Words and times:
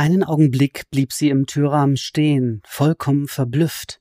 Einen 0.00 0.24
Augenblick 0.24 0.88
blieb 0.88 1.12
sie 1.12 1.28
im 1.28 1.44
Türrahmen 1.44 1.98
stehen, 1.98 2.62
vollkommen 2.64 3.28
verblüfft. 3.28 4.00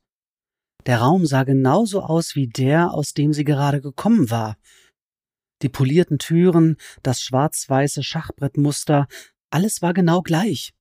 Der 0.85 0.99
Raum 0.99 1.25
sah 1.25 1.43
genauso 1.43 2.01
aus 2.01 2.35
wie 2.35 2.47
der, 2.47 2.93
aus 2.93 3.11
dem 3.11 3.33
sie 3.33 3.43
gerade 3.43 3.81
gekommen 3.81 4.29
war. 4.31 4.57
Die 5.61 5.67
polierten 5.67 6.17
Türen, 6.17 6.77
das 7.03 7.19
schwarz-weiße 7.19 8.01
Schachbrettmuster, 8.01 9.09
alles 9.49 9.81
war 9.81 9.93
genau 9.93 10.21
gleich. 10.21 10.73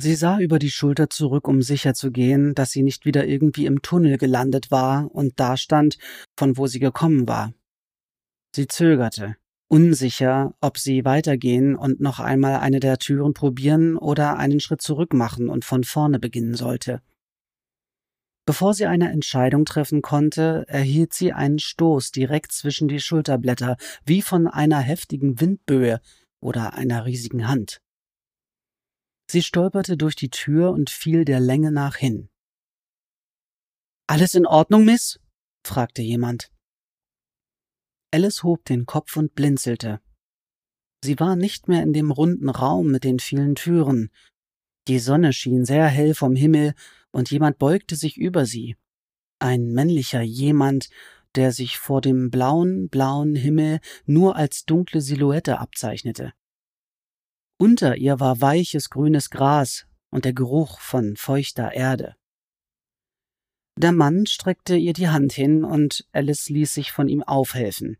Sie 0.00 0.14
sah 0.14 0.38
über 0.38 0.60
die 0.60 0.70
Schulter 0.70 1.10
zurück, 1.10 1.48
um 1.48 1.60
sicherzugehen, 1.60 2.54
dass 2.54 2.70
sie 2.70 2.84
nicht 2.84 3.04
wieder 3.04 3.26
irgendwie 3.26 3.66
im 3.66 3.82
Tunnel 3.82 4.16
gelandet 4.16 4.70
war 4.70 5.12
und 5.12 5.40
dastand, 5.40 5.98
von 6.38 6.56
wo 6.56 6.68
sie 6.68 6.78
gekommen 6.78 7.26
war. 7.26 7.52
Sie 8.54 8.68
zögerte, 8.68 9.36
unsicher, 9.68 10.54
ob 10.60 10.78
sie 10.78 11.04
weitergehen 11.04 11.76
und 11.76 12.00
noch 12.00 12.20
einmal 12.20 12.56
eine 12.60 12.80
der 12.80 12.98
Türen 12.98 13.34
probieren 13.34 13.96
oder 13.96 14.36
einen 14.36 14.60
Schritt 14.60 14.82
zurück 14.82 15.12
machen 15.12 15.48
und 15.48 15.64
von 15.64 15.84
vorne 15.84 16.18
beginnen 16.18 16.54
sollte. 16.54 17.02
Bevor 18.46 18.74
sie 18.74 18.86
eine 18.86 19.10
Entscheidung 19.10 19.64
treffen 19.64 20.02
konnte, 20.02 20.64
erhielt 20.68 21.12
sie 21.12 21.32
einen 21.32 21.58
Stoß 21.58 22.12
direkt 22.12 22.52
zwischen 22.52 22.86
die 22.86 23.00
Schulterblätter, 23.00 23.76
wie 24.04 24.22
von 24.22 24.46
einer 24.46 24.78
heftigen 24.78 25.40
Windböe 25.40 26.00
oder 26.40 26.74
einer 26.74 27.04
riesigen 27.04 27.48
Hand. 27.48 27.80
Sie 29.28 29.42
stolperte 29.42 29.96
durch 29.96 30.14
die 30.14 30.30
Tür 30.30 30.70
und 30.70 30.90
fiel 30.90 31.24
der 31.24 31.40
Länge 31.40 31.72
nach 31.72 31.96
hin. 31.96 32.28
Alles 34.06 34.34
in 34.34 34.46
Ordnung, 34.46 34.84
Miss? 34.84 35.18
fragte 35.64 36.02
jemand. 36.02 36.52
Alice 38.10 38.42
hob 38.42 38.64
den 38.64 38.86
Kopf 38.86 39.16
und 39.16 39.34
blinzelte. 39.34 40.00
Sie 41.04 41.18
war 41.20 41.36
nicht 41.36 41.68
mehr 41.68 41.82
in 41.82 41.92
dem 41.92 42.10
runden 42.10 42.48
Raum 42.48 42.90
mit 42.90 43.04
den 43.04 43.18
vielen 43.18 43.54
Türen. 43.54 44.10
Die 44.88 44.98
Sonne 44.98 45.32
schien 45.32 45.64
sehr 45.64 45.86
hell 45.86 46.14
vom 46.14 46.34
Himmel, 46.36 46.74
und 47.10 47.30
jemand 47.30 47.58
beugte 47.58 47.96
sich 47.96 48.16
über 48.16 48.46
sie. 48.46 48.76
Ein 49.38 49.72
männlicher 49.72 50.22
jemand, 50.22 50.88
der 51.34 51.52
sich 51.52 51.78
vor 51.78 52.00
dem 52.00 52.30
blauen, 52.30 52.88
blauen 52.88 53.34
Himmel 53.34 53.80
nur 54.04 54.36
als 54.36 54.64
dunkle 54.64 55.00
Silhouette 55.00 55.58
abzeichnete. 55.58 56.32
Unter 57.58 57.96
ihr 57.96 58.20
war 58.20 58.40
weiches 58.40 58.90
grünes 58.90 59.30
Gras 59.30 59.86
und 60.10 60.24
der 60.24 60.32
Geruch 60.32 60.80
von 60.80 61.16
feuchter 61.16 61.72
Erde. 61.72 62.16
Der 63.78 63.92
Mann 63.92 64.26
streckte 64.26 64.76
ihr 64.76 64.94
die 64.94 65.08
Hand 65.08 65.32
hin 65.32 65.62
und 65.62 66.06
Alice 66.12 66.48
ließ 66.48 66.72
sich 66.72 66.92
von 66.92 67.08
ihm 67.08 67.22
aufhelfen. 67.22 67.98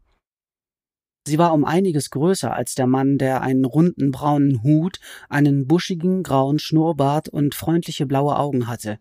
Sie 1.27 1.39
war 1.39 1.53
um 1.53 1.65
einiges 1.65 2.11
größer 2.11 2.55
als 2.55 2.75
der 2.75 2.87
Mann, 2.87 3.19
der 3.19 3.43
einen 3.43 3.65
runden 3.65 4.13
braunen 4.13 4.63
Hut, 4.63 5.01
einen 5.29 5.67
buschigen 5.67 6.23
grauen 6.23 6.59
Schnurrbart 6.59 7.29
und 7.29 7.55
freundliche 7.55 8.07
blaue 8.07 8.37
Augen 8.39 8.69
hatte. 8.69 9.01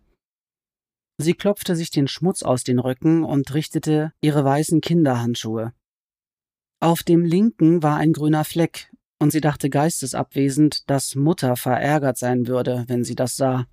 Sie 1.18 1.34
klopfte 1.34 1.76
sich 1.76 1.90
den 1.90 2.08
Schmutz 2.08 2.42
aus 2.42 2.64
den 2.64 2.78
Röcken 2.78 3.24
und 3.24 3.54
richtete 3.54 4.12
ihre 4.20 4.44
weißen 4.44 4.80
Kinderhandschuhe. 4.80 5.72
Auf 6.80 7.02
dem 7.02 7.24
linken 7.24 7.82
war 7.82 7.96
ein 7.96 8.12
grüner 8.12 8.44
Fleck, 8.44 8.92
und 9.18 9.30
sie 9.30 9.40
dachte 9.40 9.70
geistesabwesend, 9.70 10.90
dass 10.90 11.14
Mutter 11.14 11.56
verärgert 11.56 12.18
sein 12.18 12.48
würde, 12.48 12.84
wenn 12.88 13.02
sie 13.02 13.14
das 13.14 13.36
sah. 13.36 13.66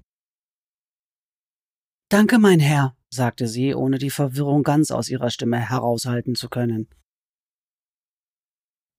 Danke, 2.13 2.37
mein 2.37 2.59
Herr, 2.59 2.95
sagte 3.09 3.47
sie, 3.47 3.73
ohne 3.73 3.97
die 3.97 4.11
Verwirrung 4.11 4.61
ganz 4.61 4.91
aus 4.91 5.09
ihrer 5.09 5.31
Stimme 5.31 5.57
heraushalten 5.57 6.35
zu 6.35 6.47
können. 6.47 6.87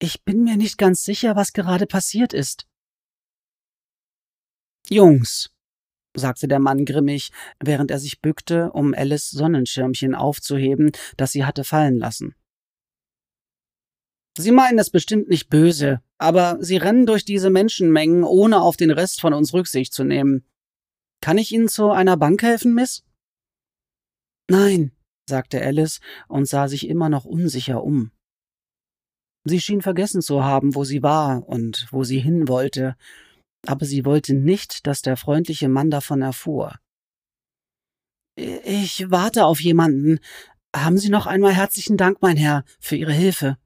Ich 0.00 0.24
bin 0.24 0.42
mir 0.42 0.56
nicht 0.56 0.78
ganz 0.78 1.04
sicher, 1.04 1.36
was 1.36 1.52
gerade 1.52 1.86
passiert 1.86 2.32
ist. 2.32 2.66
Jungs, 4.90 5.50
sagte 6.16 6.48
der 6.48 6.58
Mann 6.58 6.84
grimmig, 6.84 7.30
während 7.62 7.92
er 7.92 8.00
sich 8.00 8.20
bückte, 8.20 8.72
um 8.72 8.92
Alice 8.94 9.30
Sonnenschirmchen 9.30 10.16
aufzuheben, 10.16 10.90
das 11.16 11.30
sie 11.30 11.44
hatte 11.44 11.62
fallen 11.62 11.98
lassen. 11.98 12.34
Sie 14.36 14.50
meinen 14.50 14.80
es 14.80 14.90
bestimmt 14.90 15.28
nicht 15.28 15.48
böse, 15.48 16.02
aber 16.18 16.58
Sie 16.60 16.78
rennen 16.78 17.06
durch 17.06 17.24
diese 17.24 17.50
Menschenmengen, 17.50 18.24
ohne 18.24 18.60
auf 18.60 18.76
den 18.76 18.90
Rest 18.90 19.20
von 19.20 19.34
uns 19.34 19.54
Rücksicht 19.54 19.92
zu 19.92 20.02
nehmen. 20.02 20.44
Kann 21.24 21.38
ich 21.38 21.52
Ihnen 21.52 21.68
zu 21.68 21.90
einer 21.90 22.18
Bank 22.18 22.42
helfen, 22.42 22.74
Miss? 22.74 23.02
Nein, 24.50 24.92
sagte 25.26 25.58
Alice 25.58 26.00
und 26.28 26.46
sah 26.46 26.68
sich 26.68 26.86
immer 26.86 27.08
noch 27.08 27.24
unsicher 27.24 27.82
um. 27.82 28.12
Sie 29.44 29.58
schien 29.58 29.80
vergessen 29.80 30.20
zu 30.20 30.44
haben, 30.44 30.74
wo 30.74 30.84
sie 30.84 31.02
war 31.02 31.48
und 31.48 31.86
wo 31.90 32.04
sie 32.04 32.20
hin 32.20 32.46
wollte, 32.46 32.94
aber 33.66 33.86
sie 33.86 34.04
wollte 34.04 34.34
nicht, 34.34 34.86
dass 34.86 35.00
der 35.00 35.16
freundliche 35.16 35.70
Mann 35.70 35.88
davon 35.90 36.20
erfuhr. 36.20 36.78
Ich 38.36 39.10
warte 39.10 39.46
auf 39.46 39.62
jemanden. 39.62 40.18
Haben 40.76 40.98
Sie 40.98 41.08
noch 41.08 41.26
einmal 41.26 41.54
herzlichen 41.54 41.96
Dank, 41.96 42.20
mein 42.20 42.36
Herr, 42.36 42.64
für 42.80 42.96
Ihre 42.96 43.14
Hilfe. 43.14 43.56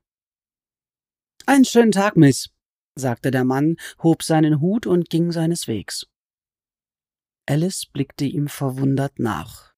Einen 1.44 1.64
schönen 1.64 1.90
Tag, 1.90 2.16
Miss, 2.16 2.50
sagte 2.94 3.32
der 3.32 3.44
Mann, 3.44 3.78
hob 4.00 4.22
seinen 4.22 4.60
Hut 4.60 4.86
und 4.86 5.10
ging 5.10 5.32
seines 5.32 5.66
Wegs. 5.66 6.06
Alice 7.50 7.86
blickte 7.86 8.26
ihm 8.26 8.46
verwundert 8.46 9.18
nach. 9.18 9.72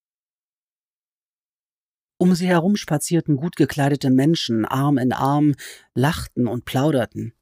Um 2.19 2.34
sie 2.34 2.48
herum 2.48 2.75
spazierten 2.75 3.36
gut 3.36 3.54
gekleidete 3.54 4.10
Menschen 4.10 4.64
Arm 4.64 4.98
in 4.98 5.12
Arm, 5.12 5.54
lachten 5.94 6.48
und 6.48 6.64
plauderten. 6.64 7.32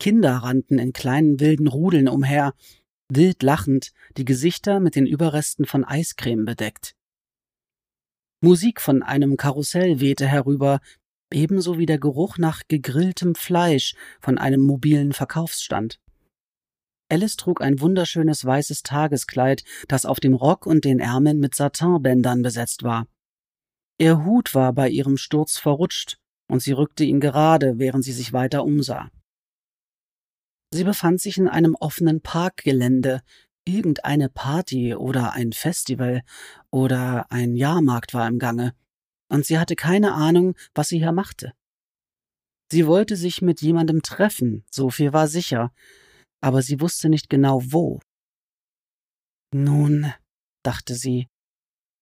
Kinder 0.00 0.38
rannten 0.38 0.80
in 0.80 0.92
kleinen 0.92 1.38
wilden 1.38 1.68
Rudeln 1.68 2.08
umher, 2.08 2.54
wild 3.08 3.44
lachend, 3.44 3.92
die 4.16 4.24
Gesichter 4.24 4.80
mit 4.80 4.96
den 4.96 5.06
Überresten 5.06 5.66
von 5.66 5.84
Eiscreme 5.84 6.44
bedeckt. 6.44 6.96
Musik 8.40 8.80
von 8.80 9.04
einem 9.04 9.36
Karussell 9.36 10.00
wehte 10.00 10.26
herüber, 10.26 10.80
ebenso 11.32 11.78
wie 11.78 11.86
der 11.86 12.00
Geruch 12.00 12.38
nach 12.38 12.62
gegrilltem 12.66 13.36
Fleisch 13.36 13.94
von 14.20 14.36
einem 14.36 14.62
mobilen 14.62 15.12
Verkaufsstand. 15.12 16.00
Alice 17.10 17.36
trug 17.36 17.60
ein 17.60 17.80
wunderschönes 17.80 18.44
weißes 18.44 18.82
Tageskleid, 18.82 19.64
das 19.88 20.06
auf 20.06 20.20
dem 20.20 20.34
Rock 20.34 20.66
und 20.66 20.84
den 20.84 21.00
Ärmeln 21.00 21.40
mit 21.40 21.54
Satinbändern 21.54 22.42
besetzt 22.42 22.84
war. 22.84 23.06
Ihr 23.98 24.24
Hut 24.24 24.54
war 24.54 24.72
bei 24.72 24.88
ihrem 24.88 25.16
Sturz 25.16 25.58
verrutscht, 25.58 26.18
und 26.48 26.62
sie 26.62 26.72
rückte 26.72 27.04
ihn 27.04 27.20
gerade, 27.20 27.78
während 27.78 28.04
sie 28.04 28.12
sich 28.12 28.32
weiter 28.32 28.64
umsah. 28.64 29.10
Sie 30.72 30.84
befand 30.84 31.20
sich 31.20 31.36
in 31.36 31.48
einem 31.48 31.74
offenen 31.74 32.20
Parkgelände, 32.20 33.22
irgendeine 33.64 34.28
Party 34.28 34.94
oder 34.94 35.32
ein 35.32 35.52
Festival 35.52 36.22
oder 36.70 37.30
ein 37.30 37.56
Jahrmarkt 37.56 38.14
war 38.14 38.26
im 38.28 38.38
Gange, 38.38 38.74
und 39.28 39.44
sie 39.44 39.58
hatte 39.58 39.76
keine 39.76 40.12
Ahnung, 40.12 40.56
was 40.74 40.88
sie 40.88 40.98
hier 40.98 41.12
machte. 41.12 41.52
Sie 42.70 42.86
wollte 42.86 43.16
sich 43.16 43.42
mit 43.42 43.60
jemandem 43.62 44.00
treffen, 44.02 44.64
so 44.70 44.90
viel 44.90 45.12
war 45.12 45.26
sicher, 45.26 45.72
aber 46.40 46.62
sie 46.62 46.80
wusste 46.80 47.08
nicht 47.08 47.28
genau 47.28 47.60
wo. 47.64 48.00
Nun, 49.52 50.12
dachte 50.62 50.94
sie, 50.94 51.28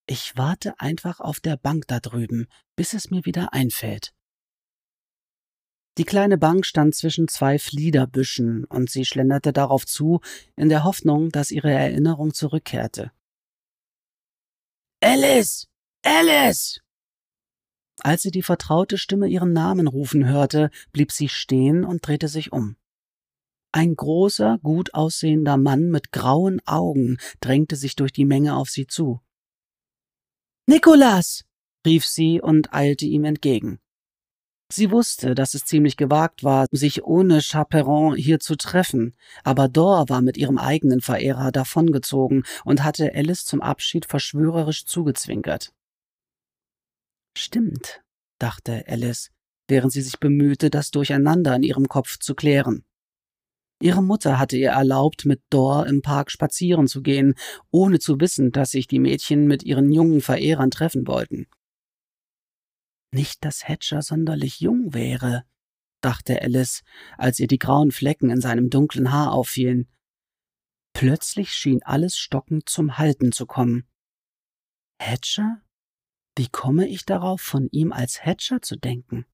ich 0.06 0.36
warte 0.36 0.78
einfach 0.80 1.20
auf 1.20 1.40
der 1.40 1.56
Bank 1.56 1.86
da 1.86 2.00
drüben, 2.00 2.46
bis 2.76 2.94
es 2.94 3.10
mir 3.10 3.24
wieder 3.24 3.52
einfällt. 3.52 4.14
Die 5.98 6.04
kleine 6.04 6.38
Bank 6.38 6.64
stand 6.64 6.94
zwischen 6.94 7.26
zwei 7.26 7.58
Fliederbüschen, 7.58 8.64
und 8.64 8.88
sie 8.88 9.04
schlenderte 9.04 9.52
darauf 9.52 9.84
zu, 9.84 10.20
in 10.56 10.68
der 10.68 10.84
Hoffnung, 10.84 11.30
dass 11.30 11.50
ihre 11.50 11.72
Erinnerung 11.72 12.32
zurückkehrte. 12.32 13.10
Alice. 15.00 15.66
Alice. 16.02 16.80
Als 18.00 18.22
sie 18.22 18.30
die 18.30 18.42
vertraute 18.42 18.96
Stimme 18.96 19.26
ihren 19.26 19.52
Namen 19.52 19.88
rufen 19.88 20.26
hörte, 20.26 20.70
blieb 20.92 21.10
sie 21.10 21.28
stehen 21.28 21.84
und 21.84 22.06
drehte 22.06 22.28
sich 22.28 22.52
um. 22.52 22.76
Ein 23.72 23.96
großer, 23.96 24.58
gut 24.62 24.94
aussehender 24.94 25.56
Mann 25.56 25.90
mit 25.90 26.10
grauen 26.10 26.60
Augen 26.66 27.18
drängte 27.40 27.76
sich 27.76 27.96
durch 27.96 28.12
die 28.12 28.24
Menge 28.24 28.56
auf 28.56 28.70
sie 28.70 28.86
zu. 28.86 29.20
Nikolas! 30.66 31.44
rief 31.86 32.06
sie 32.06 32.40
und 32.40 32.72
eilte 32.72 33.06
ihm 33.06 33.24
entgegen. 33.24 33.80
Sie 34.70 34.90
wusste, 34.90 35.34
dass 35.34 35.54
es 35.54 35.64
ziemlich 35.64 35.96
gewagt 35.96 36.44
war, 36.44 36.66
sich 36.70 37.02
ohne 37.02 37.40
Chaperon 37.40 38.16
hier 38.16 38.38
zu 38.38 38.54
treffen, 38.56 39.16
aber 39.42 39.68
Dor 39.68 40.10
war 40.10 40.20
mit 40.20 40.36
ihrem 40.36 40.58
eigenen 40.58 41.00
Verehrer 41.00 41.52
davongezogen 41.52 42.44
und 42.64 42.84
hatte 42.84 43.14
Alice 43.14 43.46
zum 43.46 43.62
Abschied 43.62 44.04
verschwörerisch 44.04 44.84
zugezwinkert. 44.84 45.72
Stimmt, 47.34 48.02
dachte 48.38 48.84
Alice, 48.86 49.30
während 49.68 49.92
sie 49.92 50.02
sich 50.02 50.18
bemühte, 50.20 50.68
das 50.68 50.90
Durcheinander 50.90 51.56
in 51.56 51.62
ihrem 51.62 51.88
Kopf 51.88 52.18
zu 52.18 52.34
klären. 52.34 52.84
Ihre 53.80 54.02
Mutter 54.02 54.38
hatte 54.38 54.56
ihr 54.56 54.70
erlaubt, 54.70 55.24
mit 55.24 55.40
Dor 55.50 55.86
im 55.86 56.02
Park 56.02 56.30
spazieren 56.32 56.88
zu 56.88 57.00
gehen, 57.00 57.34
ohne 57.70 58.00
zu 58.00 58.20
wissen, 58.20 58.50
dass 58.50 58.72
sich 58.72 58.88
die 58.88 58.98
Mädchen 58.98 59.46
mit 59.46 59.62
ihren 59.62 59.92
jungen 59.92 60.20
Verehrern 60.20 60.70
treffen 60.70 61.06
wollten. 61.06 61.46
Nicht, 63.12 63.44
dass 63.44 63.66
Hatcher 63.68 64.02
sonderlich 64.02 64.60
jung 64.60 64.94
wäre. 64.94 65.44
dachte 66.00 66.42
Alice, 66.42 66.82
als 67.16 67.40
ihr 67.40 67.48
die 67.48 67.58
grauen 67.58 67.90
Flecken 67.90 68.30
in 68.30 68.40
seinem 68.40 68.70
dunklen 68.70 69.10
Haar 69.10 69.32
auffielen. 69.32 69.88
Plötzlich 70.92 71.52
schien 71.52 71.82
alles 71.82 72.16
stockend 72.16 72.68
zum 72.68 72.98
Halten 72.98 73.32
zu 73.32 73.46
kommen. 73.46 73.88
Hatcher? 75.00 75.62
Wie 76.36 76.48
komme 76.48 76.86
ich 76.86 77.04
darauf, 77.04 77.40
von 77.40 77.68
ihm 77.70 77.92
als 77.92 78.24
Hatcher 78.24 78.62
zu 78.62 78.76
denken? 78.76 79.26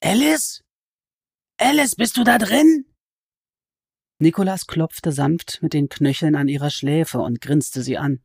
Alice? 0.00 0.63
Alice, 1.56 1.94
bist 1.94 2.16
du 2.16 2.24
da 2.24 2.38
drin? 2.38 2.84
Nikolas 4.20 4.66
klopfte 4.66 5.12
sanft 5.12 5.60
mit 5.62 5.72
den 5.72 5.88
Knöcheln 5.88 6.34
an 6.34 6.48
ihrer 6.48 6.70
Schläfe 6.70 7.20
und 7.20 7.40
grinste 7.40 7.82
sie 7.82 7.96
an. 7.96 8.22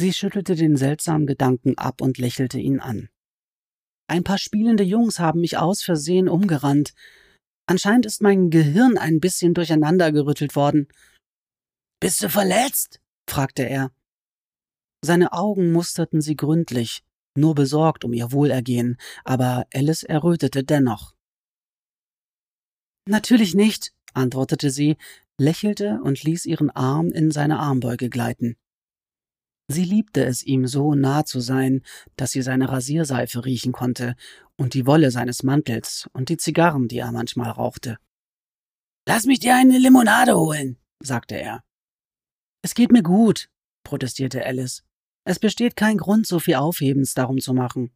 Sie 0.00 0.12
schüttelte 0.12 0.54
den 0.54 0.76
seltsamen 0.76 1.26
Gedanken 1.26 1.76
ab 1.76 2.00
und 2.00 2.18
lächelte 2.18 2.58
ihn 2.58 2.80
an. 2.80 3.08
Ein 4.08 4.24
paar 4.24 4.38
spielende 4.38 4.84
Jungs 4.84 5.18
haben 5.18 5.40
mich 5.40 5.58
aus 5.58 5.82
Versehen 5.82 6.28
umgerannt. 6.28 6.94
Anscheinend 7.66 8.06
ist 8.06 8.22
mein 8.22 8.50
Gehirn 8.50 8.96
ein 8.96 9.20
bisschen 9.20 9.54
durcheinandergerüttelt 9.54 10.56
worden. 10.56 10.88
Bist 12.00 12.22
du 12.22 12.30
verletzt? 12.30 13.00
fragte 13.28 13.64
er. 13.64 13.92
Seine 15.04 15.32
Augen 15.32 15.72
musterten 15.72 16.20
sie 16.20 16.36
gründlich, 16.36 17.04
nur 17.36 17.54
besorgt 17.54 18.04
um 18.04 18.12
ihr 18.12 18.32
Wohlergehen, 18.32 18.96
aber 19.24 19.66
Alice 19.72 20.02
errötete 20.02 20.64
dennoch. 20.64 21.17
Natürlich 23.08 23.54
nicht, 23.54 23.94
antwortete 24.12 24.70
sie, 24.70 24.98
lächelte 25.38 25.98
und 26.02 26.22
ließ 26.22 26.44
ihren 26.44 26.68
Arm 26.68 27.08
in 27.08 27.30
seine 27.30 27.58
Armbeuge 27.58 28.10
gleiten. 28.10 28.58
Sie 29.66 29.84
liebte 29.84 30.26
es, 30.26 30.42
ihm 30.42 30.66
so 30.66 30.94
nah 30.94 31.24
zu 31.24 31.40
sein, 31.40 31.80
dass 32.16 32.32
sie 32.32 32.42
seine 32.42 32.68
Rasierseife 32.68 33.46
riechen 33.46 33.72
konnte 33.72 34.14
und 34.56 34.74
die 34.74 34.84
Wolle 34.84 35.10
seines 35.10 35.42
Mantels 35.42 36.06
und 36.12 36.28
die 36.28 36.36
Zigarren, 36.36 36.86
die 36.86 36.98
er 36.98 37.10
manchmal 37.10 37.50
rauchte. 37.50 37.96
Lass 39.08 39.24
mich 39.24 39.40
dir 39.40 39.56
eine 39.56 39.78
Limonade 39.78 40.36
holen, 40.36 40.76
sagte 41.02 41.36
er. 41.36 41.64
Es 42.62 42.74
geht 42.74 42.92
mir 42.92 43.02
gut, 43.02 43.48
protestierte 43.84 44.44
Alice. 44.44 44.84
Es 45.24 45.38
besteht 45.38 45.76
kein 45.76 45.96
Grund, 45.96 46.26
so 46.26 46.40
viel 46.40 46.56
Aufhebens 46.56 47.14
darum 47.14 47.38
zu 47.38 47.54
machen. 47.54 47.90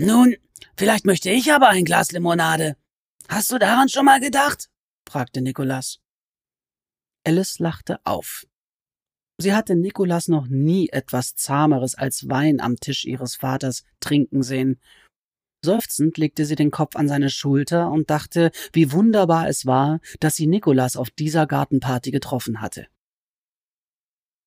Nun, 0.00 0.34
vielleicht 0.76 1.04
möchte 1.06 1.30
ich 1.30 1.52
aber 1.52 1.68
ein 1.68 1.84
Glas 1.84 2.10
Limonade. 2.10 2.76
Hast 3.28 3.50
du 3.50 3.58
daran 3.58 3.88
schon 3.88 4.04
mal 4.04 4.20
gedacht? 4.20 4.68
fragte 5.08 5.40
Nikolas. 5.40 5.98
Alice 7.24 7.58
lachte 7.58 8.00
auf. 8.04 8.46
Sie 9.38 9.54
hatte 9.54 9.74
Nikolas 9.74 10.28
noch 10.28 10.46
nie 10.46 10.88
etwas 10.90 11.34
Zahmeres 11.34 11.94
als 11.94 12.28
Wein 12.28 12.60
am 12.60 12.76
Tisch 12.76 13.04
ihres 13.04 13.36
Vaters 13.36 13.84
trinken 14.00 14.42
sehen. 14.42 14.80
Seufzend 15.64 16.18
legte 16.18 16.44
sie 16.44 16.56
den 16.56 16.70
Kopf 16.70 16.96
an 16.96 17.08
seine 17.08 17.30
Schulter 17.30 17.90
und 17.90 18.10
dachte, 18.10 18.50
wie 18.72 18.92
wunderbar 18.92 19.48
es 19.48 19.64
war, 19.64 20.00
dass 20.20 20.34
sie 20.34 20.46
Nikolas 20.46 20.96
auf 20.96 21.10
dieser 21.10 21.46
Gartenparty 21.46 22.10
getroffen 22.10 22.60
hatte. 22.60 22.86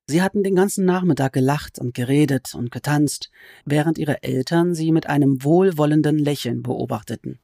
Sie 0.08 0.22
hatten 0.22 0.44
den 0.44 0.56
ganzen 0.56 0.86
Nachmittag 0.86 1.34
gelacht 1.34 1.80
und 1.80 1.94
geredet 1.94 2.54
und 2.54 2.70
getanzt, 2.70 3.32
während 3.66 3.98
ihre 3.98 4.22
Eltern 4.22 4.76
sie 4.76 4.92
mit 4.92 5.08
einem 5.08 5.44
wohlwollenden 5.44 6.20
Lächeln 6.20 6.62
beobachteten. 6.62 7.40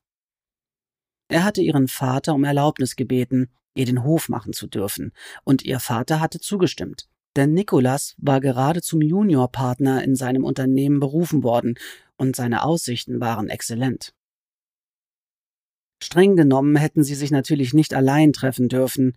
Er 1.31 1.45
hatte 1.45 1.61
ihren 1.61 1.87
Vater 1.87 2.35
um 2.35 2.43
Erlaubnis 2.43 2.97
gebeten, 2.97 3.49
ihr 3.73 3.85
den 3.85 4.03
Hof 4.03 4.27
machen 4.27 4.51
zu 4.51 4.67
dürfen, 4.67 5.13
und 5.45 5.63
ihr 5.63 5.79
Vater 5.79 6.19
hatte 6.19 6.41
zugestimmt. 6.41 7.07
Denn 7.37 7.53
Nikolas 7.53 8.15
war 8.17 8.41
gerade 8.41 8.81
zum 8.81 9.01
Juniorpartner 9.01 10.03
in 10.03 10.15
seinem 10.15 10.43
Unternehmen 10.43 10.99
berufen 10.99 11.41
worden 11.41 11.75
und 12.17 12.35
seine 12.35 12.63
Aussichten 12.63 13.21
waren 13.21 13.47
exzellent. 13.47 14.13
Streng 16.03 16.35
genommen 16.35 16.75
hätten 16.75 17.05
sie 17.05 17.15
sich 17.15 17.31
natürlich 17.31 17.73
nicht 17.73 17.93
allein 17.93 18.33
treffen 18.33 18.67
dürfen, 18.67 19.15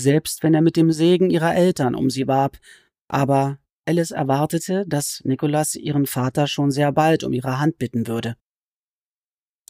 selbst 0.00 0.42
wenn 0.42 0.54
er 0.54 0.62
mit 0.62 0.74
dem 0.76 0.90
Segen 0.90 1.30
ihrer 1.30 1.54
Eltern 1.54 1.94
um 1.94 2.10
sie 2.10 2.26
warb, 2.26 2.58
aber 3.06 3.60
Alice 3.86 4.10
erwartete, 4.10 4.86
dass 4.88 5.22
Nikolas 5.24 5.76
ihren 5.76 6.06
Vater 6.06 6.48
schon 6.48 6.72
sehr 6.72 6.90
bald 6.90 7.22
um 7.22 7.32
ihre 7.32 7.60
Hand 7.60 7.78
bitten 7.78 8.08
würde. 8.08 8.34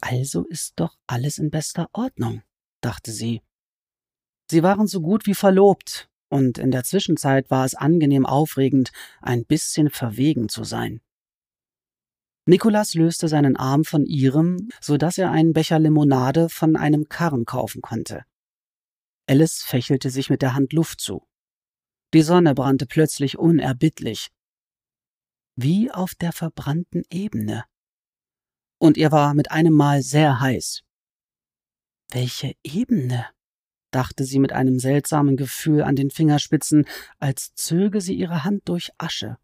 Also 0.07 0.45
ist 0.45 0.75
doch 0.77 0.99
alles 1.07 1.39
in 1.39 1.51
bester 1.51 1.89
Ordnung, 1.95 2.43
dachte 2.83 3.11
sie. 3.11 3.41
Sie 4.51 4.63
waren 4.63 4.87
so 4.87 5.01
gut 5.01 5.25
wie 5.25 5.33
verlobt, 5.33 6.11
und 6.29 6.59
in 6.59 6.71
der 6.71 6.85
Zwischenzeit 6.85 7.51
war 7.51 7.65
es 7.65 7.75
angenehm 7.75 8.27
aufregend, 8.27 8.93
ein 9.23 9.47
bisschen 9.47 9.89
verwegen 9.89 10.51
zu 10.51 10.63
sein. 10.63 11.01
Nikolas 12.45 12.93
löste 12.93 13.29
seinen 13.29 13.57
Arm 13.57 13.85
von 13.85 14.05
ihrem, 14.05 14.69
so 14.79 14.99
dass 14.99 15.17
er 15.17 15.31
einen 15.31 15.55
Becher 15.55 15.79
Limonade 15.79 16.51
von 16.51 16.77
einem 16.77 17.09
Karren 17.09 17.47
kaufen 17.47 17.81
konnte. 17.81 18.27
Alice 19.27 19.63
fächelte 19.63 20.11
sich 20.11 20.29
mit 20.29 20.43
der 20.43 20.53
Hand 20.53 20.75
Luft 20.75 21.01
zu. 21.01 21.27
Die 22.13 22.21
Sonne 22.21 22.55
brannte 22.55 22.85
plötzlich 22.85 23.39
unerbittlich. 23.39 24.29
Wie 25.57 25.91
auf 25.91 26.15
der 26.15 26.33
verbrannten 26.33 27.05
Ebene 27.09 27.65
und 28.85 28.99
ihr 28.99 29.11
war 29.11 29.33
mit 29.33 29.51
einem 29.51 29.73
Mal 29.73 30.03
sehr 30.03 30.41
heiß. 30.41 30.83
Welche 32.11 32.55
Ebene? 32.63 33.27
dachte 33.91 34.25
sie 34.25 34.39
mit 34.39 34.53
einem 34.53 34.79
seltsamen 34.79 35.39
Gefühl 35.39 35.83
an 35.83 35.97
den 35.97 36.11
Fingerspitzen, 36.11 36.85
als 37.19 37.55
zöge 37.55 38.03
sie 38.03 38.15
ihre 38.15 38.45
Hand 38.45 38.69
durch 38.69 38.91
Asche. 38.99 39.39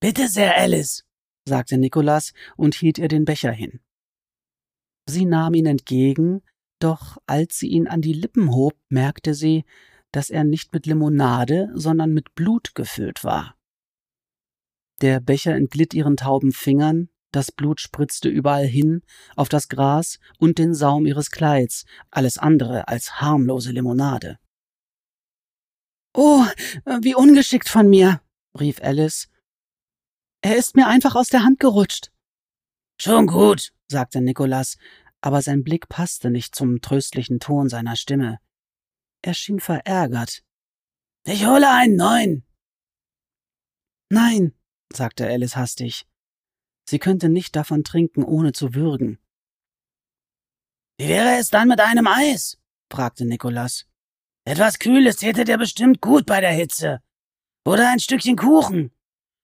Bitte 0.00 0.28
sehr, 0.28 0.58
Alice, 0.58 1.04
sagte 1.48 1.78
Nikolas 1.78 2.32
und 2.56 2.74
hielt 2.74 2.98
ihr 2.98 3.08
den 3.08 3.24
Becher 3.24 3.52
hin. 3.52 3.80
Sie 5.08 5.24
nahm 5.24 5.54
ihn 5.54 5.66
entgegen, 5.66 6.42
doch 6.78 7.16
als 7.26 7.58
sie 7.58 7.68
ihn 7.68 7.86
an 7.86 8.02
die 8.02 8.12
Lippen 8.12 8.50
hob, 8.50 8.74
merkte 8.90 9.32
sie, 9.32 9.64
dass 10.10 10.28
er 10.28 10.44
nicht 10.44 10.74
mit 10.74 10.84
Limonade, 10.84 11.70
sondern 11.74 12.12
mit 12.12 12.34
Blut 12.34 12.74
gefüllt 12.74 13.24
war. 13.24 13.56
Der 15.00 15.20
Becher 15.20 15.54
entglitt 15.54 15.94
ihren 15.94 16.16
tauben 16.16 16.52
Fingern, 16.52 17.08
das 17.32 17.50
Blut 17.50 17.80
spritzte 17.80 18.28
überall 18.28 18.66
hin, 18.66 19.02
auf 19.36 19.48
das 19.48 19.68
Gras 19.68 20.18
und 20.38 20.58
den 20.58 20.74
Saum 20.74 21.06
ihres 21.06 21.30
Kleids, 21.30 21.84
alles 22.10 22.38
andere 22.38 22.88
als 22.88 23.20
harmlose 23.20 23.72
Limonade. 23.72 24.38
Oh, 26.14 26.44
wie 27.00 27.14
ungeschickt 27.14 27.68
von 27.68 27.88
mir, 27.88 28.20
rief 28.58 28.80
Alice. 28.82 29.28
Er 30.42 30.56
ist 30.56 30.76
mir 30.76 30.86
einfach 30.86 31.14
aus 31.14 31.28
der 31.28 31.42
Hand 31.42 31.58
gerutscht. 31.58 32.12
Schon 33.00 33.26
gut, 33.26 33.72
sagte 33.88 34.20
Nikolas, 34.20 34.76
aber 35.22 35.40
sein 35.40 35.64
Blick 35.64 35.88
passte 35.88 36.30
nicht 36.30 36.54
zum 36.54 36.80
tröstlichen 36.80 37.40
Ton 37.40 37.68
seiner 37.68 37.96
Stimme. 37.96 38.38
Er 39.22 39.34
schien 39.34 39.60
verärgert. 39.60 40.44
Ich 41.24 41.46
hole 41.46 41.70
einen 41.70 41.96
neuen. 41.96 42.44
Nein, 44.10 44.52
sagte 44.92 45.26
Alice 45.26 45.56
hastig. 45.56 46.06
Sie 46.92 46.98
könnte 46.98 47.30
nicht 47.30 47.56
davon 47.56 47.84
trinken, 47.84 48.22
ohne 48.22 48.52
zu 48.52 48.74
würgen. 48.74 49.18
Wie 50.98 51.08
wäre 51.08 51.38
es 51.38 51.48
dann 51.48 51.68
mit 51.68 51.80
einem 51.80 52.06
Eis? 52.06 52.58
fragte 52.92 53.24
Nikolas. 53.24 53.86
Etwas 54.44 54.78
Kühles 54.78 55.16
täte 55.16 55.44
dir 55.44 55.56
bestimmt 55.56 56.02
gut 56.02 56.26
bei 56.26 56.42
der 56.42 56.52
Hitze. 56.52 57.00
Oder 57.64 57.90
ein 57.90 57.98
Stückchen 57.98 58.36
Kuchen. 58.36 58.92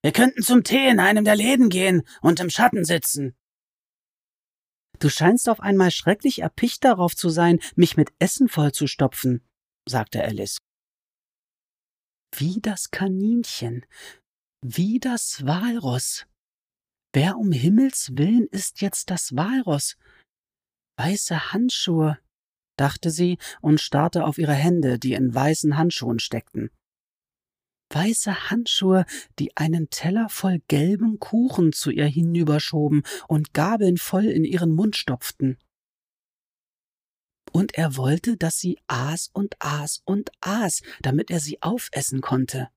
Wir 0.02 0.12
könnten 0.12 0.42
zum 0.42 0.62
Tee 0.62 0.90
in 0.90 1.00
einem 1.00 1.24
der 1.24 1.36
Läden 1.36 1.70
gehen 1.70 2.02
und 2.20 2.38
im 2.38 2.50
Schatten 2.50 2.84
sitzen. 2.84 3.34
Du 4.98 5.08
scheinst 5.08 5.48
auf 5.48 5.60
einmal 5.60 5.90
schrecklich 5.90 6.40
erpicht 6.40 6.84
darauf 6.84 7.16
zu 7.16 7.30
sein, 7.30 7.60
mich 7.76 7.96
mit 7.96 8.10
Essen 8.18 8.50
vollzustopfen, 8.50 9.42
sagte 9.88 10.22
Alice. 10.22 10.58
Wie 12.36 12.60
das 12.60 12.90
Kaninchen, 12.90 13.86
wie 14.60 15.00
das 15.00 15.46
Walross, 15.46 16.27
Wer 17.20 17.36
um 17.36 17.50
Himmels 17.50 18.12
willen 18.12 18.46
ist 18.52 18.80
jetzt 18.80 19.10
das 19.10 19.34
Walross? 19.34 19.96
Weiße 20.98 21.52
Handschuhe, 21.52 22.16
dachte 22.76 23.10
sie 23.10 23.38
und 23.60 23.80
starrte 23.80 24.24
auf 24.24 24.38
ihre 24.38 24.54
Hände, 24.54 25.00
die 25.00 25.14
in 25.14 25.34
weißen 25.34 25.76
Handschuhen 25.76 26.20
steckten. 26.20 26.70
Weiße 27.92 28.50
Handschuhe, 28.50 29.04
die 29.40 29.56
einen 29.56 29.90
Teller 29.90 30.28
voll 30.28 30.60
gelbem 30.68 31.18
Kuchen 31.18 31.72
zu 31.72 31.90
ihr 31.90 32.06
hinüberschoben 32.06 33.02
und 33.26 33.52
Gabeln 33.52 33.96
voll 33.96 34.26
in 34.26 34.44
ihren 34.44 34.70
Mund 34.70 34.94
stopften. 34.94 35.58
Und 37.50 37.74
er 37.74 37.96
wollte, 37.96 38.36
dass 38.36 38.60
sie 38.60 38.78
aß 38.86 39.30
und 39.32 39.56
aß 39.58 40.02
und 40.04 40.30
aß, 40.40 40.82
damit 41.00 41.32
er 41.32 41.40
sie 41.40 41.60
aufessen 41.62 42.20
konnte. 42.20 42.68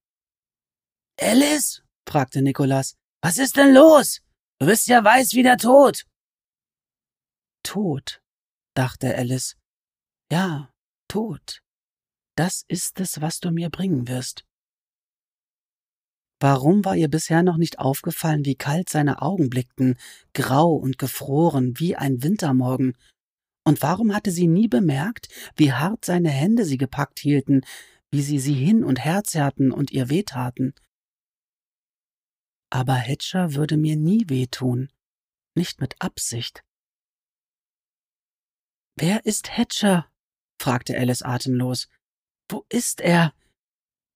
Alice? 1.20 1.84
fragte 2.10 2.42
Nikolas. 2.42 2.96
Was 3.22 3.38
ist 3.38 3.56
denn 3.56 3.76
los? 3.76 4.24
Du 4.62 4.68
bist 4.68 4.86
ja 4.90 5.04
weiß 5.04 5.34
wie 5.34 5.42
der 5.42 5.58
Tod. 5.58 6.06
Tod, 7.64 8.22
dachte 8.76 9.18
Alice. 9.18 9.58
Ja, 10.32 10.72
Tod. 11.08 11.64
Das 12.36 12.66
ist 12.68 13.00
es, 13.00 13.22
was 13.22 13.40
du 13.40 13.50
mir 13.50 13.72
bringen 13.72 14.08
wirst. 14.08 14.46
Warum 16.40 16.86
war 16.86 16.96
ihr 16.96 17.08
bisher 17.08 17.42
noch 17.42 17.58
nicht 17.58 17.80
aufgefallen, 17.80 18.46
wie 18.46 18.54
kalt 18.54 18.88
seine 18.88 19.24
Augen 19.24 19.50
blickten, 19.50 19.98
grau 20.36 20.76
und 20.76 21.00
gefroren 21.00 21.80
wie 21.80 21.96
ein 21.96 22.22
Wintermorgen? 22.22 22.96
Und 23.64 23.82
warum 23.82 24.14
hatte 24.14 24.30
sie 24.30 24.46
nie 24.46 24.68
bemerkt, 24.68 25.30
wie 25.56 25.74
hart 25.74 26.06
seine 26.06 26.30
Hände 26.30 26.66
sie 26.66 26.78
gepackt 26.78 27.18
hielten, 27.18 27.62
wie 28.12 28.22
sie 28.22 28.38
sie 28.38 28.54
hin 28.54 28.84
und 28.84 29.04
her 29.04 29.24
zerrten 29.24 29.72
und 29.72 29.90
ihr 29.90 30.12
wehtaten? 30.12 30.76
Aber 32.72 32.96
Hedger 32.96 33.54
würde 33.54 33.78
mir 33.78 33.98
nie 33.98 34.30
wehtun, 34.30 34.92
nicht 35.56 35.82
mit 35.82 36.02
Absicht. 36.02 36.64
Wer 38.96 39.26
ist 39.26 39.58
Hedger? 39.58 40.10
fragte 40.60 40.98
Alice 40.98 41.22
atemlos. 41.22 41.90
Wo 42.50 42.66
ist 42.70 43.02
er? 43.02 43.34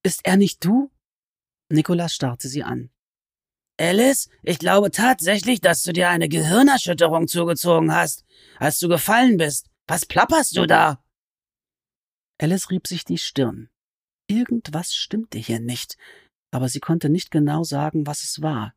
Ist 0.03 0.25
er 0.25 0.37
nicht 0.37 0.63
du? 0.63 0.91
Nikolas 1.69 2.13
starrte 2.13 2.47
sie 2.47 2.63
an. 2.63 2.91
Alice, 3.77 4.29
ich 4.41 4.59
glaube 4.59 4.89
tatsächlich, 4.91 5.59
dass 5.59 5.83
du 5.83 5.91
dir 5.91 6.09
eine 6.09 6.29
Gehirnerschütterung 6.29 7.27
zugezogen 7.27 7.93
hast, 7.93 8.23
als 8.57 8.79
du 8.79 8.87
gefallen 8.87 9.35
bist. 9.37 9.69
Was 9.87 10.05
plapperst 10.05 10.55
du 10.55 10.65
da? 10.65 11.03
Alice 12.37 12.69
rieb 12.69 12.87
sich 12.87 13.03
die 13.03 13.17
Stirn. 13.17 13.69
Irgendwas 14.27 14.93
stimmte 14.93 15.37
hier 15.37 15.59
nicht, 15.59 15.97
aber 16.55 16.69
sie 16.69 16.79
konnte 16.79 17.09
nicht 17.09 17.31
genau 17.31 17.65
sagen, 17.65 18.07
was 18.07 18.23
es 18.23 18.41
war. 18.41 18.73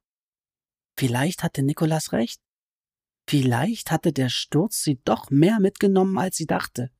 Vielleicht 0.98 1.44
hatte 1.44 1.62
Nikolas 1.62 2.12
recht. 2.12 2.40
Vielleicht 3.28 3.92
hatte 3.92 4.12
der 4.12 4.30
Sturz 4.30 4.82
sie 4.82 5.00
doch 5.04 5.30
mehr 5.30 5.60
mitgenommen, 5.60 6.18
als 6.18 6.36
sie 6.36 6.46
dachte. 6.46 6.90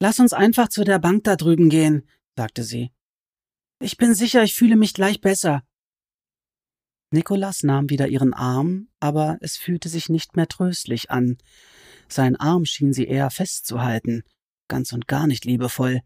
Lass 0.00 0.18
uns 0.18 0.32
einfach 0.32 0.68
zu 0.68 0.82
der 0.82 0.98
Bank 0.98 1.22
da 1.22 1.36
drüben 1.36 1.68
gehen, 1.68 2.08
sagte 2.34 2.64
sie. 2.64 2.90
Ich 3.78 3.98
bin 3.98 4.14
sicher, 4.14 4.42
ich 4.42 4.54
fühle 4.54 4.74
mich 4.74 4.94
gleich 4.94 5.20
besser. 5.20 5.62
Nikolas 7.12 7.62
nahm 7.62 7.90
wieder 7.90 8.08
ihren 8.08 8.34
Arm, 8.34 8.88
aber 8.98 9.38
es 9.42 9.56
fühlte 9.56 9.88
sich 9.88 10.08
nicht 10.08 10.34
mehr 10.34 10.48
tröstlich 10.48 11.12
an. 11.12 11.38
Sein 12.08 12.34
Arm 12.34 12.64
schien 12.64 12.92
sie 12.92 13.06
eher 13.06 13.30
festzuhalten, 13.30 14.24
ganz 14.66 14.92
und 14.92 15.06
gar 15.06 15.28
nicht 15.28 15.44
liebevoll, 15.44 16.00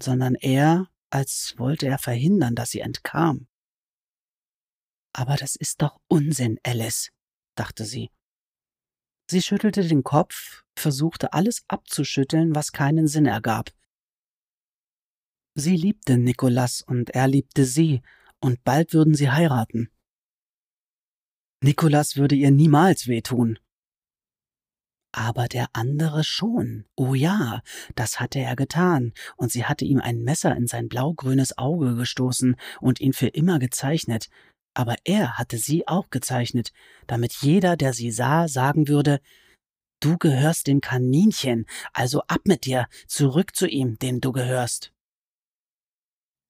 sondern 0.00 0.36
eher, 0.36 0.88
als 1.10 1.54
wollte 1.56 1.86
er 1.86 1.98
verhindern, 1.98 2.54
dass 2.54 2.70
sie 2.70 2.80
entkam. 2.80 3.48
Aber 5.12 5.36
das 5.36 5.56
ist 5.56 5.82
doch 5.82 5.98
Unsinn, 6.08 6.58
Alice, 6.62 7.10
dachte 7.54 7.84
sie. 7.84 8.10
Sie 9.30 9.42
schüttelte 9.42 9.86
den 9.86 10.04
Kopf, 10.04 10.64
versuchte 10.76 11.32
alles 11.32 11.64
abzuschütteln, 11.68 12.54
was 12.54 12.72
keinen 12.72 13.08
Sinn 13.08 13.26
ergab. 13.26 13.70
Sie 15.54 15.76
liebte 15.76 16.18
Nikolas 16.18 16.82
und 16.82 17.10
er 17.10 17.28
liebte 17.28 17.64
sie, 17.64 18.02
und 18.40 18.62
bald 18.62 18.92
würden 18.92 19.14
sie 19.14 19.30
heiraten. 19.30 19.90
Nikolas 21.62 22.16
würde 22.16 22.34
ihr 22.34 22.50
niemals 22.50 23.06
wehtun. 23.06 23.58
Aber 25.16 25.48
der 25.48 25.70
andere 25.72 26.24
schon. 26.24 26.84
Oh 26.94 27.14
ja, 27.14 27.62
das 27.94 28.20
hatte 28.20 28.38
er 28.38 28.54
getan, 28.54 29.14
und 29.36 29.50
sie 29.50 29.64
hatte 29.64 29.86
ihm 29.86 29.98
ein 29.98 30.22
Messer 30.22 30.54
in 30.54 30.66
sein 30.66 30.90
blaugrünes 30.90 31.56
Auge 31.56 31.94
gestoßen 31.96 32.54
und 32.82 33.00
ihn 33.00 33.14
für 33.14 33.28
immer 33.28 33.58
gezeichnet. 33.58 34.28
Aber 34.74 34.96
er 35.04 35.38
hatte 35.38 35.56
sie 35.56 35.88
auch 35.88 36.10
gezeichnet, 36.10 36.70
damit 37.06 37.32
jeder, 37.32 37.78
der 37.78 37.94
sie 37.94 38.10
sah, 38.10 38.46
sagen 38.46 38.88
würde, 38.88 39.20
Du 40.00 40.18
gehörst 40.18 40.66
dem 40.66 40.82
Kaninchen, 40.82 41.64
also 41.94 42.20
ab 42.28 42.42
mit 42.44 42.66
dir, 42.66 42.86
zurück 43.06 43.56
zu 43.56 43.66
ihm, 43.66 43.98
dem 43.98 44.20
du 44.20 44.32
gehörst. 44.32 44.92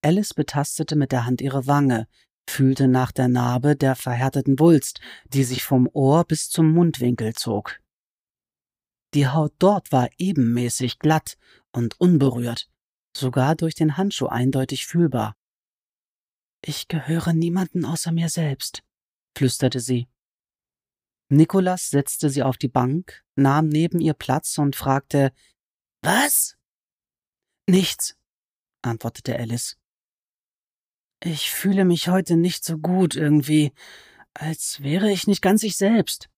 Alice 0.02 0.34
betastete 0.34 0.96
mit 0.96 1.12
der 1.12 1.24
Hand 1.24 1.40
ihre 1.40 1.68
Wange, 1.68 2.08
fühlte 2.50 2.88
nach 2.88 3.12
der 3.12 3.28
Narbe 3.28 3.76
der 3.76 3.94
verhärteten 3.94 4.58
Wulst, 4.58 4.98
die 5.28 5.44
sich 5.44 5.62
vom 5.62 5.88
Ohr 5.92 6.24
bis 6.24 6.50
zum 6.50 6.72
Mundwinkel 6.72 7.34
zog. 7.34 7.78
Die 9.16 9.28
Haut 9.28 9.54
dort 9.58 9.92
war 9.92 10.10
ebenmäßig 10.18 10.98
glatt 10.98 11.38
und 11.72 11.98
unberührt, 11.98 12.68
sogar 13.16 13.56
durch 13.56 13.74
den 13.74 13.96
Handschuh 13.96 14.26
eindeutig 14.26 14.84
fühlbar. 14.84 15.34
Ich 16.62 16.86
gehöre 16.86 17.32
niemanden 17.32 17.86
außer 17.86 18.12
mir 18.12 18.28
selbst, 18.28 18.82
flüsterte 19.34 19.80
sie. 19.80 20.06
Nikolas 21.30 21.88
setzte 21.88 22.28
sie 22.28 22.42
auf 22.42 22.58
die 22.58 22.68
Bank, 22.68 23.24
nahm 23.36 23.70
neben 23.70 24.00
ihr 24.00 24.12
Platz 24.12 24.58
und 24.58 24.76
fragte 24.76 25.32
Was? 26.02 26.58
Nichts, 27.66 28.18
antwortete 28.82 29.38
Alice. 29.38 29.78
Ich 31.24 31.50
fühle 31.50 31.86
mich 31.86 32.10
heute 32.10 32.36
nicht 32.36 32.66
so 32.66 32.76
gut 32.76 33.16
irgendwie, 33.16 33.72
als 34.34 34.82
wäre 34.82 35.10
ich 35.10 35.26
nicht 35.26 35.40
ganz 35.40 35.62
ich 35.62 35.78
selbst. 35.78 36.28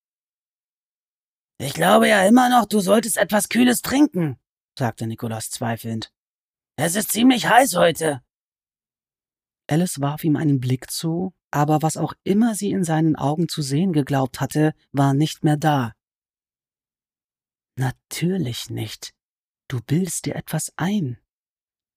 Ich 1.61 1.73
glaube 1.73 2.07
ja 2.07 2.25
immer 2.25 2.49
noch, 2.49 2.65
du 2.65 2.79
solltest 2.79 3.17
etwas 3.17 3.49
Kühles 3.49 3.81
trinken, 3.81 4.39
sagte 4.77 5.05
Nikolaus 5.07 5.49
zweifelnd. 5.49 6.13
Es 6.77 6.95
ist 6.95 7.11
ziemlich 7.11 7.47
heiß 7.47 7.75
heute. 7.75 8.23
Alice 9.67 9.99
warf 9.99 10.23
ihm 10.23 10.37
einen 10.37 10.61
Blick 10.61 10.89
zu, 10.89 11.33
aber 11.51 11.81
was 11.81 11.97
auch 11.97 12.13
immer 12.23 12.55
sie 12.55 12.71
in 12.71 12.85
seinen 12.85 13.17
Augen 13.17 13.49
zu 13.49 13.61
sehen 13.61 13.91
geglaubt 13.91 14.39
hatte, 14.39 14.73
war 14.93 15.13
nicht 15.13 15.43
mehr 15.43 15.57
da. 15.57 15.93
Natürlich 17.75 18.69
nicht. 18.69 19.13
Du 19.67 19.81
bildest 19.81 20.25
dir 20.25 20.35
etwas 20.35 20.71
ein. 20.77 21.19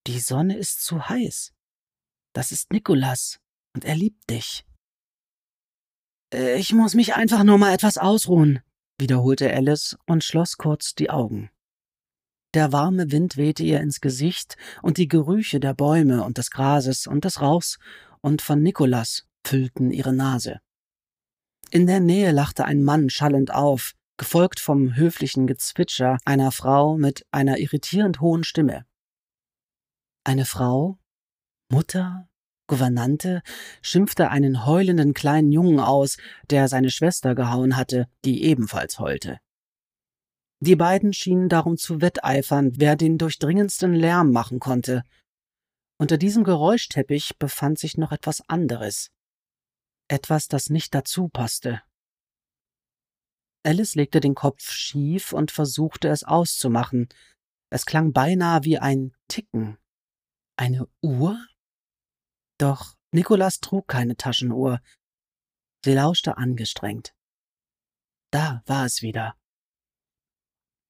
Die 0.08 0.18
Sonne 0.18 0.56
ist 0.56 0.84
zu 0.84 1.08
heiß. 1.08 1.54
Das 2.32 2.50
ist 2.50 2.72
Nikolas, 2.72 3.38
und 3.74 3.84
er 3.84 3.94
liebt 3.94 4.28
dich. 4.28 4.66
Äh, 6.34 6.58
ich 6.58 6.72
muss 6.72 6.94
mich 6.94 7.14
einfach 7.14 7.44
nur 7.44 7.58
mal 7.58 7.72
etwas 7.72 7.96
ausruhen, 7.96 8.60
wiederholte 9.02 9.52
Alice 9.52 9.98
und 10.06 10.24
schloss 10.24 10.56
kurz 10.56 10.94
die 10.94 11.10
Augen. 11.10 11.50
Der 12.54 12.72
warme 12.72 13.10
Wind 13.10 13.36
wehte 13.36 13.62
ihr 13.62 13.80
ins 13.80 14.00
Gesicht, 14.00 14.56
und 14.82 14.96
die 14.96 15.08
Gerüche 15.08 15.60
der 15.60 15.74
Bäume 15.74 16.24
und 16.24 16.38
des 16.38 16.50
Grases 16.50 17.06
und 17.06 17.24
des 17.24 17.40
Rauchs 17.40 17.78
und 18.20 18.40
von 18.40 18.62
Nikolas 18.62 19.26
füllten 19.44 19.90
ihre 19.90 20.12
Nase. 20.12 20.60
In 21.70 21.86
der 21.86 22.00
Nähe 22.00 22.32
lachte 22.32 22.64
ein 22.64 22.82
Mann 22.82 23.10
schallend 23.10 23.52
auf, 23.52 23.92
gefolgt 24.18 24.60
vom 24.60 24.94
höflichen 24.94 25.46
Gezwitscher 25.46 26.18
einer 26.24 26.52
Frau 26.52 26.96
mit 26.96 27.26
einer 27.30 27.58
irritierend 27.58 28.20
hohen 28.20 28.44
Stimme. 28.44 28.84
Eine 30.24 30.44
Frau, 30.44 30.98
Mutter, 31.70 32.28
Gouvernante, 32.66 33.42
schimpfte 33.82 34.30
einen 34.30 34.66
heulenden 34.66 35.14
kleinen 35.14 35.52
Jungen 35.52 35.80
aus, 35.80 36.16
der 36.50 36.68
seine 36.68 36.90
Schwester 36.90 37.34
gehauen 37.34 37.76
hatte, 37.76 38.06
die 38.24 38.44
ebenfalls 38.44 38.98
heulte. 38.98 39.40
Die 40.60 40.76
beiden 40.76 41.12
schienen 41.12 41.48
darum 41.48 41.76
zu 41.76 42.00
wetteifern, 42.00 42.72
wer 42.76 42.94
den 42.94 43.18
durchdringendsten 43.18 43.94
Lärm 43.94 44.30
machen 44.30 44.60
konnte. 44.60 45.02
Unter 45.98 46.18
diesem 46.18 46.44
Geräuschteppich 46.44 47.36
befand 47.38 47.78
sich 47.78 47.98
noch 47.98 48.12
etwas 48.12 48.48
anderes. 48.48 49.10
Etwas, 50.08 50.46
das 50.46 50.70
nicht 50.70 50.94
dazu 50.94 51.28
passte. 51.28 51.82
Alice 53.64 53.94
legte 53.94 54.20
den 54.20 54.34
Kopf 54.34 54.70
schief 54.70 55.32
und 55.32 55.50
versuchte 55.50 56.08
es 56.08 56.24
auszumachen. 56.24 57.08
Es 57.70 57.86
klang 57.86 58.12
beinahe 58.12 58.64
wie 58.64 58.78
ein 58.78 59.14
Ticken. 59.28 59.78
Eine 60.56 60.88
Uhr? 61.00 61.38
Doch 62.62 62.94
Nikolas 63.10 63.58
trug 63.58 63.88
keine 63.88 64.16
Taschenuhr. 64.16 64.80
Sie 65.84 65.94
lauschte 65.94 66.36
angestrengt. 66.36 67.12
Da 68.30 68.62
war 68.66 68.86
es 68.86 69.02
wieder. 69.02 69.36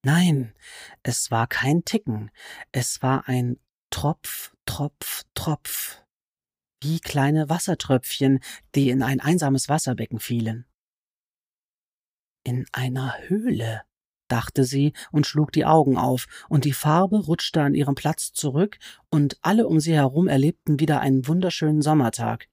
Nein, 0.04 0.54
es 1.02 1.30
war 1.30 1.46
kein 1.46 1.82
Ticken, 1.86 2.30
es 2.72 3.00
war 3.00 3.26
ein 3.26 3.58
Tropf, 3.88 4.54
Tropf, 4.66 5.24
Tropf, 5.32 6.04
wie 6.82 7.00
kleine 7.00 7.48
Wassertröpfchen, 7.48 8.40
die 8.74 8.90
in 8.90 9.02
ein 9.02 9.20
einsames 9.20 9.70
Wasserbecken 9.70 10.20
fielen. 10.20 10.66
In 12.44 12.66
einer 12.72 13.16
Höhle, 13.28 13.82
dachte 14.32 14.64
sie 14.64 14.94
und 15.12 15.26
schlug 15.26 15.52
die 15.52 15.66
Augen 15.66 15.98
auf, 15.98 16.26
und 16.48 16.64
die 16.64 16.72
Farbe 16.72 17.18
rutschte 17.18 17.60
an 17.60 17.74
ihrem 17.74 17.94
Platz 17.94 18.32
zurück, 18.32 18.78
und 19.10 19.36
alle 19.42 19.68
um 19.68 19.78
sie 19.78 19.92
herum 19.92 20.26
erlebten 20.26 20.80
wieder 20.80 21.00
einen 21.00 21.28
wunderschönen 21.28 21.82
Sommertag. 21.82 22.48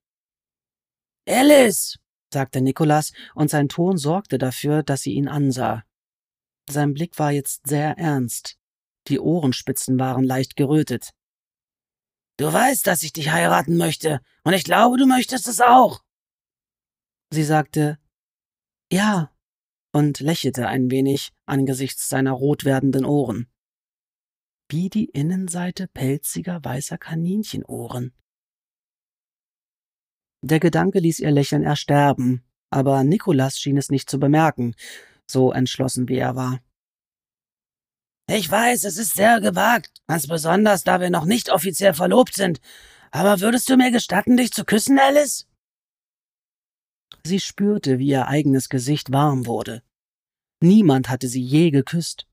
Alice, 1.25 1.97
sagte 2.33 2.59
Nikolas, 2.59 3.13
und 3.33 3.49
sein 3.49 3.69
Ton 3.69 3.97
sorgte 3.97 4.37
dafür, 4.37 4.83
dass 4.83 5.03
sie 5.03 5.13
ihn 5.13 5.29
ansah. 5.29 5.85
Sein 6.69 6.93
Blick 6.93 7.17
war 7.17 7.31
jetzt 7.31 7.65
sehr 7.65 7.97
ernst. 7.97 8.57
Die 9.07 9.19
Ohrenspitzen 9.19 9.97
waren 9.97 10.25
leicht 10.25 10.57
gerötet. 10.57 11.11
Du 12.37 12.51
weißt, 12.51 12.85
dass 12.87 13.03
ich 13.03 13.13
dich 13.13 13.31
heiraten 13.31 13.77
möchte, 13.77 14.19
und 14.43 14.53
ich 14.53 14.65
glaube, 14.65 14.97
du 14.97 15.05
möchtest 15.05 15.47
es 15.47 15.61
auch. 15.61 16.03
Sie 17.31 17.43
sagte 17.43 17.97
Ja, 18.91 19.31
und 19.91 20.19
lächelte 20.19 20.67
ein 20.67 20.91
wenig 20.91 21.31
angesichts 21.45 22.09
seiner 22.09 22.31
rot 22.31 22.65
werdenden 22.65 23.05
Ohren. 23.05 23.47
Wie 24.69 24.89
die 24.89 25.05
Innenseite 25.05 25.87
pelziger 25.87 26.63
weißer 26.63 26.97
Kaninchenohren. 26.97 28.13
Der 30.41 30.59
Gedanke 30.59 30.99
ließ 30.99 31.19
ihr 31.19 31.31
Lächeln 31.31 31.63
ersterben, 31.63 32.43
aber 32.69 33.03
Nikolas 33.03 33.59
schien 33.59 33.77
es 33.77 33.89
nicht 33.89 34.09
zu 34.09 34.19
bemerken, 34.19 34.75
so 35.25 35.51
entschlossen 35.51 36.07
wie 36.07 36.17
er 36.17 36.35
war. 36.35 36.59
Ich 38.31 38.49
weiß, 38.49 38.83
es 38.83 38.97
ist 38.97 39.15
sehr 39.15 39.41
gewagt, 39.41 40.03
ganz 40.07 40.27
besonders, 40.27 40.83
da 40.83 41.01
wir 41.01 41.09
noch 41.09 41.25
nicht 41.25 41.49
offiziell 41.49 41.95
verlobt 41.95 42.35
sind. 42.35 42.59
Aber 43.09 43.41
würdest 43.41 43.67
du 43.69 43.75
mir 43.75 43.89
gestatten, 43.91 44.37
dich 44.37 44.51
zu 44.51 44.65
küssen, 44.65 44.99
Alice? 44.99 45.48
Sie 47.25 47.39
spürte, 47.39 47.99
wie 47.99 48.07
ihr 48.07 48.27
eigenes 48.27 48.69
Gesicht 48.69 49.11
warm 49.11 49.45
wurde. 49.45 49.83
Niemand 50.61 51.09
hatte 51.09 51.27
sie 51.27 51.41
je 51.41 51.71
geküsst. 51.71 52.27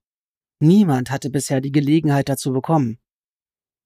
Niemand 0.59 1.11
hatte 1.11 1.29
bisher 1.29 1.61
die 1.61 1.71
Gelegenheit 1.71 2.29
dazu 2.29 2.51
bekommen. 2.51 2.99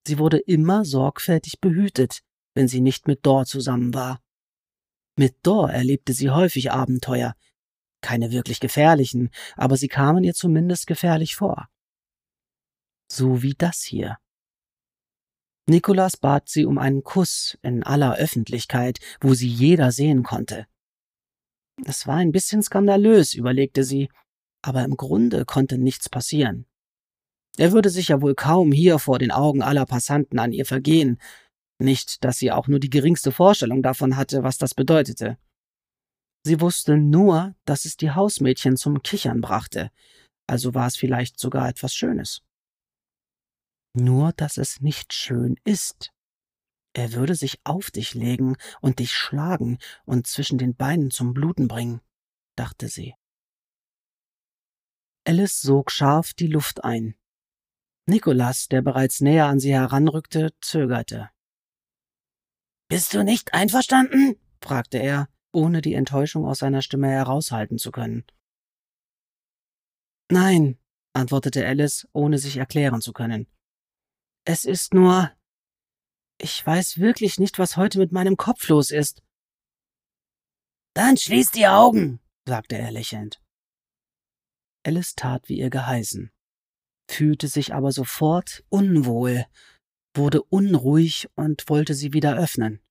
Sie 0.07 0.17
wurde 0.17 0.37
immer 0.39 0.85
sorgfältig 0.85 1.59
behütet, 1.59 2.21
wenn 2.55 2.67
sie 2.67 2.81
nicht 2.81 3.07
mit 3.07 3.25
Dor 3.25 3.45
zusammen 3.45 3.93
war. 3.93 4.21
Mit 5.17 5.35
Dor 5.43 5.69
erlebte 5.69 6.13
sie 6.13 6.29
häufig 6.29 6.71
Abenteuer. 6.71 7.35
Keine 8.01 8.31
wirklich 8.31 8.59
gefährlichen, 8.59 9.29
aber 9.55 9.77
sie 9.77 9.87
kamen 9.87 10.23
ihr 10.23 10.33
zumindest 10.33 10.87
gefährlich 10.87 11.35
vor 11.35 11.67
so 13.11 13.41
wie 13.41 13.53
das 13.53 13.83
hier. 13.83 14.17
Nikolas 15.67 16.17
bat 16.17 16.49
sie 16.49 16.65
um 16.65 16.77
einen 16.77 17.03
Kuss 17.03 17.57
in 17.61 17.83
aller 17.83 18.15
Öffentlichkeit, 18.15 18.99
wo 19.19 19.33
sie 19.33 19.47
jeder 19.47 19.91
sehen 19.91 20.23
konnte. 20.23 20.65
Es 21.85 22.07
war 22.07 22.17
ein 22.17 22.31
bisschen 22.31 22.61
skandalös, 22.61 23.33
überlegte 23.33 23.83
sie, 23.83 24.09
aber 24.61 24.83
im 24.83 24.95
Grunde 24.95 25.45
konnte 25.45 25.77
nichts 25.77 26.09
passieren. 26.09 26.65
Er 27.57 27.71
würde 27.71 27.89
sich 27.89 28.09
ja 28.09 28.21
wohl 28.21 28.35
kaum 28.35 28.71
hier 28.71 28.99
vor 28.99 29.19
den 29.19 29.31
Augen 29.31 29.61
aller 29.61 29.85
Passanten 29.85 30.39
an 30.39 30.53
ihr 30.53 30.65
vergehen, 30.65 31.19
nicht, 31.79 32.23
dass 32.23 32.37
sie 32.37 32.51
auch 32.51 32.67
nur 32.67 32.79
die 32.79 32.89
geringste 32.89 33.31
Vorstellung 33.31 33.81
davon 33.81 34.15
hatte, 34.15 34.43
was 34.43 34.57
das 34.57 34.75
bedeutete. 34.75 35.37
Sie 36.45 36.61
wusste 36.61 36.97
nur, 36.97 37.55
dass 37.65 37.85
es 37.85 37.97
die 37.97 38.11
Hausmädchen 38.11 38.77
zum 38.77 39.01
Kichern 39.03 39.41
brachte, 39.41 39.91
also 40.47 40.73
war 40.73 40.87
es 40.87 40.95
vielleicht 40.95 41.39
sogar 41.39 41.67
etwas 41.69 41.93
Schönes. 41.93 42.41
Nur, 43.93 44.31
dass 44.33 44.57
es 44.57 44.79
nicht 44.81 45.13
schön 45.13 45.55
ist. 45.65 46.11
Er 46.93 47.13
würde 47.13 47.35
sich 47.35 47.59
auf 47.63 47.89
dich 47.91 48.13
legen 48.13 48.57
und 48.81 48.99
dich 48.99 49.13
schlagen 49.13 49.77
und 50.05 50.27
zwischen 50.27 50.57
den 50.57 50.75
Beinen 50.75 51.09
zum 51.09 51.33
Bluten 51.33 51.67
bringen, 51.67 52.01
dachte 52.55 52.89
sie. 52.89 53.15
Alice 55.25 55.61
sog 55.61 55.91
scharf 55.91 56.33
die 56.33 56.47
Luft 56.47 56.83
ein. 56.83 57.15
Nikolas, 58.07 58.67
der 58.67 58.81
bereits 58.81 59.21
näher 59.21 59.45
an 59.45 59.59
sie 59.59 59.73
heranrückte, 59.73 60.53
zögerte. 60.59 61.29
Bist 62.89 63.13
du 63.13 63.23
nicht 63.23 63.53
einverstanden? 63.53 64.35
fragte 64.61 64.97
er, 64.97 65.29
ohne 65.53 65.81
die 65.81 65.93
Enttäuschung 65.93 66.45
aus 66.45 66.59
seiner 66.59 66.81
Stimme 66.81 67.09
heraushalten 67.09 67.77
zu 67.77 67.91
können. 67.91 68.25
Nein, 70.29 70.77
antwortete 71.13 71.65
Alice, 71.65 72.07
ohne 72.13 72.37
sich 72.37 72.57
erklären 72.57 73.01
zu 73.01 73.13
können. 73.13 73.47
Es 74.45 74.65
ist 74.65 74.93
nur. 74.93 75.31
Ich 76.43 76.65
weiß 76.65 76.97
wirklich 76.97 77.37
nicht, 77.37 77.59
was 77.59 77.77
heute 77.77 77.99
mit 77.99 78.11
meinem 78.11 78.35
Kopf 78.35 78.67
los 78.67 78.89
ist. 78.89 79.21
Dann 80.95 81.15
schließ 81.15 81.51
die 81.51 81.67
Augen, 81.67 82.19
sagte 82.47 82.79
er 82.79 82.91
lächelnd. 82.91 83.39
Alice 84.83 85.13
tat, 85.13 85.47
wie 85.49 85.59
ihr 85.59 85.69
geheißen, 85.69 86.31
fühlte 87.07 87.47
sich 87.47 87.75
aber 87.75 87.91
sofort 87.91 88.63
unwohl, 88.69 89.45
wurde 90.15 90.41
unruhig 90.41 91.29
und 91.35 91.69
wollte 91.69 91.93
sie 91.93 92.11
wieder 92.11 92.35
öffnen. 92.35 92.81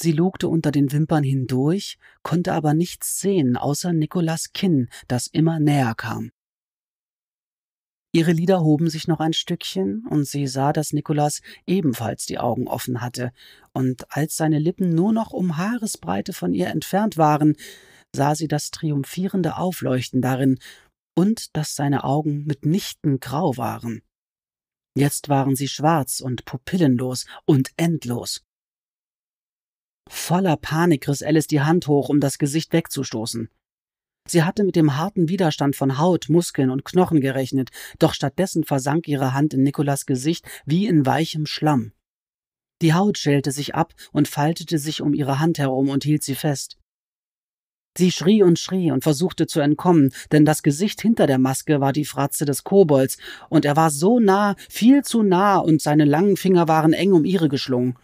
Sie 0.00 0.12
lugte 0.12 0.48
unter 0.48 0.70
den 0.70 0.90
Wimpern 0.90 1.24
hindurch, 1.24 1.98
konnte 2.22 2.54
aber 2.54 2.72
nichts 2.72 3.20
sehen 3.20 3.58
außer 3.58 3.92
Nikolas 3.92 4.54
Kinn, 4.54 4.88
das 5.06 5.26
immer 5.26 5.60
näher 5.60 5.94
kam. 5.94 6.32
Ihre 8.14 8.32
Lider 8.32 8.60
hoben 8.60 8.90
sich 8.90 9.08
noch 9.08 9.20
ein 9.20 9.32
Stückchen, 9.32 10.06
und 10.06 10.26
sie 10.26 10.46
sah, 10.46 10.74
dass 10.74 10.92
Nikolas 10.92 11.40
ebenfalls 11.66 12.26
die 12.26 12.38
Augen 12.38 12.68
offen 12.68 13.00
hatte, 13.00 13.32
und 13.72 14.04
als 14.10 14.36
seine 14.36 14.58
Lippen 14.58 14.94
nur 14.94 15.12
noch 15.14 15.32
um 15.32 15.56
Haaresbreite 15.56 16.34
von 16.34 16.52
ihr 16.52 16.68
entfernt 16.68 17.16
waren, 17.16 17.56
sah 18.14 18.34
sie 18.34 18.48
das 18.48 18.70
triumphierende 18.70 19.56
Aufleuchten 19.56 20.20
darin 20.20 20.58
und 21.16 21.56
dass 21.56 21.74
seine 21.74 22.04
Augen 22.04 22.44
mitnichten 22.44 23.18
grau 23.20 23.56
waren. 23.56 24.02
Jetzt 24.94 25.30
waren 25.30 25.56
sie 25.56 25.68
schwarz 25.68 26.20
und 26.20 26.44
pupillenlos 26.44 27.24
und 27.46 27.70
endlos. 27.76 28.44
Voller 30.10 30.58
Panik 30.58 31.08
riss 31.08 31.22
Alice 31.22 31.46
die 31.46 31.62
Hand 31.62 31.86
hoch, 31.86 32.10
um 32.10 32.20
das 32.20 32.36
Gesicht 32.36 32.74
wegzustoßen. 32.74 33.48
Sie 34.28 34.44
hatte 34.44 34.64
mit 34.64 34.76
dem 34.76 34.96
harten 34.96 35.28
Widerstand 35.28 35.76
von 35.76 35.98
Haut, 35.98 36.28
Muskeln 36.28 36.70
und 36.70 36.84
Knochen 36.84 37.20
gerechnet, 37.20 37.70
doch 37.98 38.14
stattdessen 38.14 38.64
versank 38.64 39.08
ihre 39.08 39.34
Hand 39.34 39.54
in 39.54 39.62
Nikolas 39.62 40.06
Gesicht 40.06 40.46
wie 40.64 40.86
in 40.86 41.04
weichem 41.04 41.46
Schlamm. 41.46 41.92
Die 42.82 42.94
Haut 42.94 43.18
schälte 43.18 43.52
sich 43.52 43.74
ab 43.74 43.94
und 44.12 44.28
faltete 44.28 44.78
sich 44.78 45.02
um 45.02 45.14
ihre 45.14 45.38
Hand 45.38 45.58
herum 45.58 45.88
und 45.88 46.04
hielt 46.04 46.22
sie 46.22 46.34
fest. 46.34 46.78
Sie 47.96 48.10
schrie 48.10 48.42
und 48.42 48.58
schrie 48.58 48.90
und 48.90 49.02
versuchte 49.02 49.46
zu 49.46 49.60
entkommen, 49.60 50.12
denn 50.30 50.44
das 50.44 50.62
Gesicht 50.62 51.02
hinter 51.02 51.26
der 51.26 51.38
Maske 51.38 51.80
war 51.80 51.92
die 51.92 52.06
Fratze 52.06 52.46
des 52.46 52.64
Kobolds, 52.64 53.18
und 53.50 53.64
er 53.64 53.76
war 53.76 53.90
so 53.90 54.18
nah, 54.18 54.56
viel 54.70 55.02
zu 55.02 55.22
nah, 55.22 55.58
und 55.58 55.82
seine 55.82 56.06
langen 56.06 56.36
Finger 56.36 56.68
waren 56.68 56.94
eng 56.94 57.12
um 57.12 57.24
ihre 57.24 57.48
geschlungen. 57.48 57.98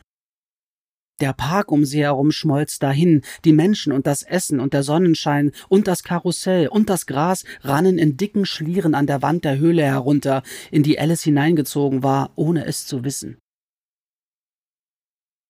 Der 1.21 1.33
Park 1.33 1.73
um 1.73 1.85
sie 1.85 2.03
herum 2.03 2.31
schmolz 2.31 2.79
dahin, 2.79 3.23
die 3.45 3.53
Menschen 3.53 3.93
und 3.93 4.07
das 4.07 4.23
Essen 4.23 4.61
und 4.61 4.73
der 4.73 4.85
Sonnenschein 4.85 5.51
und 5.69 5.89
das 5.89 6.05
Karussell 6.05 6.69
und 6.69 6.89
das 6.89 7.07
Gras 7.07 7.45
rannen 7.63 7.99
in 7.99 8.17
dicken 8.17 8.47
Schlieren 8.47 8.95
an 8.95 9.07
der 9.07 9.21
Wand 9.21 9.45
der 9.45 9.59
Höhle 9.59 9.83
herunter, 9.83 10.43
in 10.71 10.85
die 10.85 10.99
Alice 10.99 11.25
hineingezogen 11.25 12.05
war, 12.05 12.31
ohne 12.37 12.67
es 12.67 12.87
zu 12.87 13.03
wissen. 13.03 13.39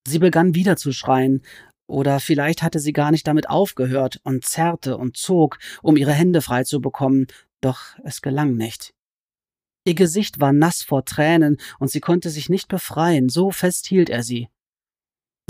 Sie 0.06 0.18
begann 0.18 0.54
wieder 0.54 0.76
zu 0.76 0.92
schreien, 0.92 1.42
oder 1.86 2.20
vielleicht 2.20 2.62
hatte 2.62 2.80
sie 2.80 2.92
gar 2.92 3.10
nicht 3.10 3.26
damit 3.26 3.48
aufgehört 3.50 4.20
und 4.24 4.44
zerrte 4.44 4.96
und 4.96 5.16
zog, 5.16 5.58
um 5.82 5.96
ihre 5.96 6.12
Hände 6.12 6.40
frei 6.40 6.64
zu 6.64 6.80
bekommen, 6.80 7.26
doch 7.60 7.98
es 8.04 8.22
gelang 8.22 8.56
nicht. 8.56 8.94
Ihr 9.84 9.94
Gesicht 9.94 10.40
war 10.40 10.52
nass 10.52 10.82
vor 10.82 11.04
Tränen, 11.04 11.58
und 11.78 11.90
sie 11.90 12.00
konnte 12.00 12.30
sich 12.30 12.48
nicht 12.48 12.68
befreien, 12.68 13.28
so 13.28 13.50
fest 13.50 13.86
hielt 13.86 14.08
er 14.08 14.22
sie. 14.22 14.48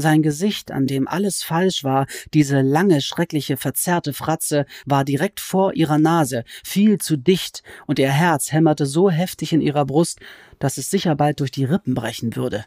Sein 0.00 0.22
Gesicht, 0.22 0.70
an 0.70 0.86
dem 0.86 1.08
alles 1.08 1.42
falsch 1.42 1.82
war, 1.82 2.06
diese 2.32 2.60
lange, 2.60 3.00
schreckliche, 3.00 3.56
verzerrte 3.56 4.12
Fratze, 4.12 4.64
war 4.86 5.04
direkt 5.04 5.40
vor 5.40 5.74
ihrer 5.74 5.98
Nase, 5.98 6.44
viel 6.62 6.98
zu 6.98 7.16
dicht, 7.16 7.64
und 7.86 7.98
ihr 7.98 8.12
Herz 8.12 8.52
hämmerte 8.52 8.86
so 8.86 9.10
heftig 9.10 9.52
in 9.52 9.60
ihrer 9.60 9.84
Brust, 9.84 10.20
dass 10.60 10.78
es 10.78 10.88
sicher 10.88 11.16
bald 11.16 11.40
durch 11.40 11.50
die 11.50 11.64
Rippen 11.64 11.94
brechen 11.94 12.36
würde. 12.36 12.64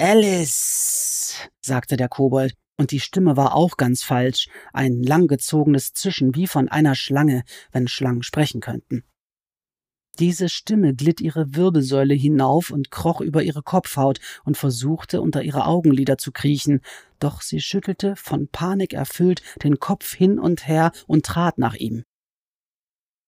Alice, 0.00 1.34
sagte 1.60 1.98
der 1.98 2.08
Kobold, 2.08 2.54
und 2.78 2.92
die 2.92 3.00
Stimme 3.00 3.36
war 3.36 3.54
auch 3.54 3.76
ganz 3.76 4.02
falsch, 4.02 4.48
ein 4.72 5.02
langgezogenes 5.02 5.92
Zischen 5.92 6.34
wie 6.34 6.46
von 6.46 6.70
einer 6.70 6.94
Schlange, 6.94 7.42
wenn 7.72 7.88
Schlangen 7.88 8.22
sprechen 8.22 8.62
könnten. 8.62 9.04
Diese 10.18 10.48
Stimme 10.48 10.94
glitt 10.94 11.20
ihre 11.20 11.54
Wirbelsäule 11.54 12.14
hinauf 12.14 12.70
und 12.70 12.90
kroch 12.90 13.20
über 13.20 13.42
ihre 13.42 13.62
Kopfhaut 13.62 14.20
und 14.44 14.56
versuchte 14.56 15.20
unter 15.20 15.42
ihre 15.42 15.66
Augenlider 15.66 16.18
zu 16.18 16.32
kriechen, 16.32 16.80
doch 17.18 17.40
sie 17.40 17.60
schüttelte, 17.60 18.16
von 18.16 18.48
Panik 18.48 18.92
erfüllt, 18.92 19.42
den 19.62 19.78
Kopf 19.78 20.14
hin 20.14 20.38
und 20.38 20.66
her 20.66 20.92
und 21.06 21.24
trat 21.24 21.58
nach 21.58 21.74
ihm. 21.74 22.04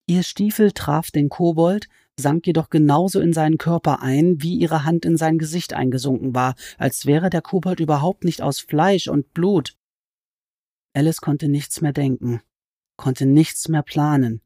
Ihr 0.06 0.22
Stiefel 0.22 0.72
traf 0.72 1.10
den 1.10 1.28
Kobold, 1.28 1.88
sank 2.18 2.46
jedoch 2.46 2.68
genauso 2.68 3.20
in 3.20 3.32
seinen 3.32 3.56
Körper 3.56 4.02
ein, 4.02 4.42
wie 4.42 4.58
ihre 4.58 4.84
Hand 4.84 5.04
in 5.04 5.16
sein 5.16 5.38
Gesicht 5.38 5.72
eingesunken 5.72 6.34
war, 6.34 6.54
als 6.76 7.06
wäre 7.06 7.30
der 7.30 7.42
Kobold 7.42 7.80
überhaupt 7.80 8.24
nicht 8.24 8.42
aus 8.42 8.60
Fleisch 8.60 9.08
und 9.08 9.32
Blut. 9.32 9.76
Alice 10.94 11.20
konnte 11.20 11.48
nichts 11.48 11.80
mehr 11.80 11.92
denken, 11.92 12.42
konnte 12.96 13.24
nichts 13.24 13.68
mehr 13.68 13.82
planen. 13.82 14.42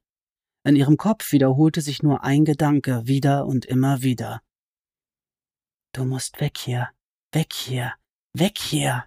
In 0.66 0.74
ihrem 0.74 0.96
Kopf 0.96 1.30
wiederholte 1.30 1.80
sich 1.80 2.02
nur 2.02 2.24
ein 2.24 2.44
Gedanke 2.44 3.06
wieder 3.06 3.46
und 3.46 3.66
immer 3.66 4.02
wieder. 4.02 4.42
Du 5.92 6.04
musst 6.04 6.40
weg 6.40 6.58
hier, 6.58 6.90
weg 7.30 7.52
hier, 7.52 7.94
weg 8.32 8.58
hier. 8.58 9.04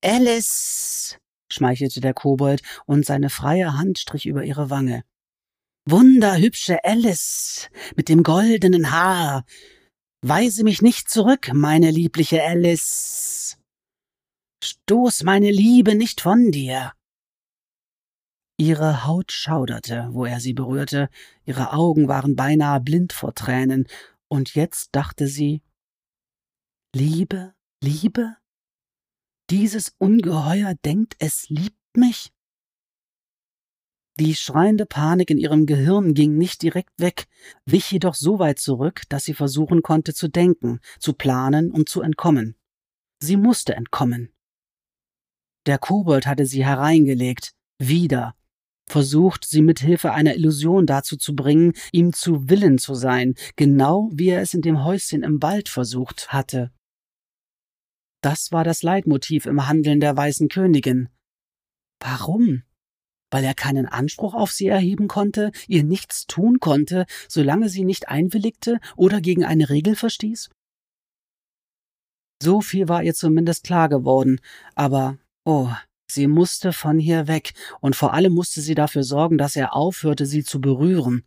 Alice, 0.00 1.18
schmeichelte 1.50 2.00
der 2.00 2.14
Kobold, 2.14 2.62
und 2.86 3.04
seine 3.04 3.28
freie 3.28 3.76
Hand 3.76 3.98
strich 3.98 4.26
über 4.26 4.44
ihre 4.44 4.70
Wange. 4.70 5.02
Wunderhübsche 5.86 6.84
Alice 6.84 7.68
mit 7.96 8.08
dem 8.08 8.22
goldenen 8.22 8.92
Haar. 8.92 9.44
Weise 10.22 10.62
mich 10.62 10.82
nicht 10.82 11.10
zurück, 11.10 11.50
meine 11.52 11.90
liebliche 11.90 12.44
Alice. 12.44 13.58
Stoß 14.62 15.24
meine 15.24 15.50
Liebe 15.50 15.96
nicht 15.96 16.20
von 16.20 16.52
dir. 16.52 16.92
Ihre 18.58 19.04
Haut 19.04 19.32
schauderte, 19.32 20.08
wo 20.12 20.24
er 20.24 20.40
sie 20.40 20.54
berührte, 20.54 21.10
ihre 21.44 21.72
Augen 21.72 22.08
waren 22.08 22.36
beinahe 22.36 22.80
blind 22.80 23.12
vor 23.12 23.34
Tränen, 23.34 23.86
und 24.28 24.54
jetzt 24.54 24.88
dachte 24.92 25.28
sie 25.28 25.62
Liebe, 26.94 27.54
Liebe? 27.82 28.36
Dieses 29.50 29.94
Ungeheuer 29.98 30.74
denkt, 30.84 31.16
es 31.18 31.48
liebt 31.50 31.96
mich? 31.96 32.32
Die 34.18 34.34
schreiende 34.34 34.86
Panik 34.86 35.30
in 35.30 35.36
ihrem 35.36 35.66
Gehirn 35.66 36.14
ging 36.14 36.38
nicht 36.38 36.62
direkt 36.62 36.98
weg, 36.98 37.28
wich 37.66 37.90
jedoch 37.92 38.14
so 38.14 38.38
weit 38.38 38.58
zurück, 38.58 39.02
dass 39.10 39.24
sie 39.24 39.34
versuchen 39.34 39.82
konnte 39.82 40.14
zu 40.14 40.28
denken, 40.28 40.80
zu 40.98 41.12
planen 41.12 41.70
und 41.70 41.90
zu 41.90 42.00
entkommen. 42.00 42.56
Sie 43.20 43.36
musste 43.36 43.74
entkommen. 43.74 44.32
Der 45.66 45.78
Kobold 45.78 46.26
hatte 46.26 46.46
sie 46.46 46.64
hereingelegt, 46.64 47.52
wieder, 47.78 48.34
versucht, 48.88 49.44
sie 49.44 49.62
mit 49.62 49.80
Hilfe 49.80 50.12
einer 50.12 50.34
Illusion 50.34 50.86
dazu 50.86 51.16
zu 51.16 51.34
bringen, 51.34 51.72
ihm 51.92 52.12
zu 52.12 52.48
Willen 52.48 52.78
zu 52.78 52.94
sein, 52.94 53.34
genau 53.56 54.10
wie 54.12 54.28
er 54.28 54.40
es 54.40 54.54
in 54.54 54.62
dem 54.62 54.84
Häuschen 54.84 55.22
im 55.22 55.42
Wald 55.42 55.68
versucht 55.68 56.32
hatte. 56.32 56.70
Das 58.22 58.52
war 58.52 58.64
das 58.64 58.82
Leitmotiv 58.82 59.46
im 59.46 59.68
Handeln 59.68 60.00
der 60.00 60.16
Weißen 60.16 60.48
Königin. 60.48 61.08
Warum? 62.00 62.62
weil 63.30 63.44
er 63.44 63.54
keinen 63.54 63.86
Anspruch 63.86 64.34
auf 64.34 64.50
sie 64.52 64.66
erheben 64.66 65.08
konnte, 65.08 65.52
ihr 65.66 65.84
nichts 65.84 66.26
tun 66.26 66.60
konnte, 66.60 67.06
solange 67.28 67.68
sie 67.68 67.84
nicht 67.84 68.08
einwilligte 68.08 68.78
oder 68.96 69.20
gegen 69.20 69.44
eine 69.44 69.68
Regel 69.68 69.96
verstieß? 69.96 70.50
So 72.42 72.60
viel 72.60 72.88
war 72.88 73.02
ihr 73.02 73.14
zumindest 73.14 73.64
klar 73.64 73.88
geworden, 73.88 74.40
aber 74.74 75.18
oh, 75.44 75.70
sie 76.10 76.26
musste 76.26 76.72
von 76.72 76.98
hier 76.98 77.28
weg, 77.28 77.52
und 77.80 77.96
vor 77.96 78.12
allem 78.14 78.32
musste 78.34 78.60
sie 78.60 78.74
dafür 78.74 79.02
sorgen, 79.02 79.38
dass 79.38 79.56
er 79.56 79.74
aufhörte, 79.74 80.26
sie 80.26 80.44
zu 80.44 80.60
berühren. 80.60 81.24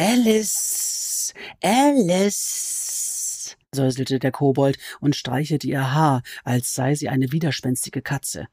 Alice, 0.00 1.34
Alice, 1.62 3.56
säuselte 3.74 4.18
der 4.18 4.32
Kobold 4.32 4.78
und 5.00 5.14
streichelte 5.14 5.66
ihr 5.66 5.92
Haar, 5.92 6.22
als 6.44 6.74
sei 6.74 6.94
sie 6.94 7.08
eine 7.08 7.30
widerspenstige 7.32 8.02
Katze. 8.02 8.48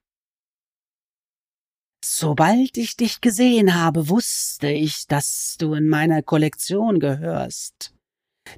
Sobald 2.04 2.78
ich 2.78 2.96
dich 2.96 3.20
gesehen 3.20 3.76
habe, 3.76 4.10
wusste 4.10 4.70
ich, 4.70 5.08
dass 5.08 5.58
du 5.60 5.74
in 5.74 5.88
meiner 5.88 6.22
Kollektion 6.24 7.00
gehörst. 7.00 7.94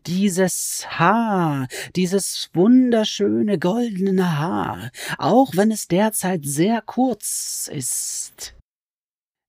Dieses 0.08 0.86
Haar, 0.88 1.68
dieses 1.96 2.50
wunderschöne 2.54 3.60
goldene 3.60 4.40
Haar, 4.40 4.92
auch 5.18 5.56
wenn 5.56 5.72
es 5.72 5.88
derzeit 5.88 6.46
sehr 6.46 6.82
kurz 6.82 7.70
ist. 7.72 8.56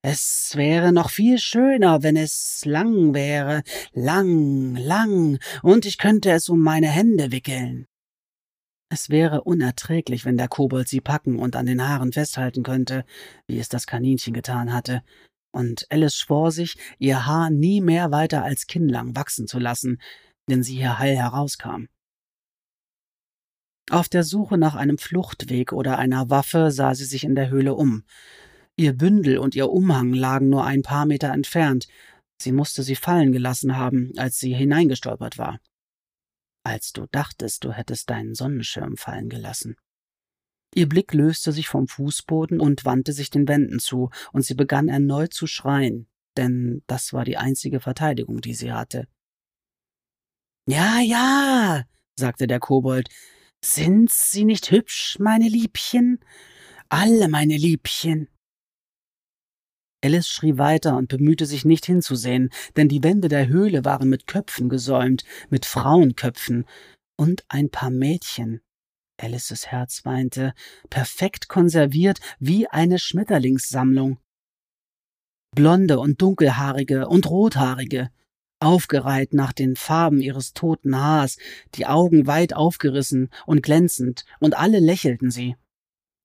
Es 0.05 0.52
wäre 0.57 0.92
noch 0.92 1.11
viel 1.11 1.38
schöner, 1.38 2.02
wenn 2.02 2.16
es 2.16 2.62
lang 2.64 3.14
wäre, 3.14 3.62
lang, 3.92 4.74
lang, 4.74 5.38
und 5.62 5.87
ich 5.87 5.96
könnte 5.96 6.33
es 6.33 6.48
um 6.48 6.61
meine 6.61 6.88
Hände 6.88 7.31
wickeln. 7.31 7.87
Es 8.90 9.11
wäre 9.11 9.44
unerträglich, 9.44 10.24
wenn 10.24 10.37
der 10.37 10.48
Kobold 10.48 10.88
sie 10.88 11.00
packen 11.00 11.38
und 11.38 11.57
an 11.57 11.66
den 11.66 11.87
Haaren 11.87 12.12
festhalten 12.12 12.62
könnte, 12.62 13.05
wie 13.46 13.59
es 13.59 13.68
das 13.68 13.87
Kaninchen 13.87 14.35
getan 14.35 14.72
hatte, 14.72 15.02
und 15.52 15.87
Alice 15.90 16.16
schwor 16.16 16.50
sich, 16.50 16.76
ihr 16.98 17.26
Haar 17.26 17.50
nie 17.50 17.81
mehr 17.81 18.11
weiter 18.11 18.42
als 18.42 18.66
kinnlang 18.66 19.14
wachsen 19.14 19.46
zu 19.46 19.59
lassen, 19.59 20.00
wenn 20.46 20.62
sie 20.62 20.76
hier 20.76 20.98
heil 20.98 21.16
herauskam. 21.16 21.87
Auf 23.90 24.09
der 24.09 24.24
Suche 24.24 24.59
nach 24.59 24.74
einem 24.74 24.98
Fluchtweg 24.98 25.72
oder 25.72 25.98
einer 25.98 26.31
Waffe 26.31 26.70
sah 26.70 26.94
sie 26.94 27.05
sich 27.05 27.24
in 27.24 27.35
der 27.35 27.50
Höhle 27.50 27.74
um. 27.74 28.05
Ihr 28.76 28.94
Bündel 28.94 29.38
und 29.38 29.55
ihr 29.55 29.70
Umhang 29.70 30.14
lagen 30.14 30.48
nur 30.48 30.64
ein 30.64 30.83
paar 30.83 31.05
Meter 31.05 31.33
entfernt. 31.33 31.88
Sie 32.40 32.52
musste 32.52 32.83
sie 32.83 32.96
fallen 32.96 33.33
gelassen 33.33 33.76
haben, 33.76 34.12
als 34.16 34.38
sie 34.38 34.55
hineingestolpert 34.55 35.37
war 35.37 35.61
als 36.64 36.92
du 36.92 37.07
dachtest, 37.11 37.64
du 37.64 37.72
hättest 37.72 38.11
deinen 38.11 38.35
Sonnenschirm 38.35 38.96
fallen 38.96 39.28
gelassen. 39.28 39.76
Ihr 40.74 40.88
Blick 40.88 41.12
löste 41.12 41.52
sich 41.52 41.68
vom 41.68 41.87
Fußboden 41.87 42.61
und 42.61 42.85
wandte 42.85 43.12
sich 43.12 43.31
den 43.31 43.46
Wänden 43.46 43.78
zu, 43.78 44.11
und 44.33 44.42
sie 44.42 44.55
begann 44.55 44.88
erneut 44.88 45.35
zu 45.35 45.46
schreien, 45.46 46.09
denn 46.37 46.83
das 46.87 47.12
war 47.12 47.24
die 47.24 47.37
einzige 47.37 47.81
Verteidigung, 47.81 48.40
die 48.40 48.55
sie 48.55 48.72
hatte. 48.72 49.07
Ja, 50.68 51.01
ja, 51.01 51.83
sagte 52.16 52.46
der 52.46 52.61
Kobold, 52.61 53.09
sind 53.64 54.11
sie 54.12 54.44
nicht 54.44 54.70
hübsch, 54.70 55.18
meine 55.18 55.48
Liebchen? 55.48 56.20
Alle 56.88 57.29
meine 57.29 57.57
Liebchen. 57.57 58.29
Alice 60.05 60.29
schrie 60.29 60.59
weiter 60.59 60.96
und 60.96 61.09
bemühte 61.09 61.46
sich 61.46 61.64
nicht 61.64 61.87
hinzusehen, 61.87 62.51
denn 62.77 62.88
die 62.88 63.03
Wände 63.03 63.29
der 63.29 63.48
Höhle 63.48 63.85
waren 63.85 64.09
mit 64.09 64.27
Köpfen 64.27 64.68
gesäumt, 64.68 65.25
mit 65.48 65.66
Frauenköpfen 65.66 66.64
und 67.16 67.44
ein 67.48 67.70
paar 67.70 67.90
Mädchen. 67.90 68.61
Alices 69.20 69.68
Herz 69.68 70.05
weinte, 70.05 70.55
perfekt 70.90 71.48
konserviert 71.48 72.20
wie 72.38 72.68
eine 72.68 72.98
Schmetterlingssammlung. 72.98 74.18
Blonde 75.55 75.98
und 75.98 76.20
dunkelhaarige 76.22 77.09
und 77.09 77.29
rothaarige, 77.29 78.11
aufgereiht 78.62 79.35
nach 79.35 79.53
den 79.53 79.77
Farben 79.77 80.20
ihres 80.20 80.53
toten 80.53 80.96
Haars, 80.96 81.37
die 81.75 81.87
Augen 81.87 82.27
weit 82.27 82.55
aufgerissen 82.55 83.29
und 83.46 83.62
glänzend, 83.62 84.25
und 84.40 84.57
alle 84.57 84.79
lächelten 84.79 85.31
sie. 85.31 85.57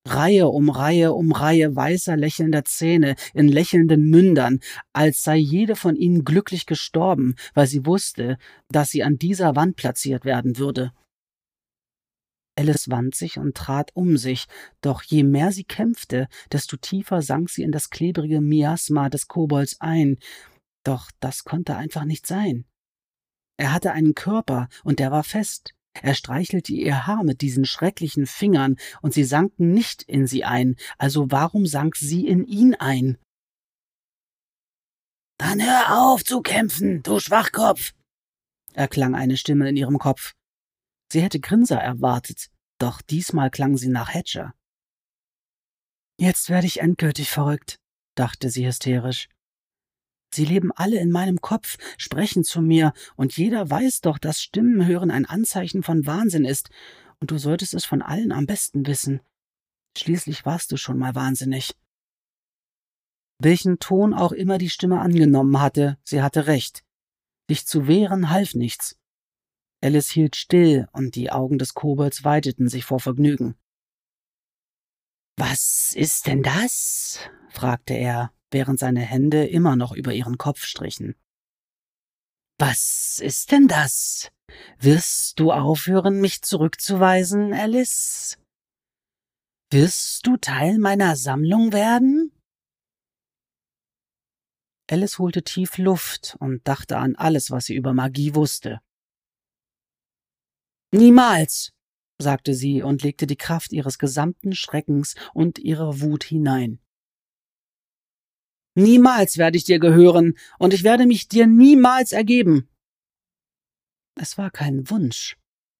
Reihe 0.07 0.47
um 0.47 0.69
Reihe 0.69 1.13
um 1.13 1.31
Reihe 1.33 1.75
weißer 1.75 2.15
lächelnder 2.15 2.63
Zähne 2.63 3.15
in 3.33 3.49
lächelnden 3.49 4.09
Mündern, 4.09 4.59
als 4.93 5.23
sei 5.23 5.35
jede 5.35 5.75
von 5.75 5.95
ihnen 5.95 6.23
glücklich 6.23 6.65
gestorben, 6.65 7.35
weil 7.53 7.67
sie 7.67 7.85
wusste, 7.85 8.37
dass 8.69 8.89
sie 8.89 9.03
an 9.03 9.17
dieser 9.17 9.55
Wand 9.55 9.75
platziert 9.75 10.23
werden 10.23 10.57
würde. 10.57 10.93
Alice 12.57 12.89
wand 12.89 13.13
sich 13.13 13.37
und 13.37 13.55
trat 13.55 13.91
um 13.93 14.17
sich, 14.17 14.47
doch 14.81 15.03
je 15.03 15.23
mehr 15.23 15.51
sie 15.51 15.63
kämpfte, 15.63 16.27
desto 16.51 16.75
tiefer 16.77 17.21
sank 17.21 17.49
sie 17.49 17.61
in 17.61 17.71
das 17.71 17.91
klebrige 17.91 18.41
Miasma 18.41 19.09
des 19.09 19.27
Kobolds 19.27 19.79
ein. 19.79 20.17
Doch 20.87 21.11
das 21.19 21.43
konnte 21.43 21.75
einfach 21.75 22.05
nicht 22.05 22.25
sein. 22.25 22.63
Er 23.57 23.73
hatte 23.73 23.91
einen 23.91 24.15
Körper, 24.15 24.69
und 24.85 24.99
der 24.99 25.11
war 25.11 25.25
fest. 25.25 25.73
Er 25.91 26.13
streichelte 26.13 26.71
ihr 26.71 27.05
Haar 27.05 27.25
mit 27.25 27.41
diesen 27.41 27.65
schrecklichen 27.65 28.25
Fingern, 28.25 28.77
und 29.01 29.13
sie 29.13 29.25
sanken 29.25 29.73
nicht 29.73 30.03
in 30.03 30.27
sie 30.27 30.45
ein, 30.45 30.77
also 30.97 31.29
warum 31.29 31.65
sank 31.65 31.97
sie 31.97 32.25
in 32.25 32.45
ihn 32.45 32.73
ein? 32.73 33.17
Dann 35.37 35.61
hör 35.61 36.05
auf 36.05 36.23
zu 36.23 36.41
kämpfen, 36.41 37.03
du 37.03 37.19
Schwachkopf, 37.19 37.91
erklang 38.71 39.13
eine 39.13 39.35
Stimme 39.35 39.67
in 39.67 39.75
ihrem 39.75 39.99
Kopf. 39.99 40.35
Sie 41.11 41.21
hätte 41.21 41.41
Grinser 41.41 41.81
erwartet, 41.81 42.47
doch 42.79 43.01
diesmal 43.01 43.51
klang 43.51 43.75
sie 43.75 43.89
nach 43.89 44.13
Hatcher. 44.13 44.53
Jetzt 46.17 46.49
werde 46.49 46.67
ich 46.67 46.79
endgültig 46.79 47.29
verrückt, 47.29 47.75
dachte 48.15 48.49
sie 48.49 48.65
hysterisch. 48.65 49.27
Sie 50.33 50.45
leben 50.45 50.71
alle 50.75 50.99
in 50.99 51.11
meinem 51.11 51.39
Kopf, 51.41 51.77
sprechen 51.97 52.43
zu 52.43 52.61
mir, 52.61 52.93
und 53.15 53.37
jeder 53.37 53.69
weiß 53.69 54.01
doch, 54.01 54.17
dass 54.17 54.41
Stimmenhören 54.41 55.11
ein 55.11 55.25
Anzeichen 55.25 55.83
von 55.83 56.05
Wahnsinn 56.05 56.45
ist, 56.45 56.69
und 57.19 57.31
du 57.31 57.37
solltest 57.37 57.73
es 57.73 57.85
von 57.85 58.01
allen 58.01 58.31
am 58.31 58.45
besten 58.45 58.85
wissen. 58.85 59.21
Schließlich 59.97 60.45
warst 60.45 60.71
du 60.71 60.77
schon 60.77 60.97
mal 60.97 61.15
wahnsinnig. 61.15 61.73
Welchen 63.39 63.79
Ton 63.79 64.13
auch 64.13 64.31
immer 64.31 64.57
die 64.57 64.69
Stimme 64.69 64.99
angenommen 64.99 65.59
hatte, 65.59 65.97
sie 66.03 66.21
hatte 66.21 66.47
recht. 66.47 66.83
Sich 67.49 67.65
zu 67.65 67.87
wehren 67.87 68.29
half 68.29 68.53
nichts. 68.55 68.97
Alice 69.81 70.09
hielt 70.09 70.35
still, 70.35 70.87
und 70.91 71.15
die 71.15 71.31
Augen 71.31 71.57
des 71.57 71.73
Kobolds 71.73 72.23
weiteten 72.23 72.67
sich 72.67 72.83
vor 72.83 72.99
Vergnügen. 72.99 73.55
Was 75.37 75.93
ist 75.95 76.25
denn 76.27 76.41
das? 76.41 77.19
fragte 77.49 77.93
er, 77.93 78.33
während 78.51 78.79
seine 78.79 79.01
Hände 79.01 79.45
immer 79.45 79.75
noch 79.75 79.93
über 79.93 80.13
ihren 80.13 80.37
Kopf 80.37 80.63
strichen. 80.65 81.15
Was 82.59 83.19
ist 83.21 83.51
denn 83.51 83.67
das? 83.67 84.31
Wirst 84.79 85.39
du 85.39 85.51
aufhören, 85.51 86.21
mich 86.21 86.41
zurückzuweisen, 86.41 87.53
Alice? 87.53 88.37
Wirst 89.69 90.25
du 90.25 90.37
Teil 90.37 90.79
meiner 90.79 91.15
Sammlung 91.15 91.73
werden? 91.73 92.31
Alice 94.89 95.19
holte 95.19 95.43
tief 95.43 95.77
Luft 95.77 96.37
und 96.39 96.65
dachte 96.67 96.97
an 96.97 97.15
alles, 97.15 97.51
was 97.51 97.65
sie 97.65 97.75
über 97.75 97.93
Magie 97.93 98.33
wusste. 98.33 98.79
Niemals, 100.91 101.73
sagte 102.17 102.53
sie 102.53 102.81
und 102.81 103.03
legte 103.03 103.27
die 103.27 103.35
Kraft 103.35 103.73
ihres 103.73 103.99
gesamten 103.99 104.55
Schreckens 104.55 105.15
und 105.33 105.59
ihrer 105.59 105.99
Wut 105.99 106.23
hinein. 106.23 106.79
Niemals 108.77 109.39
werde 109.39 109.57
ich 109.57 109.63
dir 109.63 109.79
gehören, 109.79 110.37
und 110.59 110.71
ich 110.71 110.83
werde 110.83 111.07
mich 111.07 111.27
dir 111.27 111.47
niemals 111.47 112.11
ergeben. 112.11 112.69
Es 114.13 114.37
war 114.37 114.51
kein 114.51 114.87
Wunsch, 114.91 115.35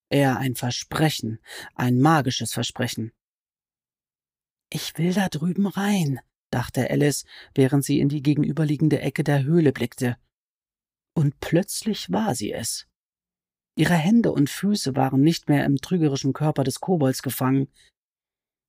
eher 0.10 0.38
ein 0.38 0.56
Versprechen, 0.56 1.40
ein 1.76 2.00
magisches 2.00 2.54
Versprechen. 2.54 3.12
Ich 4.72 4.98
will 4.98 5.14
da 5.14 5.30
drüben 5.30 5.68
rein, 5.68 6.22
dachte 6.50 6.90
Alice, 6.90 7.26
während 7.54 7.86
sie 7.86 8.00
in 8.00 8.10
die 8.10 8.24
gegenüberliegende 8.24 9.00
Ecke 9.00 9.24
der 9.24 9.44
Höhle 9.44 9.74
blickte. 9.74 10.18
Und 11.14 11.40
plötzlich 11.40 12.12
war 12.12 12.34
sie 12.34 12.52
es. 12.52 12.88
Ihre 13.76 13.94
Hände 13.94 14.32
und 14.32 14.50
Füße 14.50 14.96
waren 14.96 15.22
nicht 15.22 15.50
mehr 15.50 15.66
im 15.66 15.78
trügerischen 15.78 16.34
Körper 16.34 16.64
des 16.64 16.80
Kobolds 16.80 17.22
gefangen. 17.22 17.68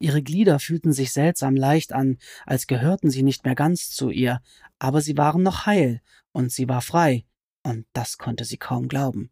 Ihre 0.00 0.22
Glieder 0.22 0.61
fühlten 0.61 0.92
sich 0.92 1.12
seltsam 1.12 1.56
leicht 1.56 1.92
an, 1.92 2.18
als 2.46 2.66
gehörten 2.66 3.11
sie 3.11 3.22
nicht 3.22 3.44
mehr 3.44 3.56
ganz 3.56 3.90
zu 3.90 4.11
ihr, 4.11 4.40
aber 4.78 5.00
sie 5.00 5.16
waren 5.16 5.42
noch 5.42 5.66
heil, 5.66 6.00
und 6.32 6.52
sie 6.52 6.68
war 6.68 6.82
frei, 6.82 7.24
und 7.64 7.87
das 7.92 8.16
konnte 8.18 8.44
sie 8.44 8.58
kaum 8.58 8.88
glauben. 8.88 9.30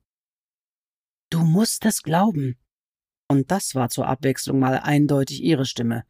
Du 1.31 1.41
musst 1.41 1.85
es 1.85 2.03
glauben. 2.03 2.57
Und 3.29 3.51
das 3.51 3.75
war 3.75 3.89
zur 3.89 4.07
Abwechslung 4.07 4.61
mal 4.61 4.79
eindeutig 4.79 5.43
ihre 5.43 5.67
Stimme. 5.67 6.05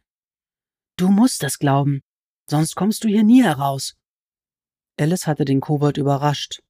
Du 0.96 1.08
musst 1.08 1.42
es 1.42 1.58
glauben, 1.58 2.02
sonst 2.48 2.74
kommst 2.74 3.04
du 3.04 3.08
hier 3.08 3.24
nie 3.24 3.42
heraus. 3.42 3.96
Alice 4.98 5.26
hatte 5.26 5.44
den 5.44 5.60
Kobold 5.60 5.96
überrascht, 5.96 6.62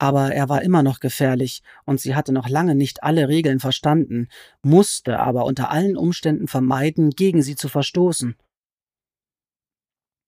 aber 0.00 0.32
er 0.32 0.48
war 0.48 0.62
immer 0.62 0.82
noch 0.82 0.98
gefährlich, 0.98 1.62
und 1.84 2.00
sie 2.00 2.14
hatte 2.14 2.32
noch 2.32 2.48
lange 2.48 2.74
nicht 2.74 3.02
alle 3.02 3.28
Regeln 3.28 3.60
verstanden, 3.60 4.28
musste 4.62 5.20
aber 5.20 5.44
unter 5.44 5.70
allen 5.70 5.96
Umständen 5.96 6.48
vermeiden, 6.48 7.10
gegen 7.10 7.42
sie 7.42 7.54
zu 7.54 7.68
verstoßen. 7.68 8.34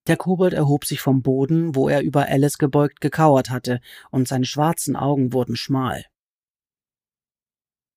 Der 0.09 0.19
Kobold 0.19 0.53
erhob 0.53 0.85
sich 0.85 1.01
vom 1.01 1.23
Boden, 1.23 1.75
wo 1.75 1.89
er 1.89 2.03
über 2.03 2.27
Alice 2.27 2.59
gebeugt 2.59 3.01
gekauert 3.01 3.49
hatte, 3.49 3.81
und 4.11 4.29
seine 4.29 4.45
schwarzen 4.45 4.95
Augen 4.95 5.33
wurden 5.33 5.57
schmal. 5.57 6.05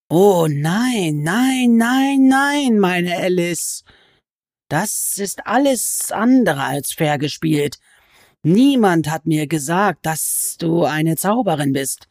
Oh 0.09 0.47
nein, 0.49 1.23
nein, 1.23 1.75
nein, 1.75 2.27
nein, 2.27 2.79
meine 2.79 3.17
Alice. 3.17 3.83
Das 4.69 5.17
ist 5.17 5.45
alles 5.45 6.11
andere 6.11 6.63
als 6.63 6.93
fair 6.93 7.17
gespielt. 7.17 7.79
Niemand 8.47 9.09
hat 9.09 9.25
mir 9.25 9.47
gesagt, 9.47 10.05
dass 10.05 10.57
du 10.59 10.83
eine 10.83 11.15
Zauberin 11.15 11.73
bist. 11.73 12.05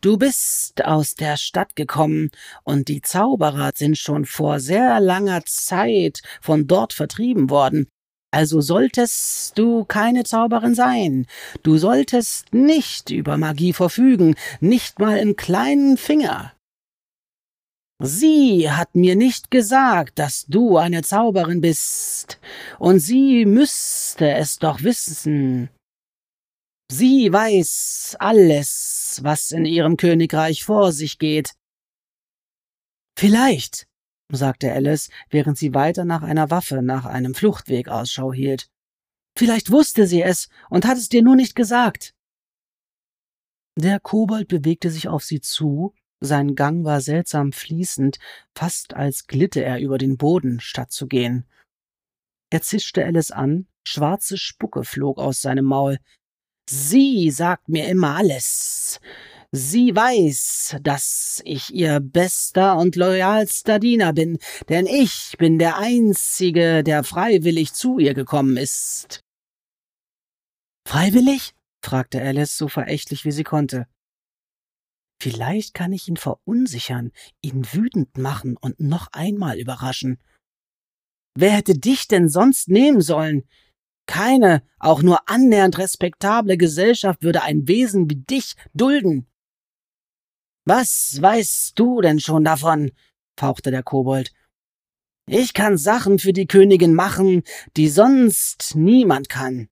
Du 0.00 0.16
bist 0.16 0.84
aus 0.84 1.16
der 1.16 1.36
Stadt 1.36 1.74
gekommen, 1.74 2.30
und 2.62 2.86
die 2.86 3.00
Zauberer 3.00 3.72
sind 3.74 3.98
schon 3.98 4.24
vor 4.24 4.60
sehr 4.60 5.00
langer 5.00 5.42
Zeit 5.46 6.20
von 6.40 6.68
dort 6.68 6.92
vertrieben 6.92 7.50
worden. 7.50 7.88
Also 8.30 8.60
solltest 8.60 9.58
du 9.58 9.84
keine 9.84 10.22
Zauberin 10.22 10.76
sein. 10.76 11.26
Du 11.64 11.76
solltest 11.76 12.54
nicht 12.54 13.10
über 13.10 13.36
Magie 13.36 13.72
verfügen, 13.72 14.36
nicht 14.60 15.00
mal 15.00 15.16
im 15.16 15.34
kleinen 15.34 15.96
Finger. 15.96 16.52
Sie 18.02 18.70
hat 18.70 18.94
mir 18.94 19.14
nicht 19.14 19.50
gesagt, 19.50 20.18
dass 20.18 20.46
du 20.46 20.78
eine 20.78 21.02
Zauberin 21.02 21.60
bist, 21.60 22.40
und 22.78 22.98
sie 22.98 23.44
müsste 23.46 24.30
es 24.32 24.58
doch 24.58 24.82
wissen. 24.82 25.70
Sie 26.90 27.32
weiß 27.32 28.16
alles, 28.18 29.20
was 29.22 29.52
in 29.52 29.64
ihrem 29.64 29.96
Königreich 29.96 30.64
vor 30.64 30.92
sich 30.92 31.18
geht. 31.18 31.54
Vielleicht, 33.16 33.86
sagte 34.30 34.72
Alice, 34.72 35.08
während 35.30 35.56
sie 35.56 35.72
weiter 35.72 36.04
nach 36.04 36.22
einer 36.22 36.50
Waffe, 36.50 36.82
nach 36.82 37.04
einem 37.04 37.34
Fluchtweg 37.34 37.88
Ausschau 37.88 38.32
hielt. 38.32 38.68
Vielleicht 39.36 39.70
wusste 39.70 40.06
sie 40.06 40.22
es 40.22 40.48
und 40.68 40.84
hat 40.84 40.98
es 40.98 41.08
dir 41.08 41.22
nur 41.22 41.36
nicht 41.36 41.54
gesagt. 41.54 42.12
Der 43.76 43.98
Kobold 43.98 44.48
bewegte 44.48 44.90
sich 44.90 45.08
auf 45.08 45.24
sie 45.24 45.40
zu, 45.40 45.94
sein 46.24 46.54
Gang 46.54 46.84
war 46.84 47.00
seltsam 47.00 47.52
fließend, 47.52 48.18
fast 48.54 48.94
als 48.94 49.26
glitte 49.26 49.64
er 49.64 49.80
über 49.80 49.98
den 49.98 50.16
Boden, 50.16 50.60
statt 50.60 50.92
zu 50.92 51.06
gehen. 51.06 51.46
Er 52.50 52.62
zischte 52.62 53.04
Alice 53.04 53.30
an, 53.30 53.66
schwarze 53.84 54.38
Spucke 54.38 54.84
flog 54.84 55.18
aus 55.18 55.40
seinem 55.40 55.64
Maul. 55.64 55.98
Sie 56.68 57.30
sagt 57.30 57.68
mir 57.68 57.88
immer 57.88 58.16
alles. 58.16 59.00
Sie 59.52 59.94
weiß, 59.94 60.78
dass 60.82 61.40
ich 61.44 61.72
ihr 61.72 62.00
bester 62.00 62.76
und 62.76 62.96
loyalster 62.96 63.78
Diener 63.78 64.12
bin, 64.12 64.38
denn 64.68 64.86
ich 64.86 65.36
bin 65.38 65.60
der 65.60 65.78
Einzige, 65.78 66.82
der 66.82 67.04
freiwillig 67.04 67.72
zu 67.72 67.98
ihr 67.98 68.14
gekommen 68.14 68.56
ist. 68.56 69.20
Freiwillig? 70.88 71.54
fragte 71.84 72.20
Alice 72.20 72.56
so 72.56 72.66
verächtlich 72.66 73.24
wie 73.24 73.30
sie 73.30 73.44
konnte. 73.44 73.86
Vielleicht 75.24 75.72
kann 75.72 75.94
ich 75.94 76.06
ihn 76.06 76.18
verunsichern, 76.18 77.10
ihn 77.40 77.64
wütend 77.72 78.18
machen 78.18 78.58
und 78.58 78.78
noch 78.78 79.08
einmal 79.12 79.58
überraschen. 79.58 80.18
Wer 81.34 81.52
hätte 81.52 81.72
dich 81.72 82.08
denn 82.08 82.28
sonst 82.28 82.68
nehmen 82.68 83.00
sollen? 83.00 83.48
Keine, 84.06 84.62
auch 84.78 85.00
nur 85.00 85.26
annähernd 85.26 85.78
respektable 85.78 86.58
Gesellschaft 86.58 87.22
würde 87.22 87.40
ein 87.40 87.66
Wesen 87.66 88.10
wie 88.10 88.16
dich 88.16 88.52
dulden. 88.74 89.26
Was 90.66 91.16
weißt 91.18 91.72
du 91.78 92.02
denn 92.02 92.20
schon 92.20 92.44
davon? 92.44 92.92
fauchte 93.40 93.70
der 93.70 93.82
Kobold. 93.82 94.30
Ich 95.26 95.54
kann 95.54 95.78
Sachen 95.78 96.18
für 96.18 96.34
die 96.34 96.46
Königin 96.46 96.92
machen, 96.92 97.44
die 97.78 97.88
sonst 97.88 98.74
niemand 98.76 99.30
kann. 99.30 99.70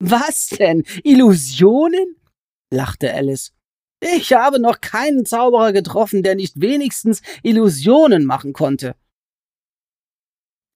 Was 0.00 0.48
denn? 0.48 0.82
Illusionen? 1.04 2.16
lachte 2.70 3.14
Alice. 3.14 3.52
Ich 4.00 4.32
habe 4.32 4.60
noch 4.60 4.80
keinen 4.80 5.26
Zauberer 5.26 5.72
getroffen, 5.72 6.22
der 6.22 6.34
nicht 6.34 6.60
wenigstens 6.60 7.20
Illusionen 7.42 8.24
machen 8.24 8.52
konnte. 8.52 8.94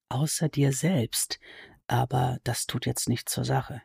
Außer 0.09 0.49
dir 0.49 0.73
selbst, 0.73 1.39
aber 1.87 2.37
das 2.43 2.67
tut 2.67 2.85
jetzt 2.85 3.07
nichts 3.09 3.31
zur 3.31 3.45
Sache. 3.45 3.81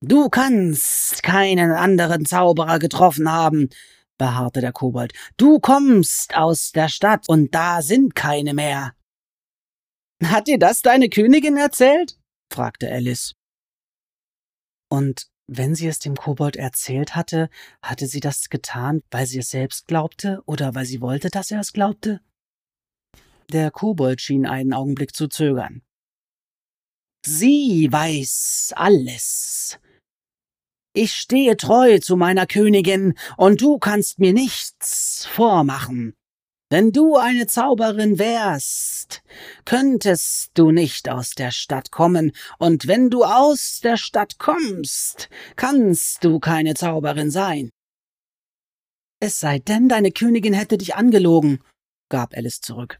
Du 0.00 0.28
kannst 0.28 1.22
keinen 1.22 1.70
anderen 1.70 2.26
Zauberer 2.26 2.78
getroffen 2.78 3.30
haben, 3.30 3.70
beharrte 4.18 4.60
der 4.60 4.72
Kobold. 4.72 5.12
Du 5.36 5.60
kommst 5.60 6.36
aus 6.36 6.72
der 6.72 6.88
Stadt 6.88 7.28
und 7.28 7.54
da 7.54 7.80
sind 7.80 8.14
keine 8.14 8.52
mehr. 8.54 8.94
Hat 10.22 10.46
dir 10.46 10.58
das 10.58 10.82
deine 10.82 11.08
Königin 11.08 11.56
erzählt? 11.56 12.18
fragte 12.52 12.90
Alice. 12.90 13.34
Und 14.90 15.28
wenn 15.46 15.74
sie 15.74 15.86
es 15.86 15.98
dem 15.98 16.16
Kobold 16.16 16.56
erzählt 16.56 17.14
hatte, 17.14 17.50
hatte 17.82 18.06
sie 18.06 18.20
das 18.20 18.48
getan, 18.48 19.02
weil 19.10 19.26
sie 19.26 19.38
es 19.38 19.50
selbst 19.50 19.86
glaubte 19.86 20.42
oder 20.46 20.74
weil 20.74 20.86
sie 20.86 21.00
wollte, 21.00 21.30
dass 21.30 21.50
er 21.50 21.60
es 21.60 21.72
glaubte? 21.72 22.20
Der 23.52 23.70
Kobold 23.70 24.20
schien 24.20 24.46
einen 24.46 24.72
Augenblick 24.72 25.14
zu 25.14 25.28
zögern. 25.28 25.82
Sie 27.26 27.88
weiß 27.90 28.72
alles. 28.76 29.78
Ich 30.94 31.12
stehe 31.12 31.56
treu 31.56 31.98
zu 31.98 32.16
meiner 32.16 32.46
Königin, 32.46 33.14
und 33.36 33.60
du 33.60 33.78
kannst 33.78 34.18
mir 34.18 34.32
nichts 34.32 35.26
vormachen. 35.26 36.14
Wenn 36.74 36.90
du 36.90 37.14
eine 37.14 37.46
Zauberin 37.46 38.18
wärst, 38.18 39.22
könntest 39.64 40.50
du 40.54 40.72
nicht 40.72 41.08
aus 41.08 41.36
der 41.36 41.52
Stadt 41.52 41.92
kommen, 41.92 42.32
und 42.58 42.88
wenn 42.88 43.10
du 43.10 43.22
aus 43.22 43.78
der 43.80 43.96
Stadt 43.96 44.40
kommst, 44.40 45.28
kannst 45.54 46.24
du 46.24 46.40
keine 46.40 46.74
Zauberin 46.74 47.30
sein. 47.30 47.70
Es 49.20 49.38
sei 49.38 49.60
denn, 49.60 49.88
deine 49.88 50.10
Königin 50.10 50.52
hätte 50.52 50.76
dich 50.76 50.96
angelogen, 50.96 51.62
gab 52.08 52.36
Alice 52.36 52.60
zurück. 52.60 52.98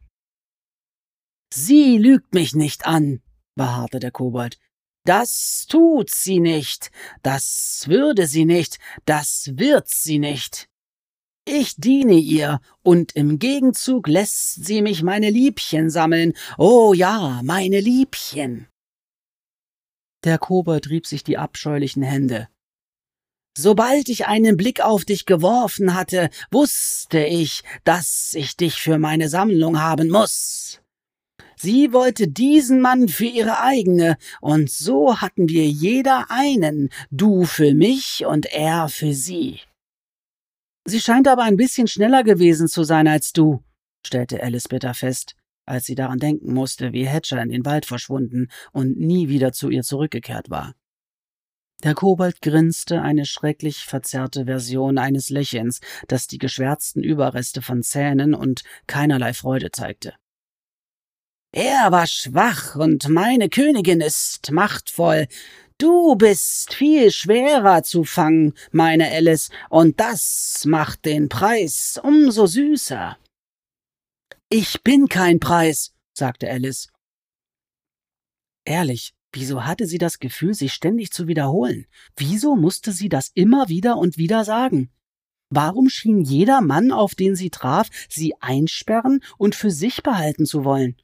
Sie 1.52 1.98
lügt 1.98 2.32
mich 2.32 2.54
nicht 2.54 2.86
an, 2.86 3.22
beharrte 3.56 3.98
der 3.98 4.12
Kobold. 4.12 4.56
Das 5.04 5.66
tut 5.68 6.10
sie 6.10 6.38
nicht, 6.38 6.92
das 7.24 7.86
würde 7.88 8.28
sie 8.28 8.44
nicht, 8.44 8.78
das 9.04 9.50
wird 9.56 9.88
sie 9.88 10.20
nicht. 10.20 10.68
Ich 11.46 11.76
diene 11.76 12.14
ihr, 12.14 12.60
und 12.82 13.12
im 13.12 13.38
Gegenzug 13.38 14.08
lässt 14.08 14.64
sie 14.64 14.80
mich 14.80 15.02
meine 15.02 15.28
Liebchen 15.28 15.90
sammeln. 15.90 16.32
Oh 16.56 16.94
ja, 16.94 17.40
meine 17.44 17.80
Liebchen. 17.80 18.66
Der 20.24 20.38
Kobold 20.38 20.88
rieb 20.88 21.06
sich 21.06 21.22
die 21.22 21.36
abscheulichen 21.36 22.02
Hände. 22.02 22.48
Sobald 23.56 24.08
ich 24.08 24.26
einen 24.26 24.56
Blick 24.56 24.80
auf 24.80 25.04
dich 25.04 25.26
geworfen 25.26 25.94
hatte, 25.94 26.30
wusste 26.50 27.22
ich, 27.22 27.62
dass 27.84 28.32
ich 28.34 28.56
dich 28.56 28.80
für 28.80 28.98
meine 28.98 29.28
Sammlung 29.28 29.80
haben 29.80 30.08
muss. 30.10 30.80
Sie 31.56 31.92
wollte 31.92 32.26
diesen 32.26 32.80
Mann 32.80 33.08
für 33.08 33.26
ihre 33.26 33.60
eigene, 33.60 34.16
und 34.40 34.70
so 34.70 35.20
hatten 35.20 35.48
wir 35.48 35.66
jeder 35.66 36.30
einen, 36.30 36.88
du 37.10 37.44
für 37.44 37.74
mich 37.74 38.24
und 38.26 38.46
er 38.46 38.88
für 38.88 39.12
sie. 39.12 39.60
Sie 40.86 41.00
scheint 41.00 41.28
aber 41.28 41.42
ein 41.42 41.56
bisschen 41.56 41.86
schneller 41.86 42.24
gewesen 42.24 42.68
zu 42.68 42.84
sein 42.84 43.08
als 43.08 43.32
du, 43.32 43.64
stellte 44.06 44.42
Alice 44.42 44.68
bitter 44.68 44.92
fest, 44.92 45.34
als 45.66 45.86
sie 45.86 45.94
daran 45.94 46.18
denken 46.18 46.52
musste, 46.52 46.92
wie 46.92 47.08
Hatcher 47.08 47.40
in 47.42 47.48
den 47.48 47.64
Wald 47.64 47.86
verschwunden 47.86 48.48
und 48.72 48.98
nie 48.98 49.28
wieder 49.28 49.52
zu 49.52 49.70
ihr 49.70 49.82
zurückgekehrt 49.82 50.50
war. 50.50 50.74
Der 51.82 51.94
Kobold 51.94 52.40
grinste 52.40 53.02
eine 53.02 53.26
schrecklich 53.26 53.84
verzerrte 53.84 54.44
Version 54.44 54.98
eines 54.98 55.30
Lächelns, 55.30 55.80
das 56.08 56.26
die 56.26 56.38
geschwärzten 56.38 57.02
Überreste 57.02 57.62
von 57.62 57.82
Zähnen 57.82 58.34
und 58.34 58.62
keinerlei 58.86 59.32
Freude 59.34 59.70
zeigte. 59.70 60.14
Er 61.52 61.92
war 61.92 62.06
schwach 62.06 62.74
und 62.74 63.08
meine 63.08 63.48
Königin 63.48 64.00
ist 64.00 64.50
machtvoll. 64.50 65.28
Du 65.78 66.14
bist 66.14 66.72
viel 66.74 67.10
schwerer 67.10 67.82
zu 67.82 68.04
fangen, 68.04 68.54
meine 68.70 69.10
Alice, 69.10 69.50
und 69.70 69.98
das 69.98 70.64
macht 70.66 71.04
den 71.04 71.28
Preis 71.28 72.00
umso 72.02 72.46
süßer. 72.46 73.18
Ich 74.50 74.82
bin 74.84 75.08
kein 75.08 75.40
Preis, 75.40 75.92
sagte 76.12 76.48
Alice. 76.48 76.88
Ehrlich, 78.64 79.14
wieso 79.32 79.64
hatte 79.64 79.86
sie 79.86 79.98
das 79.98 80.20
Gefühl, 80.20 80.54
sich 80.54 80.72
ständig 80.72 81.10
zu 81.10 81.26
wiederholen? 81.26 81.86
Wieso 82.16 82.54
musste 82.54 82.92
sie 82.92 83.08
das 83.08 83.32
immer 83.34 83.68
wieder 83.68 83.98
und 83.98 84.16
wieder 84.16 84.44
sagen? 84.44 84.92
Warum 85.50 85.88
schien 85.88 86.22
jeder 86.22 86.60
Mann, 86.60 86.92
auf 86.92 87.16
den 87.16 87.34
sie 87.34 87.50
traf, 87.50 87.88
sie 88.08 88.34
einsperren 88.40 89.24
und 89.38 89.56
für 89.56 89.72
sich 89.72 90.04
behalten 90.04 90.46
zu 90.46 90.64
wollen? 90.64 90.96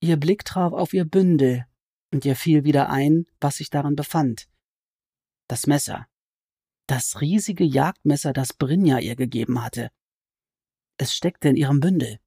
Ihr 0.00 0.16
Blick 0.16 0.44
traf 0.44 0.72
auf 0.72 0.94
ihr 0.94 1.04
Bündel, 1.04 1.66
und 2.12 2.24
ihr 2.24 2.36
fiel 2.36 2.64
wieder 2.64 2.90
ein, 2.90 3.26
was 3.40 3.56
sich 3.56 3.70
darin 3.70 3.96
befand. 3.96 4.48
Das 5.48 5.66
Messer. 5.66 6.06
Das 6.86 7.20
riesige 7.20 7.64
Jagdmesser, 7.64 8.32
das 8.32 8.52
Brinja 8.52 8.98
ihr 8.98 9.16
gegeben 9.16 9.62
hatte. 9.62 9.90
Es 10.98 11.14
steckte 11.14 11.48
in 11.48 11.56
ihrem 11.56 11.80
Bündel. 11.80 12.18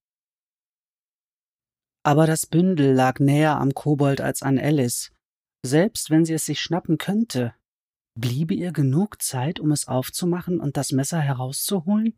Aber 2.04 2.28
das 2.28 2.45
Bündel 2.45 2.93
lag 2.93 3.19
näher 3.19 3.58
am 3.58 3.74
Kobold 3.74 4.21
als 4.21 4.41
an 4.43 4.60
Alice. 4.60 5.12
Selbst 5.65 6.10
wenn 6.10 6.26
sie 6.26 6.34
es 6.34 6.45
sich 6.45 6.60
schnappen 6.62 6.98
könnte, 6.98 7.56
bliebe 8.15 8.54
ihr 8.54 8.71
genug 8.71 9.21
Zeit, 9.21 9.60
um 9.60 9.71
es 9.71 9.88
aufzumachen 9.88 10.60
und 10.60 10.78
das 10.78 10.91
Messer 10.91 11.19
herauszuholen? 11.19 12.15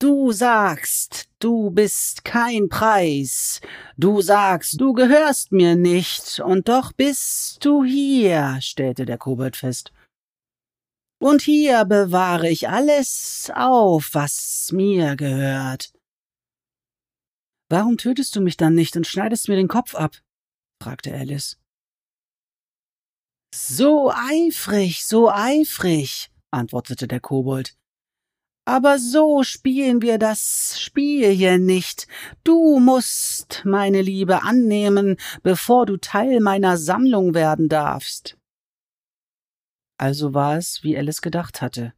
Du 0.00 0.32
sagst, 0.32 1.30
du 1.38 1.70
bist 1.70 2.24
kein 2.24 2.68
Preis. 2.68 3.60
Du 3.96 4.20
sagst, 4.20 4.80
du 4.80 4.92
gehörst 4.92 5.52
mir 5.52 5.76
nicht, 5.76 6.40
und 6.40 6.68
doch 6.68 6.92
bist 6.92 7.64
du 7.64 7.84
hier, 7.84 8.58
stellte 8.60 9.06
der 9.06 9.18
Kobold 9.18 9.56
fest. 9.56 9.92
Und 11.22 11.42
hier 11.42 11.84
bewahre 11.84 12.50
ich 12.50 12.68
alles 12.68 13.50
auf, 13.54 14.10
was 14.12 14.70
mir 14.72 15.16
gehört. 15.16 15.92
Warum 17.70 17.96
tötest 17.96 18.36
du 18.36 18.40
mich 18.40 18.56
dann 18.56 18.74
nicht 18.74 18.96
und 18.96 19.06
schneidest 19.06 19.48
mir 19.48 19.56
den 19.56 19.68
Kopf 19.68 19.94
ab? 19.94 20.20
fragte 20.82 21.14
Alice. 21.14 21.56
So 23.54 24.10
eifrig, 24.10 25.04
so 25.06 25.30
eifrig, 25.30 26.30
antwortete 26.50 27.06
der 27.08 27.20
Kobold. 27.20 27.76
Aber 28.66 28.98
so 28.98 29.42
spielen 29.42 30.00
wir 30.00 30.18
das 30.18 30.80
Spiel 30.80 31.30
hier 31.30 31.58
nicht. 31.58 32.06
Du 32.44 32.80
musst 32.80 33.62
meine 33.64 34.00
Liebe 34.00 34.42
annehmen, 34.42 35.16
bevor 35.42 35.84
du 35.84 35.98
Teil 35.98 36.40
meiner 36.40 36.78
Sammlung 36.78 37.34
werden 37.34 37.68
darfst. 37.68 38.38
Also 39.98 40.32
war 40.32 40.56
es, 40.56 40.82
wie 40.82 40.96
Alice 40.96 41.20
gedacht 41.20 41.60
hatte. 41.60 41.92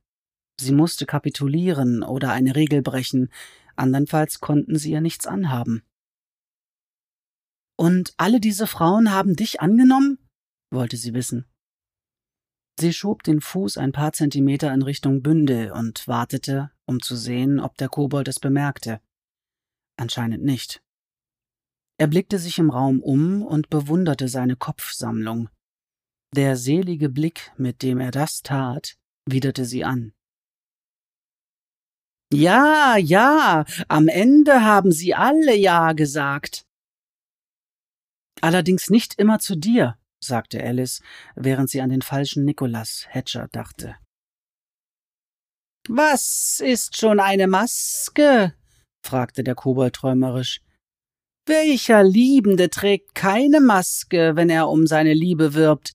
Sie 0.58 0.72
musste 0.72 1.06
kapitulieren 1.06 2.02
oder 2.02 2.32
eine 2.32 2.56
Regel 2.56 2.82
brechen, 2.82 3.30
andernfalls 3.76 4.40
konnten 4.40 4.76
sie 4.76 4.92
ihr 4.92 5.00
nichts 5.00 5.26
anhaben. 5.26 5.82
Und 7.78 8.14
alle 8.16 8.40
diese 8.40 8.66
Frauen 8.66 9.12
haben 9.12 9.36
dich 9.36 9.60
angenommen? 9.60 10.18
wollte 10.72 10.96
sie 10.96 11.14
wissen. 11.14 11.46
Sie 12.78 12.92
schob 12.92 13.22
den 13.22 13.40
Fuß 13.40 13.78
ein 13.78 13.92
paar 13.92 14.12
Zentimeter 14.12 14.72
in 14.72 14.82
Richtung 14.82 15.22
Bündel 15.22 15.72
und 15.72 16.06
wartete, 16.06 16.70
um 16.84 17.00
zu 17.00 17.16
sehen, 17.16 17.58
ob 17.58 17.76
der 17.78 17.88
Kobold 17.88 18.28
es 18.28 18.38
bemerkte. 18.38 19.00
Anscheinend 19.96 20.44
nicht. 20.44 20.82
Er 21.98 22.06
blickte 22.06 22.38
sich 22.38 22.58
im 22.58 22.68
Raum 22.68 23.00
um 23.00 23.42
und 23.42 23.70
bewunderte 23.70 24.28
seine 24.28 24.56
Kopfsammlung. 24.56 25.48
Der 26.34 26.56
selige 26.56 27.08
Blick, 27.08 27.52
mit 27.56 27.82
dem 27.82 27.98
er 27.98 28.10
das 28.10 28.42
tat, 28.42 28.98
widerte 29.24 29.64
sie 29.64 29.84
an. 29.84 30.12
Ja, 32.30 32.96
ja, 32.98 33.64
am 33.88 34.08
Ende 34.08 34.62
haben 34.62 34.92
sie 34.92 35.14
alle 35.14 35.56
Ja 35.56 35.92
gesagt. 35.92 36.66
Allerdings 38.42 38.90
nicht 38.90 39.14
immer 39.18 39.38
zu 39.38 39.56
dir, 39.56 39.96
sagte 40.26 40.62
Alice, 40.62 41.00
während 41.34 41.70
sie 41.70 41.80
an 41.80 41.90
den 41.90 42.02
falschen 42.02 42.44
Nicholas 42.44 43.06
Hatcher 43.08 43.48
dachte. 43.52 43.96
Was 45.88 46.60
ist 46.64 46.96
schon 46.96 47.20
eine 47.20 47.46
Maske? 47.46 48.54
fragte 49.04 49.44
der 49.44 49.54
Kobold 49.54 49.94
träumerisch. 49.94 50.60
Welcher 51.46 52.02
Liebende 52.02 52.70
trägt 52.70 53.14
keine 53.14 53.60
Maske, 53.60 54.34
wenn 54.34 54.50
er 54.50 54.68
um 54.68 54.88
seine 54.88 55.14
Liebe 55.14 55.54
wirbt? 55.54 55.92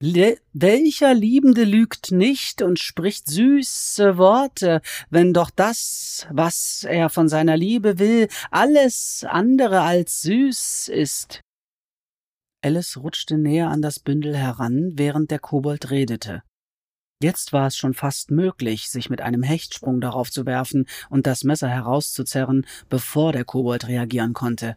Le 0.00 0.38
welcher 0.52 1.14
Liebende 1.14 1.62
lügt 1.62 2.10
nicht 2.10 2.60
und 2.60 2.80
spricht 2.80 3.28
süße 3.28 4.18
Worte, 4.18 4.82
wenn 5.10 5.32
doch 5.32 5.50
das, 5.50 6.26
was 6.28 6.82
er 6.82 7.08
von 7.08 7.28
seiner 7.28 7.56
Liebe 7.56 8.00
will, 8.00 8.26
alles 8.50 9.24
andere 9.28 9.82
als 9.82 10.22
süß 10.22 10.88
ist? 10.88 11.40
Alice 12.64 12.96
rutschte 12.96 13.38
näher 13.38 13.70
an 13.70 13.82
das 13.82 13.98
Bündel 13.98 14.36
heran, 14.36 14.92
während 14.94 15.30
der 15.32 15.40
Kobold 15.40 15.90
redete. 15.90 16.42
Jetzt 17.20 17.52
war 17.52 17.66
es 17.66 17.76
schon 17.76 17.94
fast 17.94 18.30
möglich, 18.30 18.88
sich 18.88 19.10
mit 19.10 19.20
einem 19.20 19.42
Hechtsprung 19.42 20.00
darauf 20.00 20.30
zu 20.30 20.46
werfen 20.46 20.86
und 21.10 21.26
das 21.26 21.44
Messer 21.44 21.68
herauszuzerren, 21.68 22.66
bevor 22.88 23.32
der 23.32 23.44
Kobold 23.44 23.86
reagieren 23.86 24.32
konnte. 24.32 24.76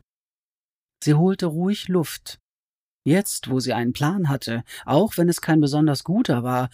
Sie 1.04 1.14
holte 1.14 1.48
ruhig 1.48 1.88
Luft. 1.88 2.40
Jetzt, 3.04 3.50
wo 3.50 3.60
sie 3.60 3.74
einen 3.74 3.94
Plan 3.94 4.30
hatte, 4.30 4.64
auch 4.86 5.18
wenn 5.18 5.30
es 5.30 5.42
kein 5.42 5.62
besonders 5.62 6.04
guter 6.04 6.44
war, 6.44 6.70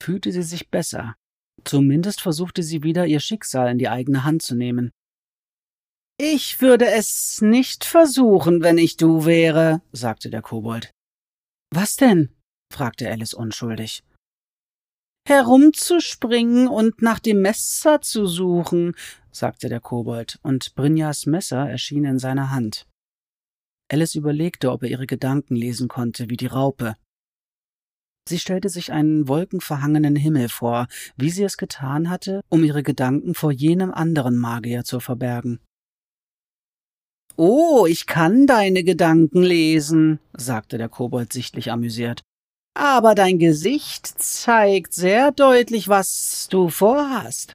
fühlte 0.00 0.30
sie 0.30 0.42
sich 0.42 0.70
besser. 0.70 1.16
Zumindest 1.64 2.20
versuchte 2.20 2.62
sie 2.62 2.82
wieder, 2.82 3.06
ihr 3.06 3.20
Schicksal 3.20 3.70
in 3.70 3.78
die 3.78 3.88
eigene 3.88 4.24
Hand 4.24 4.42
zu 4.42 4.54
nehmen. 4.54 4.90
Ich 6.18 6.60
würde 6.60 6.86
es 6.86 7.40
nicht 7.40 7.84
versuchen, 7.84 8.62
wenn 8.62 8.78
ich 8.78 8.96
du 8.96 9.24
wäre, 9.24 9.82
sagte 9.92 10.30
der 10.30 10.42
Kobold. 10.42 10.90
Was 11.70 11.96
denn? 11.96 12.28
fragte 12.72 13.10
Alice 13.10 13.34
unschuldig. 13.34 14.04
Herumzuspringen 15.26 16.68
und 16.68 17.00
nach 17.00 17.18
dem 17.18 17.42
Messer 17.42 18.00
zu 18.02 18.26
suchen, 18.26 18.94
sagte 19.30 19.68
der 19.68 19.80
Kobold, 19.80 20.38
und 20.42 20.74
Brinjas 20.74 21.26
Messer 21.26 21.68
erschien 21.68 22.04
in 22.04 22.18
seiner 22.18 22.50
Hand. 22.50 22.86
Alice 23.90 24.14
überlegte, 24.14 24.72
ob 24.72 24.82
er 24.82 24.90
ihre 24.90 25.06
Gedanken 25.06 25.54
lesen 25.54 25.88
konnte, 25.88 26.28
wie 26.28 26.36
die 26.36 26.46
Raupe. 26.46 26.96
Sie 28.28 28.38
stellte 28.38 28.68
sich 28.68 28.92
einen 28.92 29.28
wolkenverhangenen 29.28 30.16
Himmel 30.16 30.48
vor, 30.48 30.86
wie 31.16 31.30
sie 31.30 31.42
es 31.42 31.56
getan 31.56 32.08
hatte, 32.08 32.40
um 32.48 32.64
ihre 32.64 32.82
Gedanken 32.82 33.34
vor 33.34 33.52
jenem 33.52 33.92
anderen 33.92 34.36
Magier 34.36 34.84
zu 34.84 35.00
verbergen. 35.00 35.60
Oh, 37.36 37.86
ich 37.86 38.06
kann 38.06 38.46
deine 38.46 38.84
Gedanken 38.84 39.42
lesen, 39.42 40.18
sagte 40.36 40.78
der 40.78 40.88
Kobold 40.88 41.32
sichtlich 41.32 41.70
amüsiert. 41.70 42.22
Aber 42.74 43.14
dein 43.14 43.38
Gesicht 43.38 44.06
zeigt 44.06 44.94
sehr 44.94 45.32
deutlich, 45.32 45.88
was 45.88 46.48
du 46.50 46.68
vorhast. 46.68 47.52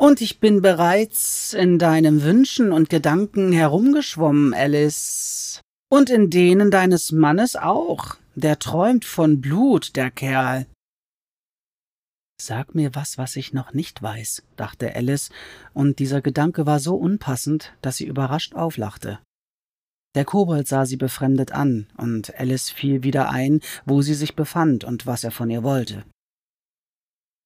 Und 0.00 0.20
ich 0.20 0.40
bin 0.40 0.62
bereits 0.62 1.52
in 1.52 1.78
deinen 1.78 2.22
Wünschen 2.22 2.72
und 2.72 2.88
Gedanken 2.88 3.52
herumgeschwommen, 3.52 4.54
Alice. 4.54 5.60
Und 5.90 6.08
in 6.08 6.30
denen 6.30 6.70
deines 6.70 7.12
Mannes 7.12 7.56
auch. 7.56 8.16
Der 8.34 8.58
träumt 8.58 9.04
von 9.04 9.40
Blut, 9.40 9.96
der 9.96 10.10
Kerl. 10.10 10.66
Sag 12.40 12.74
mir 12.74 12.94
was, 12.94 13.18
was 13.18 13.36
ich 13.36 13.52
noch 13.52 13.74
nicht 13.74 14.00
weiß, 14.00 14.42
dachte 14.56 14.96
Alice, 14.96 15.28
und 15.74 15.98
dieser 15.98 16.22
Gedanke 16.22 16.64
war 16.64 16.80
so 16.80 16.94
unpassend, 16.96 17.74
dass 17.82 17.98
sie 17.98 18.06
überrascht 18.06 18.54
auflachte. 18.54 19.18
Der 20.14 20.24
Kobold 20.24 20.66
sah 20.66 20.86
sie 20.86 20.96
befremdet 20.96 21.52
an, 21.52 21.88
und 21.98 22.34
Alice 22.40 22.70
fiel 22.70 23.02
wieder 23.02 23.28
ein, 23.28 23.60
wo 23.84 24.00
sie 24.00 24.14
sich 24.14 24.36
befand 24.36 24.84
und 24.84 25.06
was 25.06 25.22
er 25.22 25.32
von 25.32 25.50
ihr 25.50 25.62
wollte. 25.62 26.06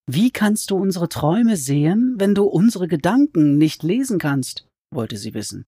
Wie 0.07 0.31
kannst 0.31 0.71
du 0.71 0.77
unsere 0.77 1.09
Träume 1.09 1.57
sehen, 1.57 2.15
wenn 2.19 2.37
du 2.37 2.45
unsere 2.45 2.87
Gedanken 2.87 3.59
nicht 3.59 3.83
lesen 3.83 4.21
kannst? 4.21 4.69
wollte 4.93 5.17
sie 5.17 5.35
wissen. 5.35 5.65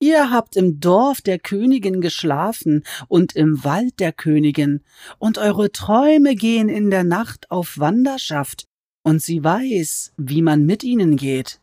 Ihr 0.00 0.30
habt 0.30 0.56
im 0.56 0.80
Dorf 0.80 1.20
der 1.20 1.38
Königin 1.38 2.00
geschlafen 2.00 2.84
und 3.08 3.36
im 3.36 3.64
Wald 3.64 4.00
der 4.00 4.12
Königin, 4.12 4.82
und 5.18 5.38
eure 5.38 5.72
Träume 5.72 6.34
gehen 6.34 6.68
in 6.68 6.90
der 6.90 7.04
Nacht 7.04 7.50
auf 7.50 7.78
Wanderschaft, 7.78 8.66
und 9.02 9.22
sie 9.22 9.42
weiß, 9.42 10.12
wie 10.16 10.42
man 10.42 10.64
mit 10.64 10.82
ihnen 10.82 11.16
geht. 11.16 11.60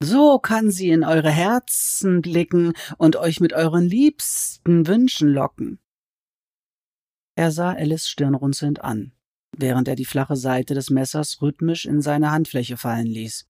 So 0.00 0.38
kann 0.38 0.70
sie 0.70 0.90
in 0.90 1.02
eure 1.02 1.30
Herzen 1.30 2.22
blicken 2.22 2.72
und 2.98 3.16
euch 3.16 3.40
mit 3.40 3.52
euren 3.52 3.84
liebsten 3.84 4.86
Wünschen 4.86 5.28
locken. 5.28 5.80
Er 7.36 7.50
sah 7.50 7.72
Alice 7.72 8.08
stirnrunzelnd 8.08 8.80
an, 8.80 9.12
während 9.56 9.88
er 9.88 9.96
die 9.96 10.04
flache 10.04 10.36
Seite 10.36 10.74
des 10.74 10.90
Messers 10.90 11.42
rhythmisch 11.42 11.84
in 11.84 12.00
seine 12.00 12.30
Handfläche 12.30 12.76
fallen 12.76 13.06
ließ. 13.06 13.47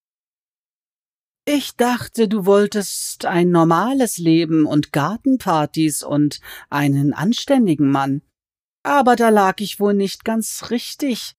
Ich 1.51 1.77
dachte, 1.77 2.29
du 2.29 2.45
wolltest 2.45 3.25
ein 3.25 3.49
normales 3.49 4.19
Leben 4.19 4.67
und 4.67 4.93
Gartenpartys 4.93 6.03
und 6.03 6.41
einen 6.69 7.15
anständigen 7.15 7.91
Mann. 7.91 8.21
Aber 8.83 9.17
da 9.17 9.31
lag 9.31 9.59
ich 9.61 9.81
wohl 9.81 9.95
nicht 9.95 10.27
ganz 10.27 10.71
richtig. 10.71 11.33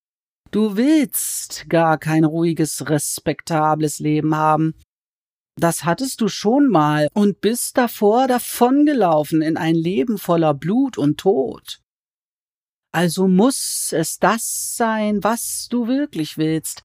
Du 0.49 0.75
willst 0.75 1.69
gar 1.69 1.99
kein 1.99 2.23
ruhiges, 2.23 2.89
respektables 2.89 3.99
Leben 3.99 4.33
haben. 4.35 4.73
Das 5.59 5.85
hattest 5.85 6.21
du 6.21 6.27
schon 6.27 6.69
mal 6.69 7.07
und 7.13 7.39
bist 7.39 7.77
davor 7.77 8.27
davongelaufen 8.27 9.43
in 9.43 9.57
ein 9.57 9.75
Leben 9.75 10.17
voller 10.17 10.55
Blut 10.55 10.97
und 10.97 11.19
Tod. 11.19 11.83
Also 12.91 13.27
muss 13.27 13.93
es 13.93 14.17
das 14.17 14.75
sein, 14.75 15.23
was 15.23 15.67
du 15.69 15.87
wirklich 15.87 16.39
willst, 16.39 16.81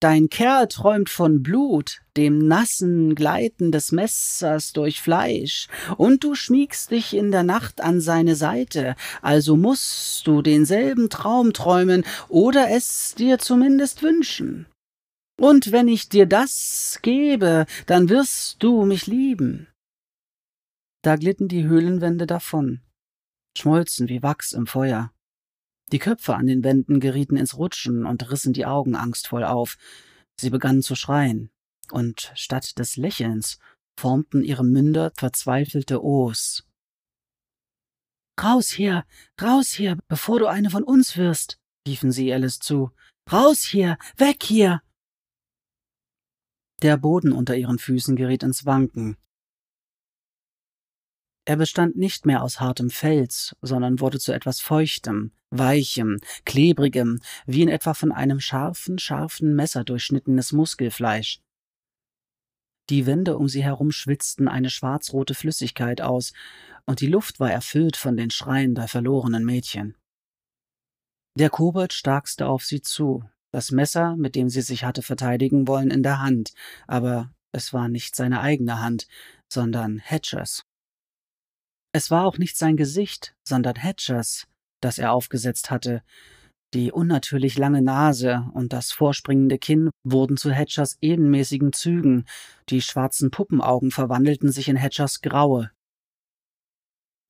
Dein 0.00 0.28
Kerl 0.28 0.68
träumt 0.68 1.08
von 1.08 1.42
Blut, 1.42 2.02
dem 2.18 2.38
nassen 2.38 3.14
Gleiten 3.14 3.72
des 3.72 3.92
Messers 3.92 4.74
durch 4.74 5.00
Fleisch, 5.00 5.68
und 5.96 6.22
du 6.22 6.34
schmiegst 6.34 6.90
dich 6.90 7.14
in 7.14 7.30
der 7.30 7.42
Nacht 7.42 7.80
an 7.80 8.02
seine 8.02 8.36
Seite, 8.36 8.94
also 9.22 9.56
musst 9.56 10.26
du 10.26 10.42
denselben 10.42 11.08
Traum 11.08 11.54
träumen 11.54 12.04
oder 12.28 12.70
es 12.70 13.14
dir 13.14 13.38
zumindest 13.38 14.02
wünschen. 14.02 14.66
Und 15.40 15.72
wenn 15.72 15.88
ich 15.88 16.10
dir 16.10 16.26
das 16.26 16.98
gebe, 17.00 17.64
dann 17.86 18.10
wirst 18.10 18.62
du 18.62 18.84
mich 18.84 19.06
lieben. 19.06 19.68
Da 21.02 21.16
glitten 21.16 21.48
die 21.48 21.64
Höhlenwände 21.64 22.26
davon, 22.26 22.80
schmolzen 23.56 24.08
wie 24.10 24.22
Wachs 24.22 24.52
im 24.52 24.66
Feuer. 24.66 25.10
Die 25.92 25.98
Köpfe 25.98 26.34
an 26.34 26.46
den 26.46 26.64
Wänden 26.64 26.98
gerieten 27.00 27.36
ins 27.36 27.56
Rutschen 27.56 28.06
und 28.06 28.30
rissen 28.30 28.52
die 28.52 28.66
Augen 28.66 28.96
angstvoll 28.96 29.44
auf. 29.44 29.76
Sie 30.38 30.50
begannen 30.50 30.82
zu 30.82 30.96
schreien, 30.96 31.50
und 31.90 32.32
statt 32.34 32.78
des 32.78 32.96
Lächelns 32.96 33.58
formten 33.98 34.42
ihre 34.42 34.64
Münder 34.64 35.12
verzweifelte 35.16 36.02
O's. 36.02 36.66
Raus 38.42 38.68
hier, 38.68 39.06
raus 39.40 39.70
hier, 39.70 39.96
bevor 40.08 40.38
du 40.38 40.46
eine 40.46 40.70
von 40.70 40.82
uns 40.82 41.16
wirst, 41.16 41.58
riefen 41.88 42.12
sie 42.12 42.32
Alice 42.32 42.58
zu. 42.58 42.90
Raus 43.32 43.62
hier, 43.62 43.96
weg 44.16 44.42
hier! 44.42 44.82
Der 46.82 46.98
Boden 46.98 47.32
unter 47.32 47.56
ihren 47.56 47.78
Füßen 47.78 48.16
geriet 48.16 48.42
ins 48.42 48.66
Wanken. 48.66 49.16
Er 51.48 51.56
bestand 51.56 51.96
nicht 51.96 52.26
mehr 52.26 52.42
aus 52.42 52.58
hartem 52.58 52.90
Fels, 52.90 53.54
sondern 53.62 54.00
wurde 54.00 54.18
zu 54.18 54.32
etwas 54.32 54.60
Feuchtem, 54.60 55.30
Weichem, 55.50 56.18
Klebrigem, 56.44 57.20
wie 57.46 57.62
in 57.62 57.68
etwa 57.68 57.94
von 57.94 58.10
einem 58.10 58.40
scharfen, 58.40 58.98
scharfen 58.98 59.54
Messer 59.54 59.84
durchschnittenes 59.84 60.50
Muskelfleisch. 60.50 61.40
Die 62.90 63.06
Wände 63.06 63.38
um 63.38 63.48
sie 63.48 63.62
herum 63.62 63.92
schwitzten 63.92 64.48
eine 64.48 64.70
schwarzrote 64.70 65.34
Flüssigkeit 65.34 66.00
aus, 66.00 66.32
und 66.84 67.00
die 67.00 67.06
Luft 67.06 67.38
war 67.38 67.50
erfüllt 67.50 67.96
von 67.96 68.16
den 68.16 68.30
Schreien 68.30 68.74
der 68.74 68.88
verlorenen 68.88 69.44
Mädchen. 69.44 69.96
Der 71.38 71.50
Kobold 71.50 71.92
starkste 71.92 72.46
auf 72.48 72.64
sie 72.64 72.82
zu, 72.82 73.22
das 73.52 73.70
Messer, 73.70 74.16
mit 74.16 74.34
dem 74.34 74.48
sie 74.48 74.62
sich 74.62 74.82
hatte 74.82 75.02
verteidigen 75.02 75.68
wollen, 75.68 75.92
in 75.92 76.02
der 76.02 76.20
Hand, 76.20 76.54
aber 76.88 77.32
es 77.52 77.72
war 77.72 77.88
nicht 77.88 78.16
seine 78.16 78.40
eigene 78.40 78.80
Hand, 78.80 79.06
sondern 79.48 80.00
Hatchers. 80.00 80.64
Es 81.96 82.10
war 82.10 82.26
auch 82.26 82.36
nicht 82.36 82.58
sein 82.58 82.76
Gesicht, 82.76 83.34
sondern 83.42 83.82
Hatchers, 83.82 84.46
das 84.82 84.98
er 84.98 85.12
aufgesetzt 85.12 85.70
hatte. 85.70 86.02
Die 86.74 86.92
unnatürlich 86.92 87.56
lange 87.56 87.80
Nase 87.80 88.44
und 88.52 88.74
das 88.74 88.92
vorspringende 88.92 89.56
Kinn 89.56 89.88
wurden 90.04 90.36
zu 90.36 90.54
Hatchers 90.54 90.98
ebenmäßigen 91.00 91.72
Zügen, 91.72 92.26
die 92.68 92.82
schwarzen 92.82 93.30
Puppenaugen 93.30 93.92
verwandelten 93.92 94.52
sich 94.52 94.68
in 94.68 94.78
Hatchers 94.78 95.22
graue. 95.22 95.70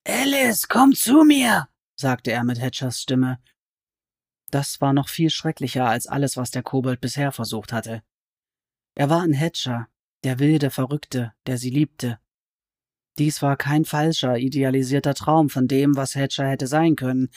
Alice, 0.05 0.67
komm 0.67 0.97
zu 0.97 1.23
mir, 1.23 1.69
sagte 1.95 2.33
er 2.33 2.43
mit 2.43 2.61
Hatchers 2.61 3.01
Stimme. 3.01 3.39
Das 4.51 4.81
war 4.81 4.93
noch 4.93 5.09
viel 5.09 5.31
schrecklicher 5.31 5.87
als 5.87 6.09
alles, 6.09 6.37
was 6.37 6.51
der 6.51 6.65
Kobold 6.65 7.01
bisher 7.01 7.31
versucht 7.31 7.73
hatte. 7.73 8.03
Er 8.97 9.11
war 9.11 9.23
ein 9.23 9.33
Hatcher, 9.33 9.87
der 10.25 10.41
wilde 10.41 10.71
Verrückte, 10.71 11.35
der 11.47 11.57
sie 11.57 11.71
liebte. 11.71 12.19
Dies 13.19 13.41
war 13.43 13.57
kein 13.57 13.85
falscher, 13.85 14.37
idealisierter 14.37 15.15
Traum 15.15 15.49
von 15.49 15.69
dem, 15.69 15.97
was 15.97 16.15
Hatcher 16.15 16.49
hätte 16.49 16.67
sein 16.67 16.97
können. 16.97 17.31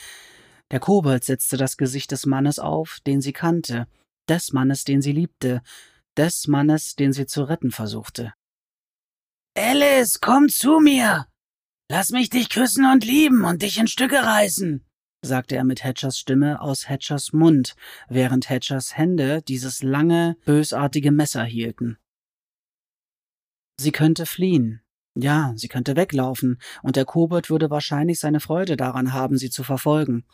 Der 0.70 0.80
Kobold 0.80 1.24
setzte 1.24 1.56
das 1.56 1.76
Gesicht 1.76 2.12
des 2.12 2.26
Mannes 2.26 2.58
auf, 2.58 2.98
den 3.06 3.20
sie 3.20 3.32
kannte, 3.32 3.86
des 4.28 4.52
Mannes, 4.52 4.84
den 4.84 5.02
sie 5.02 5.12
liebte, 5.12 5.62
des 6.16 6.46
Mannes, 6.46 6.96
den 6.96 7.12
sie 7.12 7.26
zu 7.26 7.42
retten 7.44 7.70
versuchte. 7.70 8.34
Alice, 9.56 10.20
komm 10.20 10.48
zu 10.48 10.80
mir! 10.80 11.26
Lass 11.90 12.10
mich 12.10 12.30
dich 12.30 12.50
küssen 12.50 12.84
und 12.84 13.04
lieben 13.04 13.44
und 13.44 13.62
dich 13.62 13.78
in 13.78 13.88
Stücke 13.88 14.22
reißen, 14.22 14.84
sagte 15.22 15.56
er 15.56 15.64
mit 15.64 15.82
Hatchers 15.82 16.18
Stimme 16.18 16.60
aus 16.60 16.88
Hatchers 16.88 17.32
Mund, 17.32 17.74
während 18.08 18.48
Hatchers 18.48 18.96
Hände 18.96 19.42
dieses 19.42 19.82
lange, 19.82 20.36
bösartige 20.44 21.10
Messer 21.10 21.42
hielten. 21.42 21.98
Sie 23.76 23.90
könnte 23.90 24.24
fliehen, 24.24 24.82
ja, 25.14 25.52
sie 25.56 25.68
könnte 25.68 25.96
weglaufen, 25.96 26.60
und 26.82 26.96
der 26.96 27.04
Kobold 27.04 27.50
würde 27.50 27.70
wahrscheinlich 27.70 28.20
seine 28.20 28.40
Freude 28.40 28.76
daran 28.76 29.12
haben, 29.12 29.36
sie 29.36 29.50
zu 29.50 29.64
verfolgen. 29.64 30.24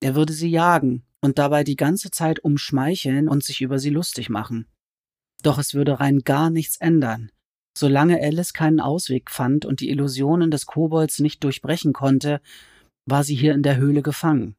Er 0.00 0.14
würde 0.14 0.32
sie 0.32 0.48
jagen 0.48 1.04
und 1.20 1.38
dabei 1.38 1.64
die 1.64 1.76
ganze 1.76 2.10
Zeit 2.10 2.40
umschmeicheln 2.40 3.28
und 3.28 3.44
sich 3.44 3.60
über 3.60 3.78
sie 3.78 3.90
lustig 3.90 4.30
machen. 4.30 4.66
Doch 5.42 5.58
es 5.58 5.74
würde 5.74 6.00
rein 6.00 6.20
gar 6.20 6.50
nichts 6.50 6.76
ändern. 6.76 7.30
Solange 7.76 8.20
Alice 8.20 8.52
keinen 8.52 8.80
Ausweg 8.80 9.30
fand 9.30 9.64
und 9.64 9.80
die 9.80 9.90
Illusionen 9.90 10.50
des 10.50 10.66
Kobolds 10.66 11.18
nicht 11.18 11.44
durchbrechen 11.44 11.92
konnte, 11.92 12.40
war 13.06 13.24
sie 13.24 13.34
hier 13.34 13.54
in 13.54 13.62
der 13.62 13.76
Höhle 13.76 14.02
gefangen. 14.02 14.56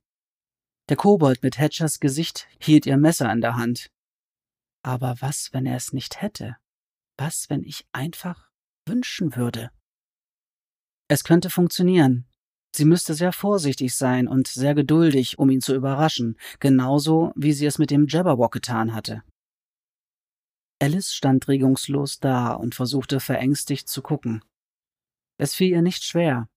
Der 0.90 0.98
Kobold 0.98 1.44
mit 1.44 1.58
Hatchers 1.58 2.00
Gesicht 2.00 2.48
hielt 2.60 2.86
ihr 2.86 2.98
Messer 2.98 3.32
in 3.32 3.42
der 3.42 3.56
Hand. 3.56 3.92
Aber 4.84 5.16
was, 5.20 5.50
wenn 5.54 5.66
er 5.66 5.76
es 5.76 5.94
nicht 5.94 6.22
hätte? 6.22 6.58
Was, 7.18 7.50
wenn 7.50 7.64
ich 7.64 7.86
einfach 7.92 8.51
wünschen 8.86 9.36
würde. 9.36 9.72
Es 11.08 11.24
könnte 11.24 11.50
funktionieren. 11.50 12.26
Sie 12.74 12.86
müsste 12.86 13.14
sehr 13.16 13.34
vorsichtig 13.34 13.96
sein 13.96 14.28
und 14.28 14.48
sehr 14.48 14.74
geduldig, 14.76 15.38
um 15.40 15.50
ihn 15.50 15.62
zu 15.62 15.76
überraschen, 15.76 16.38
genauso 16.60 17.34
wie 17.36 17.52
sie 17.52 17.66
es 17.66 17.80
mit 17.80 17.92
dem 17.92 18.08
Jabberwock 18.08 18.54
getan 18.54 18.94
hatte. 18.94 19.24
Alice 20.82 21.14
stand 21.14 21.48
regungslos 21.48 22.20
da 22.20 22.54
und 22.54 22.74
versuchte 22.74 23.20
verängstigt 23.20 23.88
zu 23.90 24.02
gucken. 24.02 24.44
Es 25.38 25.54
fiel 25.54 25.70
ihr 25.70 25.82
nicht 25.82 26.04
schwer. 26.04 26.50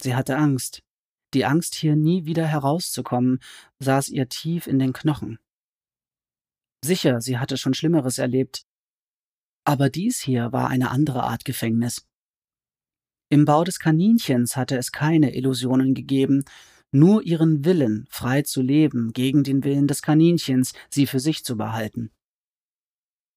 Sie 0.00 0.14
hatte 0.14 0.36
Angst. 0.36 0.82
Die 1.34 1.44
Angst, 1.44 1.74
hier 1.74 1.96
nie 1.96 2.24
wieder 2.24 2.46
herauszukommen, 2.46 3.40
saß 3.80 4.08
ihr 4.08 4.28
tief 4.28 4.66
in 4.66 4.78
den 4.78 4.92
Knochen. 4.92 5.38
Sicher, 6.84 7.20
sie 7.20 7.38
hatte 7.38 7.56
schon 7.56 7.74
Schlimmeres 7.74 8.18
erlebt, 8.18 8.65
aber 9.66 9.90
dies 9.90 10.20
hier 10.20 10.52
war 10.52 10.68
eine 10.68 10.90
andere 10.90 11.24
Art 11.24 11.44
Gefängnis. 11.44 12.06
Im 13.28 13.44
Bau 13.44 13.64
des 13.64 13.80
Kaninchens 13.80 14.56
hatte 14.56 14.76
es 14.76 14.92
keine 14.92 15.34
Illusionen 15.34 15.94
gegeben, 15.94 16.44
nur 16.92 17.24
ihren 17.24 17.64
Willen, 17.64 18.06
frei 18.08 18.42
zu 18.42 18.62
leben, 18.62 19.12
gegen 19.12 19.42
den 19.42 19.64
Willen 19.64 19.88
des 19.88 20.02
Kaninchens, 20.02 20.72
sie 20.88 21.06
für 21.06 21.18
sich 21.18 21.44
zu 21.44 21.56
behalten. 21.56 22.12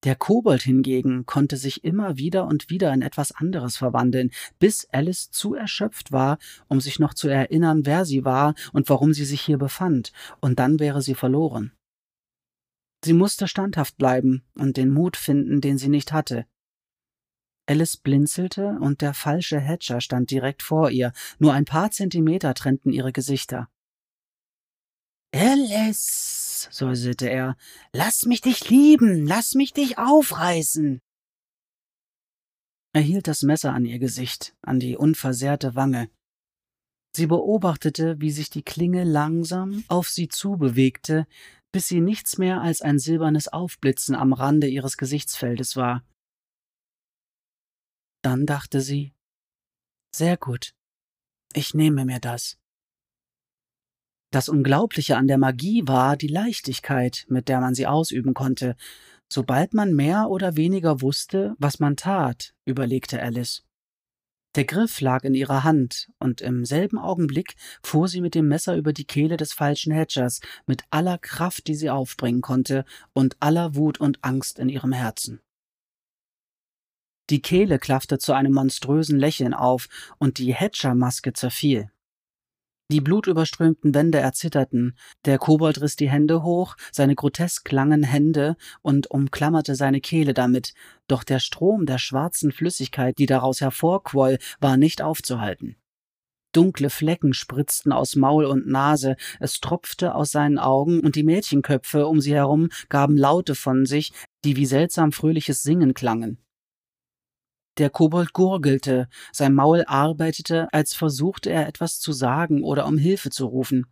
Der 0.06 0.16
Kobold 0.16 0.62
hingegen 0.62 1.26
konnte 1.26 1.58
sich 1.58 1.84
immer 1.84 2.18
wieder 2.18 2.46
und 2.46 2.70
wieder 2.70 2.94
in 2.94 3.02
etwas 3.02 3.34
anderes 3.34 3.76
verwandeln, 3.76 4.30
bis 4.60 4.88
Alice 4.92 5.32
zu 5.32 5.56
erschöpft 5.56 6.12
war, 6.12 6.38
um 6.68 6.80
sich 6.80 7.00
noch 7.00 7.14
zu 7.14 7.28
erinnern, 7.28 7.86
wer 7.86 8.06
sie 8.06 8.24
war 8.24 8.54
und 8.72 8.88
warum 8.88 9.14
sie 9.14 9.26
sich 9.26 9.42
hier 9.42 9.58
befand, 9.58 10.14
und 10.40 10.60
dann 10.60 10.80
wäre 10.80 11.02
sie 11.02 11.16
verloren. 11.16 11.74
Sie 13.04 13.14
musste 13.14 13.47
standhaft 13.47 13.97
bleiben 13.97 14.43
und 14.56 14.78
den 14.78 14.89
Mut 14.89 15.16
finden, 15.16 15.62
den 15.62 15.78
sie 15.78 15.89
nicht 15.89 16.12
hatte. 16.12 16.45
Alice 17.66 17.97
blinzelte 17.97 18.78
und 18.82 19.02
der 19.02 19.14
falsche 19.14 19.60
Hatcher 19.60 20.02
stand 20.02 20.32
direkt 20.32 20.64
vor 20.64 20.89
ihr, 20.89 21.14
nur 21.38 21.54
ein 21.54 21.66
paar 21.66 21.91
Zentimeter 21.91 22.54
trennten 22.56 22.91
ihre 22.91 23.14
Gesichter. 23.14 23.70
Alice, 25.32 26.68
säuselte 26.72 27.30
er, 27.30 27.56
lass 27.93 28.26
mich 28.26 28.41
dich 28.41 28.70
lieben, 28.70 29.26
lass 29.26 29.54
mich 29.54 29.74
dich 29.74 30.00
aufreißen. 30.00 31.00
Er 32.93 33.02
hielt 33.02 33.28
das 33.28 33.43
Messer 33.43 33.72
an 33.74 33.86
ihr 33.86 34.00
Gesicht, 34.00 34.56
an 34.62 34.80
die 34.80 34.97
unversehrte 34.97 35.76
Wange. 35.76 36.10
Sie 37.16 37.28
beobachtete, 37.28 38.20
wie 38.20 38.32
sich 38.32 38.50
die 38.50 38.64
Klinge 38.64 39.04
langsam 39.04 39.84
auf 39.88 40.10
sie 40.10 40.28
zubewegte, 40.28 41.28
bis 41.72 41.88
sie 41.88 42.02
nichts 42.02 42.38
mehr 42.38 42.62
als 42.62 42.82
ein 42.82 43.00
silbernes 43.00 43.48
Aufblitzen 43.48 44.16
am 44.16 44.34
Rande 44.34 44.68
ihres 44.68 44.98
Gesichtsfeldes 44.98 45.76
war. 45.76 46.04
Dann 48.22 48.46
dachte 48.46 48.82
sie 48.82 49.14
Sehr 50.14 50.38
gut, 50.38 50.74
ich 51.54 51.74
nehme 51.74 52.06
mir 52.06 52.20
das. 52.20 52.58
Das 54.32 54.48
Unglaubliche 54.48 55.18
an 55.18 55.28
der 55.28 55.40
Magie 55.40 55.88
war 55.88 56.16
die 56.16 56.28
Leichtigkeit, 56.28 57.26
mit 57.30 57.50
der 57.50 57.62
man 57.62 57.74
sie 57.74 57.88
ausüben 57.88 58.34
konnte. 58.34 58.76
Sobald 59.28 59.74
man 59.74 59.94
mehr 59.94 60.30
oder 60.30 60.56
weniger 60.56 61.02
wusste, 61.02 61.56
was 61.58 61.80
man 61.80 61.96
tat, 61.96 62.54
überlegte 62.66 63.22
Alice. 63.22 63.64
Der 64.60 64.66
Griff 64.66 64.99
lag 64.99 65.24
in 65.24 65.36
ihrer 65.36 65.64
Hand, 65.64 66.12
und 66.20 66.41
im 66.41 66.66
selben 66.66 66.97
Augenblick 66.97 67.55
fuhr 67.82 68.10
sie 68.10 68.20
mit 68.20 68.36
dem 68.36 68.49
Messer 68.49 68.76
über 68.76 68.91
die 68.91 69.05
Kehle 69.05 69.38
des 69.38 69.53
falschen 69.53 69.93
Hedgers 69.93 70.41
mit 70.66 70.84
aller 70.89 71.18
Kraft, 71.18 71.68
die 71.68 71.76
sie 71.76 71.89
aufbringen 71.89 72.41
konnte, 72.41 72.84
und 73.14 73.38
aller 73.39 73.76
Wut 73.76 74.01
und 74.01 74.22
Angst 74.22 74.60
in 74.60 74.68
ihrem 74.68 74.91
Herzen. 74.91 75.39
Die 77.30 77.41
Kehle 77.41 77.80
klaffte 77.80 78.18
zu 78.18 78.34
einem 78.34 78.51
monströsen 78.51 79.18
Lächeln 79.18 79.53
auf, 79.53 79.88
und 80.18 80.39
die 80.39 80.53
Hedger-Maske 80.53 81.32
zerfiel. 81.32 81.89
Die 82.92 83.02
blutüberströmten 83.02 83.94
Wände 83.94 84.18
erzitterten, 84.18 84.98
der 85.26 85.38
Kobold 85.38 85.80
riss 85.80 85.96
die 85.96 86.10
Hände 86.10 86.42
hoch, 86.42 86.76
seine 86.92 87.14
grotesk 87.14 87.72
langen 87.72 88.02
Hände, 88.02 88.56
und 88.82 89.12
umklammerte 89.12 89.76
seine 89.76 90.02
Kehle 90.02 90.34
damit, 90.34 90.74
doch 91.08 91.24
der 91.24 91.38
Strom 91.38 91.86
der 91.86 92.00
schwarzen 92.00 92.52
Flüssigkeit, 92.52 93.20
die 93.20 93.28
daraus 93.28 93.62
hervorquoll, 93.62 94.40
war 94.60 94.76
nicht 94.76 95.04
aufzuhalten. 95.04 95.76
Dunkle 96.52 96.90
Flecken 96.90 97.36
spritzten 97.36 97.92
aus 97.92 98.16
Maul 98.16 98.46
und 98.46 98.66
Nase, 98.66 99.18
es 99.40 99.60
tropfte 99.60 100.16
aus 100.16 100.32
seinen 100.32 100.58
Augen, 100.58 101.02
und 101.02 101.16
die 101.16 101.24
Mädchenköpfe 101.24 102.08
um 102.08 102.22
sie 102.22 102.34
herum 102.34 102.70
gaben 102.90 103.18
Laute 103.18 103.54
von 103.54 103.86
sich, 103.86 104.14
die 104.44 104.56
wie 104.56 104.66
seltsam 104.66 105.12
fröhliches 105.12 105.62
Singen 105.62 105.94
klangen. 105.94 106.40
Der 107.78 107.90
Kobold 107.90 108.34
gurgelte, 108.34 109.08
sein 109.32 109.54
Maul 109.54 109.86
arbeitete, 109.86 110.68
als 110.74 110.94
versuchte 110.94 111.50
er 111.50 111.68
etwas 111.68 112.00
zu 112.00 112.12
sagen 112.12 112.64
oder 112.64 112.86
um 112.86 112.98
Hilfe 112.98 113.30
zu 113.30 113.46
rufen. 113.46 113.86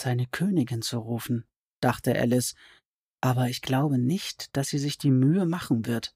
Seine 0.00 0.26
Königin 0.26 0.82
zu 0.82 0.98
rufen, 0.98 1.44
dachte 1.80 2.14
Alice, 2.14 2.54
aber 3.20 3.48
ich 3.48 3.62
glaube 3.62 3.98
nicht, 3.98 4.56
dass 4.56 4.68
sie 4.68 4.78
sich 4.78 4.98
die 4.98 5.10
Mühe 5.10 5.46
machen 5.46 5.86
wird. 5.86 6.14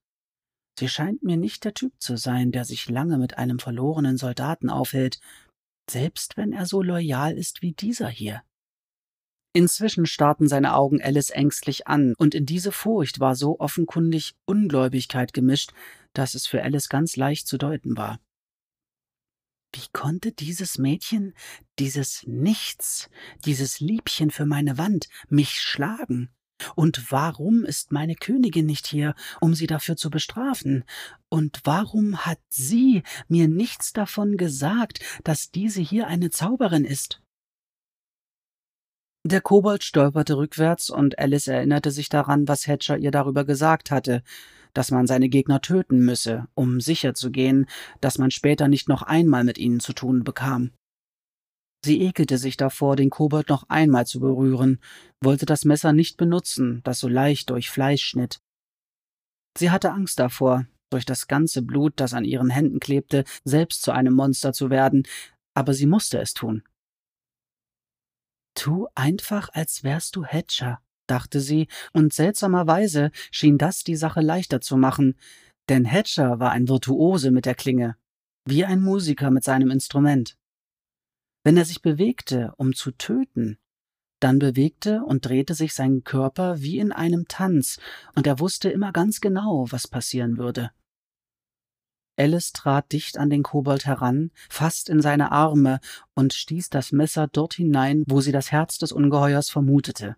Sie 0.78 0.88
scheint 0.88 1.22
mir 1.22 1.36
nicht 1.36 1.64
der 1.64 1.74
Typ 1.74 1.92
zu 1.98 2.16
sein, 2.16 2.52
der 2.52 2.64
sich 2.64 2.88
lange 2.88 3.18
mit 3.18 3.38
einem 3.38 3.58
verlorenen 3.58 4.16
Soldaten 4.16 4.70
aufhält, 4.70 5.20
selbst 5.90 6.36
wenn 6.36 6.52
er 6.52 6.66
so 6.66 6.82
loyal 6.82 7.36
ist 7.36 7.62
wie 7.62 7.72
dieser 7.72 8.08
hier. 8.08 8.42
Inzwischen 9.52 10.06
starrten 10.06 10.46
seine 10.46 10.74
Augen 10.74 11.02
Alice 11.02 11.30
ängstlich 11.30 11.88
an, 11.88 12.14
und 12.16 12.34
in 12.34 12.46
diese 12.46 12.70
Furcht 12.70 13.18
war 13.18 13.34
so 13.34 13.58
offenkundig 13.58 14.34
Ungläubigkeit 14.44 15.32
gemischt, 15.32 15.72
dass 16.12 16.34
es 16.34 16.46
für 16.46 16.62
Alice 16.62 16.88
ganz 16.88 17.16
leicht 17.16 17.48
zu 17.48 17.58
deuten 17.58 17.96
war. 17.96 18.20
Wie 19.72 19.86
konnte 19.92 20.32
dieses 20.32 20.78
Mädchen, 20.78 21.34
dieses 21.78 22.24
Nichts, 22.26 23.08
dieses 23.44 23.80
Liebchen 23.80 24.30
für 24.30 24.46
meine 24.46 24.78
Wand, 24.78 25.08
mich 25.28 25.60
schlagen? 25.60 26.30
Und 26.74 27.10
warum 27.10 27.64
ist 27.64 27.90
meine 27.90 28.14
Königin 28.14 28.66
nicht 28.66 28.86
hier, 28.86 29.14
um 29.40 29.54
sie 29.54 29.66
dafür 29.66 29.96
zu 29.96 30.10
bestrafen? 30.10 30.84
Und 31.28 31.60
warum 31.64 32.26
hat 32.26 32.40
sie 32.50 33.02
mir 33.28 33.48
nichts 33.48 33.92
davon 33.92 34.36
gesagt, 34.36 35.00
dass 35.24 35.50
diese 35.50 35.80
hier 35.80 36.06
eine 36.06 36.30
Zauberin 36.30 36.84
ist? 36.84 37.22
Der 39.26 39.40
Kobold 39.40 39.84
stolperte 39.84 40.36
rückwärts 40.36 40.90
und 40.90 41.18
Alice 41.18 41.46
erinnerte 41.46 41.90
sich 41.90 42.08
daran, 42.08 42.48
was 42.48 42.66
Hatcher 42.66 42.96
ihr 42.96 43.10
darüber 43.10 43.44
gesagt 43.44 43.90
hatte 43.90 44.22
dass 44.74 44.90
man 44.90 45.06
seine 45.06 45.28
Gegner 45.28 45.60
töten 45.60 46.04
müsse, 46.04 46.46
um 46.54 46.80
sicherzugehen, 46.80 47.66
dass 48.00 48.18
man 48.18 48.30
später 48.30 48.68
nicht 48.68 48.88
noch 48.88 49.02
einmal 49.02 49.44
mit 49.44 49.58
ihnen 49.58 49.80
zu 49.80 49.92
tun 49.92 50.24
bekam. 50.24 50.72
Sie 51.84 52.04
ekelte 52.06 52.36
sich 52.36 52.56
davor, 52.56 52.94
den 52.94 53.08
Kobold 53.08 53.48
noch 53.48 53.68
einmal 53.68 54.06
zu 54.06 54.20
berühren, 54.20 54.80
wollte 55.22 55.46
das 55.46 55.64
Messer 55.64 55.92
nicht 55.92 56.18
benutzen, 56.18 56.82
das 56.84 57.00
so 57.00 57.08
leicht 57.08 57.50
durch 57.50 57.70
Fleisch 57.70 58.02
schnitt. 58.02 58.40
Sie 59.56 59.70
hatte 59.70 59.90
Angst 59.90 60.18
davor, 60.18 60.66
durch 60.90 61.06
das 61.06 61.26
ganze 61.26 61.62
Blut, 61.62 61.94
das 61.96 62.12
an 62.12 62.24
ihren 62.24 62.50
Händen 62.50 62.80
klebte, 62.80 63.24
selbst 63.44 63.82
zu 63.82 63.92
einem 63.92 64.14
Monster 64.14 64.52
zu 64.52 64.68
werden, 64.68 65.04
aber 65.54 65.72
sie 65.72 65.86
musste 65.86 66.18
es 66.18 66.34
tun. 66.34 66.62
Tu 68.60 68.88
einfach, 68.94 69.48
als 69.54 69.84
wärst 69.84 70.16
du 70.16 70.26
Hatcher, 70.26 70.82
dachte 71.06 71.40
sie, 71.40 71.66
und 71.94 72.12
seltsamerweise 72.12 73.10
schien 73.30 73.56
das 73.56 73.84
die 73.84 73.96
Sache 73.96 74.20
leichter 74.20 74.60
zu 74.60 74.76
machen, 74.76 75.16
denn 75.70 75.86
Hatcher 75.86 76.40
war 76.40 76.50
ein 76.50 76.68
Virtuose 76.68 77.30
mit 77.30 77.46
der 77.46 77.54
Klinge, 77.54 77.96
wie 78.44 78.66
ein 78.66 78.82
Musiker 78.82 79.30
mit 79.30 79.44
seinem 79.44 79.70
Instrument. 79.70 80.36
Wenn 81.42 81.56
er 81.56 81.64
sich 81.64 81.80
bewegte, 81.80 82.52
um 82.58 82.74
zu 82.74 82.90
töten, 82.90 83.56
dann 84.20 84.38
bewegte 84.38 85.04
und 85.04 85.24
drehte 85.24 85.54
sich 85.54 85.72
sein 85.72 86.04
Körper 86.04 86.60
wie 86.60 86.80
in 86.80 86.92
einem 86.92 87.28
Tanz, 87.28 87.78
und 88.14 88.26
er 88.26 88.40
wusste 88.40 88.68
immer 88.68 88.92
ganz 88.92 89.22
genau, 89.22 89.68
was 89.70 89.88
passieren 89.88 90.36
würde. 90.36 90.70
Alice 92.20 92.52
trat 92.52 92.92
dicht 92.92 93.16
an 93.16 93.30
den 93.30 93.42
Kobold 93.42 93.86
heran, 93.86 94.30
fast 94.50 94.90
in 94.90 95.00
seine 95.00 95.32
Arme 95.32 95.80
und 96.14 96.34
stieß 96.34 96.68
das 96.68 96.92
Messer 96.92 97.28
dort 97.28 97.54
hinein, 97.54 98.04
wo 98.06 98.20
sie 98.20 98.30
das 98.30 98.52
Herz 98.52 98.76
des 98.76 98.92
Ungeheuers 98.92 99.48
vermutete. 99.48 100.16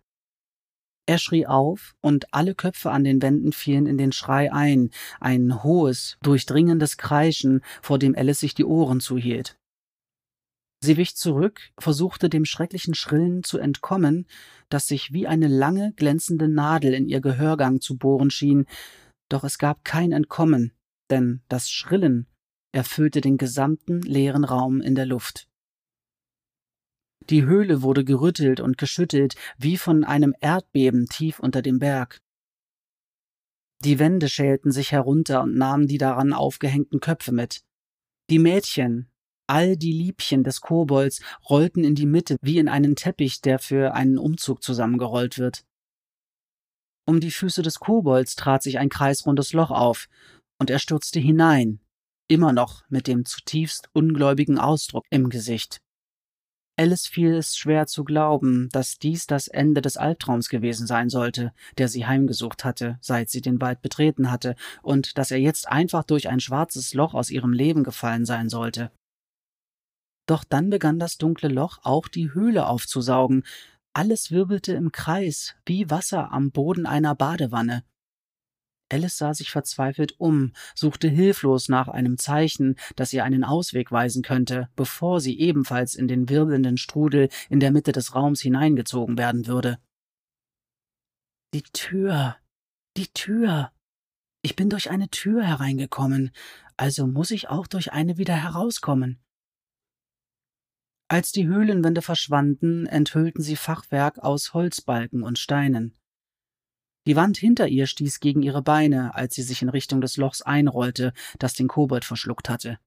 Er 1.06 1.18
schrie 1.18 1.46
auf, 1.46 1.94
und 2.00 2.34
alle 2.34 2.56
Köpfe 2.56 2.90
an 2.90 3.04
den 3.04 3.22
Wänden 3.22 3.52
fielen 3.52 3.86
in 3.86 3.98
den 3.98 4.10
Schrei 4.10 4.52
ein, 4.52 4.90
ein 5.20 5.62
hohes, 5.62 6.16
durchdringendes 6.22 6.96
Kreischen, 6.96 7.62
vor 7.82 8.00
dem 8.00 8.16
Alice 8.16 8.40
sich 8.40 8.54
die 8.54 8.64
Ohren 8.64 8.98
zuhielt. 8.98 9.56
Sie 10.84 10.96
wich 10.96 11.14
zurück, 11.14 11.70
versuchte 11.78 12.28
dem 12.28 12.44
schrecklichen 12.44 12.94
Schrillen 12.94 13.44
zu 13.44 13.58
entkommen, 13.58 14.26
das 14.68 14.88
sich 14.88 15.12
wie 15.12 15.28
eine 15.28 15.46
lange, 15.46 15.92
glänzende 15.92 16.48
Nadel 16.48 16.94
in 16.94 17.08
ihr 17.08 17.20
Gehörgang 17.20 17.80
zu 17.80 17.96
bohren 17.96 18.30
schien, 18.32 18.66
doch 19.28 19.44
es 19.44 19.58
gab 19.58 19.84
kein 19.84 20.10
Entkommen, 20.10 20.72
denn 21.12 21.42
das 21.48 21.70
Schrillen 21.70 22.26
erfüllte 22.72 23.20
den 23.20 23.36
gesamten 23.36 24.00
leeren 24.00 24.44
Raum 24.44 24.80
in 24.80 24.94
der 24.94 25.04
Luft. 25.04 25.46
Die 27.28 27.44
Höhle 27.44 27.82
wurde 27.82 28.02
gerüttelt 28.02 28.60
und 28.60 28.78
geschüttelt, 28.78 29.34
wie 29.58 29.76
von 29.76 30.04
einem 30.04 30.34
Erdbeben 30.40 31.06
tief 31.06 31.38
unter 31.38 31.60
dem 31.60 31.78
Berg. 31.78 32.20
Die 33.84 33.98
Wände 33.98 34.28
schälten 34.28 34.72
sich 34.72 34.90
herunter 34.90 35.42
und 35.42 35.54
nahmen 35.54 35.86
die 35.86 35.98
daran 35.98 36.32
aufgehängten 36.32 37.00
Köpfe 37.00 37.32
mit. 37.32 37.62
Die 38.30 38.38
Mädchen, 38.38 39.10
all 39.46 39.76
die 39.76 39.92
Liebchen 39.92 40.42
des 40.42 40.62
Kobolds, 40.62 41.20
rollten 41.48 41.84
in 41.84 41.94
die 41.94 42.06
Mitte 42.06 42.36
wie 42.40 42.58
in 42.58 42.68
einen 42.68 42.96
Teppich, 42.96 43.42
der 43.42 43.58
für 43.58 43.92
einen 43.94 44.18
Umzug 44.18 44.62
zusammengerollt 44.62 45.38
wird. 45.38 45.64
Um 47.04 47.20
die 47.20 47.32
Füße 47.32 47.62
des 47.62 47.80
Kobolds 47.80 48.34
trat 48.34 48.62
sich 48.62 48.78
ein 48.78 48.88
kreisrundes 48.88 49.52
Loch 49.52 49.70
auf, 49.70 50.08
und 50.62 50.70
er 50.70 50.78
stürzte 50.78 51.18
hinein, 51.18 51.80
immer 52.28 52.52
noch 52.52 52.84
mit 52.88 53.08
dem 53.08 53.24
zutiefst 53.24 53.88
ungläubigen 53.94 54.60
Ausdruck 54.60 55.04
im 55.10 55.28
Gesicht. 55.28 55.82
Alice 56.78 57.08
fiel 57.08 57.34
es 57.34 57.56
schwer 57.56 57.88
zu 57.88 58.04
glauben, 58.04 58.68
dass 58.70 58.96
dies 59.00 59.26
das 59.26 59.48
Ende 59.48 59.82
des 59.82 59.96
Albtraums 59.96 60.48
gewesen 60.48 60.86
sein 60.86 61.10
sollte, 61.10 61.52
der 61.78 61.88
sie 61.88 62.06
heimgesucht 62.06 62.64
hatte, 62.64 62.96
seit 63.00 63.28
sie 63.28 63.40
den 63.40 63.60
Wald 63.60 63.82
betreten 63.82 64.30
hatte, 64.30 64.54
und 64.84 65.18
dass 65.18 65.32
er 65.32 65.38
jetzt 65.38 65.66
einfach 65.66 66.04
durch 66.04 66.28
ein 66.28 66.38
schwarzes 66.38 66.94
Loch 66.94 67.12
aus 67.12 67.30
ihrem 67.30 67.52
Leben 67.52 67.82
gefallen 67.82 68.24
sein 68.24 68.48
sollte. 68.48 68.92
Doch 70.28 70.44
dann 70.44 70.70
begann 70.70 71.00
das 71.00 71.18
dunkle 71.18 71.48
Loch 71.48 71.80
auch 71.82 72.06
die 72.06 72.32
Höhle 72.34 72.68
aufzusaugen, 72.68 73.42
alles 73.94 74.30
wirbelte 74.30 74.74
im 74.74 74.92
Kreis, 74.92 75.56
wie 75.66 75.90
Wasser 75.90 76.30
am 76.30 76.52
Boden 76.52 76.86
einer 76.86 77.16
Badewanne. 77.16 77.82
Alice 78.92 79.16
sah 79.16 79.32
sich 79.34 79.50
verzweifelt 79.50 80.14
um, 80.18 80.52
suchte 80.74 81.08
hilflos 81.08 81.68
nach 81.68 81.88
einem 81.88 82.18
Zeichen, 82.18 82.76
das 82.96 83.12
ihr 83.12 83.24
einen 83.24 83.44
Ausweg 83.44 83.90
weisen 83.90 84.22
könnte, 84.22 84.68
bevor 84.76 85.20
sie 85.20 85.38
ebenfalls 85.38 85.94
in 85.94 86.08
den 86.08 86.28
wirbelnden 86.28 86.76
Strudel 86.76 87.28
in 87.48 87.60
der 87.60 87.72
Mitte 87.72 87.92
des 87.92 88.14
Raums 88.14 88.40
hineingezogen 88.40 89.16
werden 89.16 89.46
würde. 89.46 89.78
Die 91.54 91.62
Tür. 91.62 92.36
Die 92.96 93.08
Tür. 93.08 93.72
Ich 94.42 94.56
bin 94.56 94.68
durch 94.68 94.90
eine 94.90 95.08
Tür 95.08 95.44
hereingekommen, 95.44 96.32
also 96.76 97.06
muss 97.06 97.30
ich 97.30 97.48
auch 97.48 97.66
durch 97.66 97.92
eine 97.92 98.18
wieder 98.18 98.34
herauskommen. 98.34 99.22
Als 101.08 101.30
die 101.30 101.46
Höhlenwände 101.46 102.02
verschwanden, 102.02 102.86
enthüllten 102.86 103.42
sie 103.42 103.56
Fachwerk 103.56 104.18
aus 104.18 104.54
Holzbalken 104.54 105.22
und 105.22 105.38
Steinen. 105.38 105.94
Die 107.06 107.16
Wand 107.16 107.36
hinter 107.36 107.66
ihr 107.68 107.86
stieß 107.86 108.20
gegen 108.20 108.42
ihre 108.42 108.62
Beine, 108.62 109.14
als 109.14 109.34
sie 109.34 109.42
sich 109.42 109.62
in 109.62 109.68
Richtung 109.68 110.00
des 110.00 110.16
Lochs 110.16 110.40
einrollte, 110.42 111.12
das 111.38 111.54
den 111.54 111.68
Kobold 111.68 112.04
verschluckt 112.04 112.48
hatte. 112.48 112.78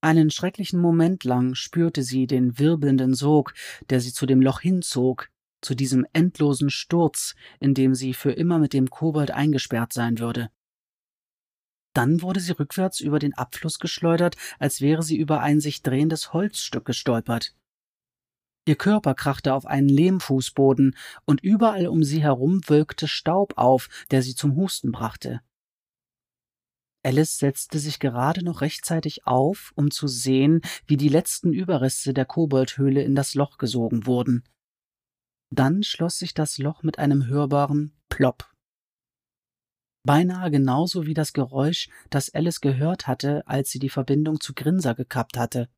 Einen 0.00 0.30
schrecklichen 0.30 0.80
Moment 0.80 1.24
lang 1.24 1.54
spürte 1.54 2.02
sie 2.02 2.26
den 2.26 2.58
wirbelnden 2.58 3.14
Sog, 3.14 3.54
der 3.90 4.00
sie 4.00 4.12
zu 4.12 4.26
dem 4.26 4.40
Loch 4.40 4.60
hinzog, 4.60 5.28
zu 5.60 5.74
diesem 5.74 6.06
endlosen 6.12 6.70
Sturz, 6.70 7.34
in 7.58 7.74
dem 7.74 7.94
sie 7.94 8.14
für 8.14 8.30
immer 8.32 8.58
mit 8.58 8.72
dem 8.72 8.90
Kobold 8.90 9.32
eingesperrt 9.32 9.92
sein 9.92 10.18
würde. 10.18 10.50
Dann 11.94 12.22
wurde 12.22 12.38
sie 12.38 12.52
rückwärts 12.52 13.00
über 13.00 13.18
den 13.18 13.34
Abfluss 13.34 13.80
geschleudert, 13.80 14.36
als 14.60 14.80
wäre 14.80 15.02
sie 15.02 15.16
über 15.16 15.40
ein 15.40 15.60
sich 15.60 15.82
drehendes 15.82 16.32
Holzstück 16.32 16.84
gestolpert. 16.84 17.56
Ihr 18.68 18.76
Körper 18.76 19.14
krachte 19.14 19.54
auf 19.54 19.64
einen 19.64 19.88
Lehmfußboden, 19.88 20.94
und 21.24 21.42
überall 21.42 21.86
um 21.86 22.04
sie 22.04 22.20
herum 22.20 22.60
wölkte 22.66 23.08
Staub 23.08 23.54
auf, 23.56 23.88
der 24.10 24.20
sie 24.20 24.34
zum 24.34 24.56
Husten 24.56 24.92
brachte. 24.92 25.40
Alice 27.02 27.38
setzte 27.38 27.78
sich 27.78 27.98
gerade 27.98 28.44
noch 28.44 28.60
rechtzeitig 28.60 29.26
auf, 29.26 29.72
um 29.74 29.90
zu 29.90 30.06
sehen, 30.06 30.60
wie 30.86 30.98
die 30.98 31.08
letzten 31.08 31.54
Überreste 31.54 32.12
der 32.12 32.26
Koboldhöhle 32.26 33.02
in 33.02 33.14
das 33.14 33.34
Loch 33.34 33.56
gesogen 33.56 34.04
wurden. 34.04 34.44
Dann 35.48 35.82
schloss 35.82 36.18
sich 36.18 36.34
das 36.34 36.58
Loch 36.58 36.82
mit 36.82 36.98
einem 36.98 37.26
hörbaren 37.26 37.96
Plopp. 38.10 38.52
Beinahe 40.04 40.50
genauso 40.50 41.06
wie 41.06 41.14
das 41.14 41.32
Geräusch, 41.32 41.88
das 42.10 42.34
Alice 42.34 42.60
gehört 42.60 43.06
hatte, 43.06 43.46
als 43.46 43.70
sie 43.70 43.78
die 43.78 43.88
Verbindung 43.88 44.40
zu 44.40 44.52
Grinser 44.52 44.94
gekappt 44.94 45.38
hatte. 45.38 45.70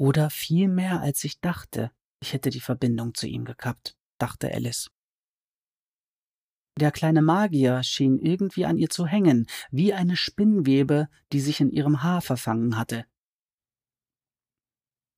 Oder 0.00 0.30
viel 0.30 0.68
mehr, 0.68 1.02
als 1.02 1.24
ich 1.24 1.42
dachte, 1.42 1.90
ich 2.22 2.32
hätte 2.32 2.48
die 2.48 2.60
Verbindung 2.60 3.12
zu 3.12 3.26
ihm 3.26 3.44
gekappt, 3.44 3.98
dachte 4.16 4.50
Alice. 4.50 4.90
Der 6.78 6.90
kleine 6.90 7.20
Magier 7.20 7.82
schien 7.82 8.18
irgendwie 8.18 8.64
an 8.64 8.78
ihr 8.78 8.88
zu 8.88 9.06
hängen, 9.06 9.46
wie 9.70 9.92
eine 9.92 10.16
Spinnwebe, 10.16 11.10
die 11.34 11.40
sich 11.40 11.60
in 11.60 11.70
ihrem 11.70 12.02
Haar 12.02 12.22
verfangen 12.22 12.78
hatte. 12.78 13.04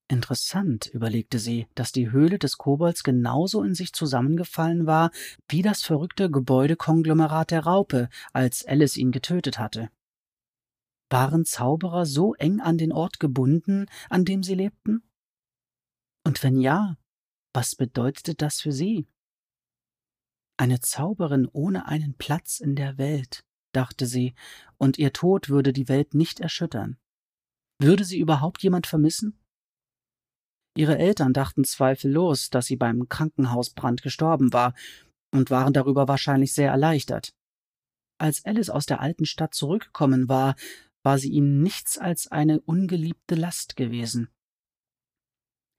Interessant, 0.09 0.87
überlegte 0.87 1.39
sie, 1.39 1.69
dass 1.77 1.93
die 1.93 2.11
Höhle 2.11 2.41
des 2.41 2.59
Kobolds 2.59 3.05
genauso 3.05 3.63
in 3.63 3.77
sich 3.77 3.93
zusammengefallen 3.93 4.85
war 4.85 5.13
wie 5.49 5.63
das 5.63 5.85
verrückte 5.85 6.29
Gebäudekonglomerat 6.29 7.53
der 7.53 7.61
Raupe, 7.61 8.09
als 8.33 8.67
Alice 8.67 8.97
ihn 8.97 9.13
getötet 9.13 9.61
hatte. 9.61 9.93
Waren 11.13 11.45
Zauberer 11.45 12.07
so 12.07 12.33
eng 12.35 12.61
an 12.61 12.79
den 12.79 12.91
Ort 12.91 13.21
gebunden, 13.21 13.85
an 14.09 14.25
dem 14.25 14.43
sie 14.43 14.55
lebten? 14.55 15.03
Und 16.25 16.43
wenn 16.43 16.59
ja, 16.59 16.97
was 17.53 17.75
bedeutete 17.75 18.35
das 18.35 18.63
für 18.63 18.73
sie? 18.73 19.07
Eine 20.57 20.81
Zauberin 20.81 21.47
ohne 21.53 21.87
einen 21.87 22.17
Platz 22.17 22.61
in 22.61 22.77
der 22.77 22.97
Welt, 22.97 23.45
dachte 23.73 24.07
sie, 24.07 24.35
und 24.79 24.97
ihr 24.97 25.13
Tod 25.13 25.51
würde 25.51 25.75
die 25.75 25.89
Welt 25.91 26.15
nicht 26.15 26.41
erschüttern. 26.41 26.97
Würde 27.79 28.05
sie 28.05 28.19
überhaupt 28.19 28.63
jemand 28.63 28.87
vermissen? 28.87 29.39
Ihre 30.75 30.97
Eltern 30.97 31.35
dachten 31.35 31.65
zweifellos, 31.65 32.49
dass 32.49 32.65
sie 32.65 32.77
beim 32.77 33.11
Krankenhausbrand 33.11 34.01
gestorben 34.01 34.55
war 34.55 34.73
und 35.31 35.51
waren 35.51 35.75
darüber 35.75 36.09
wahrscheinlich 36.09 36.55
sehr 36.55 36.71
erleichtert. 36.71 37.35
Als 38.19 38.47
Alice 38.47 38.71
aus 38.71 38.87
der 38.87 39.01
alten 39.01 39.27
Stadt 39.27 39.53
zurückgekommen 39.53 40.31
war, 40.31 40.55
war 41.03 41.19
sie 41.19 41.31
ihnen 41.31 41.63
nichts 41.63 41.99
als 41.99 42.31
eine 42.31 42.61
ungeliebte 42.61 43.35
Last 43.35 43.77
gewesen. 43.77 44.29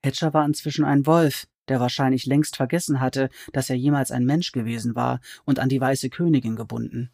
Hedger 0.04 0.34
war 0.34 0.44
inzwischen 0.44 0.84
ein 0.84 1.06
Wolf, 1.06 1.46
der 1.68 1.80
wahrscheinlich 1.80 2.26
längst 2.26 2.56
vergessen 2.56 3.00
hatte, 3.00 3.30
dass 3.52 3.70
er 3.70 3.76
jemals 3.76 4.10
ein 4.10 4.24
Mensch 4.24 4.52
gewesen 4.52 4.94
war 4.94 5.20
und 5.44 5.58
an 5.58 5.68
die 5.68 5.80
weiße 5.80 6.10
Königin 6.10 6.56
gebunden. 6.56 7.10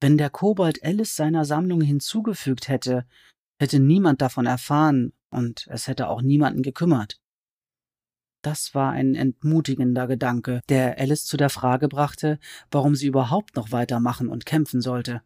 Wenn 0.00 0.18
der 0.18 0.30
Kobold 0.30 0.82
Alice 0.84 1.14
seiner 1.14 1.44
Sammlung 1.44 1.80
hinzugefügt 1.80 2.68
hätte, 2.68 3.06
hätte 3.60 3.78
niemand 3.78 4.20
davon 4.20 4.46
erfahren 4.46 5.12
und 5.30 5.66
es 5.70 5.86
hätte 5.86 6.08
auch 6.08 6.20
niemanden 6.20 6.62
gekümmert. 6.62 7.20
Das 8.42 8.74
war 8.74 8.90
ein 8.90 9.14
entmutigender 9.14 10.06
Gedanke, 10.06 10.60
der 10.68 10.98
Alice 10.98 11.24
zu 11.24 11.38
der 11.38 11.48
Frage 11.48 11.88
brachte, 11.88 12.38
warum 12.70 12.94
sie 12.94 13.06
überhaupt 13.06 13.56
noch 13.56 13.72
weitermachen 13.72 14.28
und 14.28 14.44
kämpfen 14.44 14.82
sollte. 14.82 15.22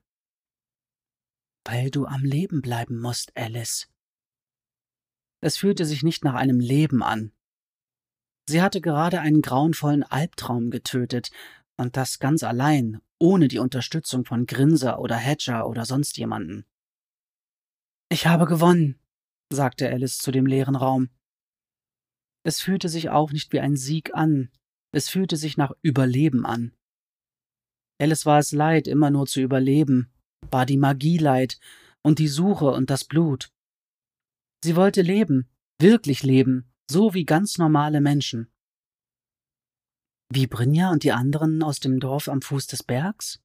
Weil 1.70 1.90
du 1.90 2.06
am 2.06 2.24
Leben 2.24 2.62
bleiben 2.62 2.98
musst, 2.98 3.36
Alice. 3.36 3.88
Es 5.42 5.58
fühlte 5.58 5.84
sich 5.84 6.02
nicht 6.02 6.24
nach 6.24 6.32
einem 6.32 6.60
Leben 6.60 7.02
an. 7.02 7.30
Sie 8.48 8.62
hatte 8.62 8.80
gerade 8.80 9.20
einen 9.20 9.42
grauenvollen 9.42 10.02
Albtraum 10.02 10.70
getötet, 10.70 11.30
und 11.76 11.98
das 11.98 12.20
ganz 12.20 12.42
allein, 12.42 13.02
ohne 13.18 13.48
die 13.48 13.58
Unterstützung 13.58 14.24
von 14.24 14.46
Grinser 14.46 14.98
oder 14.98 15.16
Hedger 15.16 15.68
oder 15.68 15.84
sonst 15.84 16.16
jemanden. 16.16 16.64
Ich 18.08 18.26
habe 18.26 18.46
gewonnen, 18.46 18.98
sagte 19.52 19.90
Alice 19.90 20.16
zu 20.16 20.30
dem 20.30 20.46
leeren 20.46 20.74
Raum. 20.74 21.10
Es 22.44 22.62
fühlte 22.62 22.88
sich 22.88 23.10
auch 23.10 23.30
nicht 23.30 23.52
wie 23.52 23.60
ein 23.60 23.76
Sieg 23.76 24.14
an, 24.14 24.50
es 24.90 25.10
fühlte 25.10 25.36
sich 25.36 25.58
nach 25.58 25.72
Überleben 25.82 26.46
an. 26.46 26.72
Alice 28.00 28.24
war 28.24 28.38
es 28.38 28.52
leid, 28.52 28.88
immer 28.88 29.10
nur 29.10 29.26
zu 29.26 29.42
überleben, 29.42 30.10
war 30.50 30.66
die 30.66 30.76
Magie 30.76 31.18
leid 31.18 31.58
und 32.02 32.18
die 32.18 32.28
Suche 32.28 32.70
und 32.70 32.90
das 32.90 33.04
Blut. 33.04 33.50
Sie 34.64 34.76
wollte 34.76 35.02
leben, 35.02 35.48
wirklich 35.80 36.22
leben, 36.22 36.72
so 36.90 37.14
wie 37.14 37.24
ganz 37.24 37.58
normale 37.58 38.00
Menschen. 38.00 38.50
Wie 40.30 40.46
Brinja 40.46 40.90
und 40.90 41.04
die 41.04 41.12
anderen 41.12 41.62
aus 41.62 41.80
dem 41.80 42.00
Dorf 42.00 42.28
am 42.28 42.42
Fuß 42.42 42.66
des 42.66 42.82
Bergs? 42.82 43.40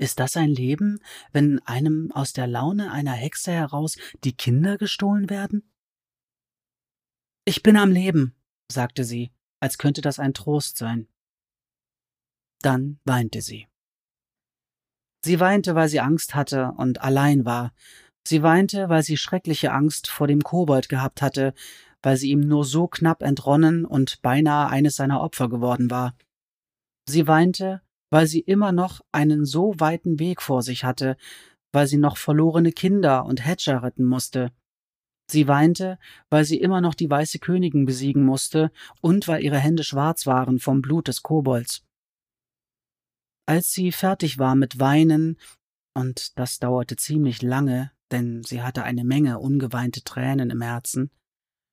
Ist 0.00 0.18
das 0.18 0.36
ein 0.36 0.50
Leben, 0.50 1.00
wenn 1.32 1.60
einem 1.60 2.10
aus 2.12 2.32
der 2.32 2.46
Laune 2.46 2.90
einer 2.90 3.12
Hexe 3.12 3.52
heraus 3.52 3.96
die 4.24 4.36
Kinder 4.36 4.76
gestohlen 4.76 5.30
werden? 5.30 5.70
Ich 7.44 7.62
bin 7.62 7.76
am 7.76 7.90
Leben, 7.90 8.34
sagte 8.70 9.04
sie, 9.04 9.32
als 9.60 9.78
könnte 9.78 10.00
das 10.00 10.18
ein 10.18 10.34
Trost 10.34 10.76
sein. 10.76 11.08
Dann 12.60 12.98
weinte 13.04 13.42
sie. 13.42 13.68
Sie 15.24 15.40
weinte, 15.40 15.74
weil 15.74 15.88
sie 15.88 16.00
Angst 16.00 16.34
hatte 16.34 16.74
und 16.76 17.00
allein 17.00 17.46
war. 17.46 17.72
Sie 18.28 18.42
weinte, 18.42 18.90
weil 18.90 19.02
sie 19.02 19.16
schreckliche 19.16 19.72
Angst 19.72 20.06
vor 20.06 20.26
dem 20.26 20.42
Kobold 20.42 20.90
gehabt 20.90 21.22
hatte, 21.22 21.54
weil 22.02 22.18
sie 22.18 22.28
ihm 22.28 22.40
nur 22.40 22.66
so 22.66 22.88
knapp 22.88 23.22
entronnen 23.22 23.86
und 23.86 24.20
beinahe 24.20 24.68
eines 24.68 24.96
seiner 24.96 25.22
Opfer 25.22 25.48
geworden 25.48 25.90
war. 25.90 26.14
Sie 27.08 27.26
weinte, 27.26 27.80
weil 28.10 28.26
sie 28.26 28.40
immer 28.40 28.70
noch 28.70 29.00
einen 29.12 29.46
so 29.46 29.74
weiten 29.78 30.18
Weg 30.18 30.42
vor 30.42 30.60
sich 30.60 30.84
hatte, 30.84 31.16
weil 31.72 31.86
sie 31.86 31.96
noch 31.96 32.18
verlorene 32.18 32.72
Kinder 32.72 33.24
und 33.24 33.46
Hedger 33.46 33.82
retten 33.82 34.04
musste. 34.04 34.52
Sie 35.30 35.48
weinte, 35.48 35.98
weil 36.28 36.44
sie 36.44 36.60
immer 36.60 36.82
noch 36.82 36.94
die 36.94 37.08
weiße 37.08 37.38
Königin 37.38 37.86
besiegen 37.86 38.26
musste 38.26 38.70
und 39.00 39.26
weil 39.26 39.42
ihre 39.42 39.58
Hände 39.58 39.84
schwarz 39.84 40.26
waren 40.26 40.58
vom 40.58 40.82
Blut 40.82 41.08
des 41.08 41.22
Kobolds. 41.22 41.82
Als 43.46 43.72
sie 43.72 43.92
fertig 43.92 44.38
war 44.38 44.54
mit 44.54 44.78
Weinen, 44.78 45.38
und 45.94 46.38
das 46.38 46.58
dauerte 46.58 46.96
ziemlich 46.96 47.42
lange, 47.42 47.92
denn 48.10 48.42
sie 48.42 48.62
hatte 48.62 48.84
eine 48.84 49.04
Menge 49.04 49.38
ungeweinte 49.38 50.02
Tränen 50.02 50.50
im 50.50 50.62
Herzen, 50.62 51.10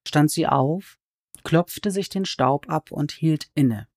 stand 0.07 0.31
sie 0.31 0.47
auf, 0.47 0.99
klopfte 1.43 1.91
sich 1.91 2.09
den 2.09 2.25
Staub 2.25 2.69
ab 2.69 2.91
und 2.91 3.11
hielt 3.11 3.49
inne. 3.55 3.87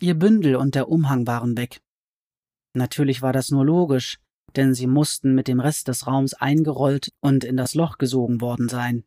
Ihr 0.00 0.14
Bündel 0.14 0.56
und 0.56 0.74
der 0.74 0.88
Umhang 0.88 1.26
waren 1.26 1.56
weg. 1.56 1.80
Natürlich 2.74 3.22
war 3.22 3.32
das 3.32 3.50
nur 3.50 3.64
logisch, 3.64 4.20
denn 4.56 4.74
sie 4.74 4.86
mussten 4.86 5.34
mit 5.34 5.48
dem 5.48 5.60
Rest 5.60 5.88
des 5.88 6.06
Raums 6.06 6.34
eingerollt 6.34 7.12
und 7.20 7.44
in 7.44 7.56
das 7.56 7.74
Loch 7.74 7.98
gesogen 7.98 8.40
worden 8.40 8.68
sein. 8.68 9.04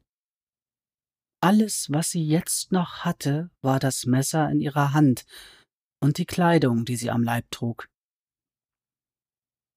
Alles, 1.42 1.88
was 1.92 2.12
sie 2.12 2.24
jetzt 2.24 2.72
noch 2.72 3.00
hatte, 3.00 3.50
war 3.62 3.80
das 3.80 4.06
Messer 4.06 4.50
in 4.50 4.60
ihrer 4.60 4.94
Hand 4.94 5.26
und 6.02 6.18
die 6.18 6.26
Kleidung, 6.26 6.84
die 6.84 6.98
sie 6.98 7.12
am 7.12 7.24
Leib 7.24 7.50
trug. 7.52 7.88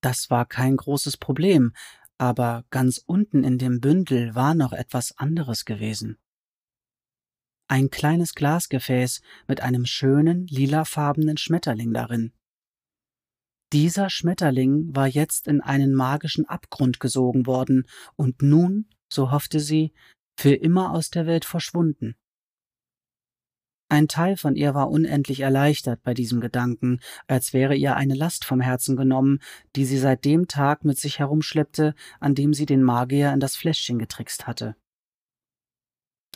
Das 0.01 0.31
war 0.31 0.47
kein 0.47 0.77
großes 0.77 1.17
Problem, 1.17 1.73
aber 2.19 2.65
ganz 2.71 3.03
unten 3.07 3.45
in 3.45 3.59
dem 3.59 3.81
Bündel 3.81 4.35
war 4.35 4.55
noch 4.55 4.73
etwas 4.73 5.17
anderes 5.17 5.65
gewesen. 5.65 6.19
Ein 7.69 7.91
kleines 7.91 8.35
Glasgefäß 8.35 9.23
mit 9.49 9.61
einem 9.61 9.87
schönen 9.87 10.47
lilafarbenen 10.47 11.37
Schmetterling 11.37 11.93
darin. 11.95 12.33
Dieser 13.73 14.11
Schmetterling 14.11 14.95
war 14.95 15.07
jetzt 15.07 15.49
in 15.49 15.61
einen 15.61 15.95
magischen 15.95 16.47
Abgrund 16.47 17.01
gesogen 17.01 17.47
worden 17.47 17.89
und 18.17 18.43
nun, 18.43 18.89
so 19.11 19.31
hoffte 19.31 19.61
sie, 19.61 19.93
für 20.39 20.55
immer 20.55 20.93
aus 20.93 21.11
der 21.11 21.27
Welt 21.27 21.45
verschwunden. 21.45 22.15
Ein 23.89 24.09
Teil 24.09 24.37
von 24.37 24.57
ihr 24.57 24.75
war 24.75 24.91
unendlich 24.91 25.41
erleichtert 25.41 26.03
bei 26.03 26.15
diesem 26.15 26.41
Gedanken, 26.41 27.01
als 27.27 27.53
wäre 27.53 27.77
ihr 27.77 27.97
eine 27.97 28.15
Last 28.15 28.45
vom 28.45 28.61
Herzen 28.61 28.97
genommen, 28.97 29.41
die 29.77 29.85
sie 29.85 29.99
seit 29.99 30.25
dem 30.25 30.49
Tag 30.49 30.85
mit 30.85 30.99
sich 30.99 31.19
herumschleppte, 31.19 31.95
an 32.19 32.35
dem 32.35 32.55
sie 32.55 32.67
den 32.67 32.83
Magier 32.83 33.33
in 33.33 33.41
das 33.41 33.57
Fläschchen 33.57 33.99
getrickst 33.99 34.47
hatte. 34.47 34.75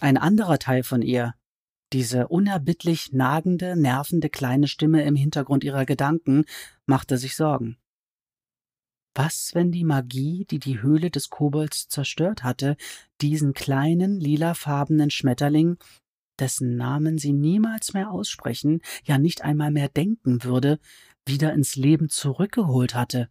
Ein 0.01 0.19
anderer 0.19 0.59
Teil 0.59 0.83
von 0.83 1.03
ihr, 1.03 1.35
diese 1.93 2.29
unerbittlich 2.29 3.13
nagende, 3.13 3.75
nervende 3.75 4.29
kleine 4.29 4.69
Stimme 4.69 5.03
im 5.05 5.17
Hintergrund 5.17 5.65
ihrer 5.65 5.87
Gedanken, 5.87 6.45
machte 6.85 7.17
sich 7.17 7.35
Sorgen. 7.35 7.79
Was, 9.15 9.53
wenn 9.55 9.73
die 9.73 9.85
Magie, 9.85 10.45
die 10.45 10.59
die 10.59 10.83
Höhle 10.83 11.11
des 11.11 11.31
Kobolds 11.31 11.89
zerstört 11.89 12.45
hatte, 12.45 12.77
diesen 13.21 13.55
kleinen, 13.55 14.21
lilafarbenen 14.21 15.11
Schmetterling 15.11 15.79
dessen 16.39 16.77
Namen 16.77 17.19
sie 17.19 17.33
niemals 17.33 17.93
mehr 17.95 18.11
aussprechen, 18.11 18.81
ja 19.05 19.19
nicht 19.19 19.43
einmal 19.43 19.71
mehr 19.71 19.89
denken 19.89 20.45
würde, 20.45 20.79
wieder 21.27 21.53
ins 21.53 21.77
Leben 21.77 22.09
zurückgeholt 22.09 22.95
hatte. 22.95 23.31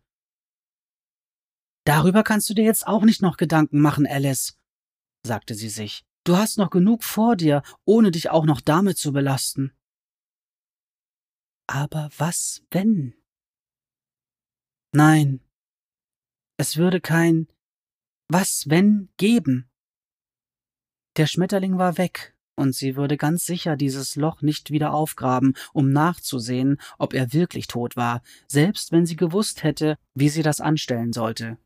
Darüber 1.85 2.23
kannst 2.23 2.49
du 2.49 2.53
dir 2.53 2.65
jetzt 2.65 2.85
auch 2.85 3.03
nicht 3.03 3.21
noch 3.21 3.37
Gedanken 3.37 3.79
machen, 3.79 4.05
Alice, 4.05 4.57
sagte 5.25 5.55
sie 5.55 5.69
sich, 5.69 6.05
Du 6.25 6.35
hast 6.35 6.57
noch 6.57 6.69
genug 6.69 7.05
vor 7.05 7.37
dir, 7.37 7.63
ohne 7.85 8.11
dich 8.11 8.29
auch 8.29 8.45
noch 8.45 8.59
damit 8.59 8.97
zu 8.97 9.13
belasten. 9.13 9.71
Aber 11.65 12.09
was, 12.17 12.63
wenn? 12.69 13.15
Nein, 14.93 15.39
es 16.57 16.75
würde 16.75 16.99
kein 16.99 17.47
Was, 18.29 18.65
wenn 18.67 19.09
geben. 19.15 19.69
Der 21.15 21.27
Schmetterling 21.27 21.77
war 21.77 21.97
weg, 21.97 22.36
und 22.57 22.75
sie 22.75 22.95
würde 22.95 23.15
ganz 23.17 23.45
sicher 23.45 23.77
dieses 23.77 24.15
Loch 24.15 24.41
nicht 24.41 24.71
wieder 24.71 24.93
aufgraben, 24.93 25.53
um 25.73 25.89
nachzusehen, 25.91 26.81
ob 26.97 27.13
er 27.13 27.31
wirklich 27.31 27.67
tot 27.67 27.95
war, 27.95 28.21
selbst 28.47 28.91
wenn 28.91 29.05
sie 29.05 29.15
gewusst 29.15 29.63
hätte, 29.63 29.97
wie 30.15 30.29
sie 30.29 30.43
das 30.43 30.59
anstellen 30.59 31.13
sollte. 31.13 31.57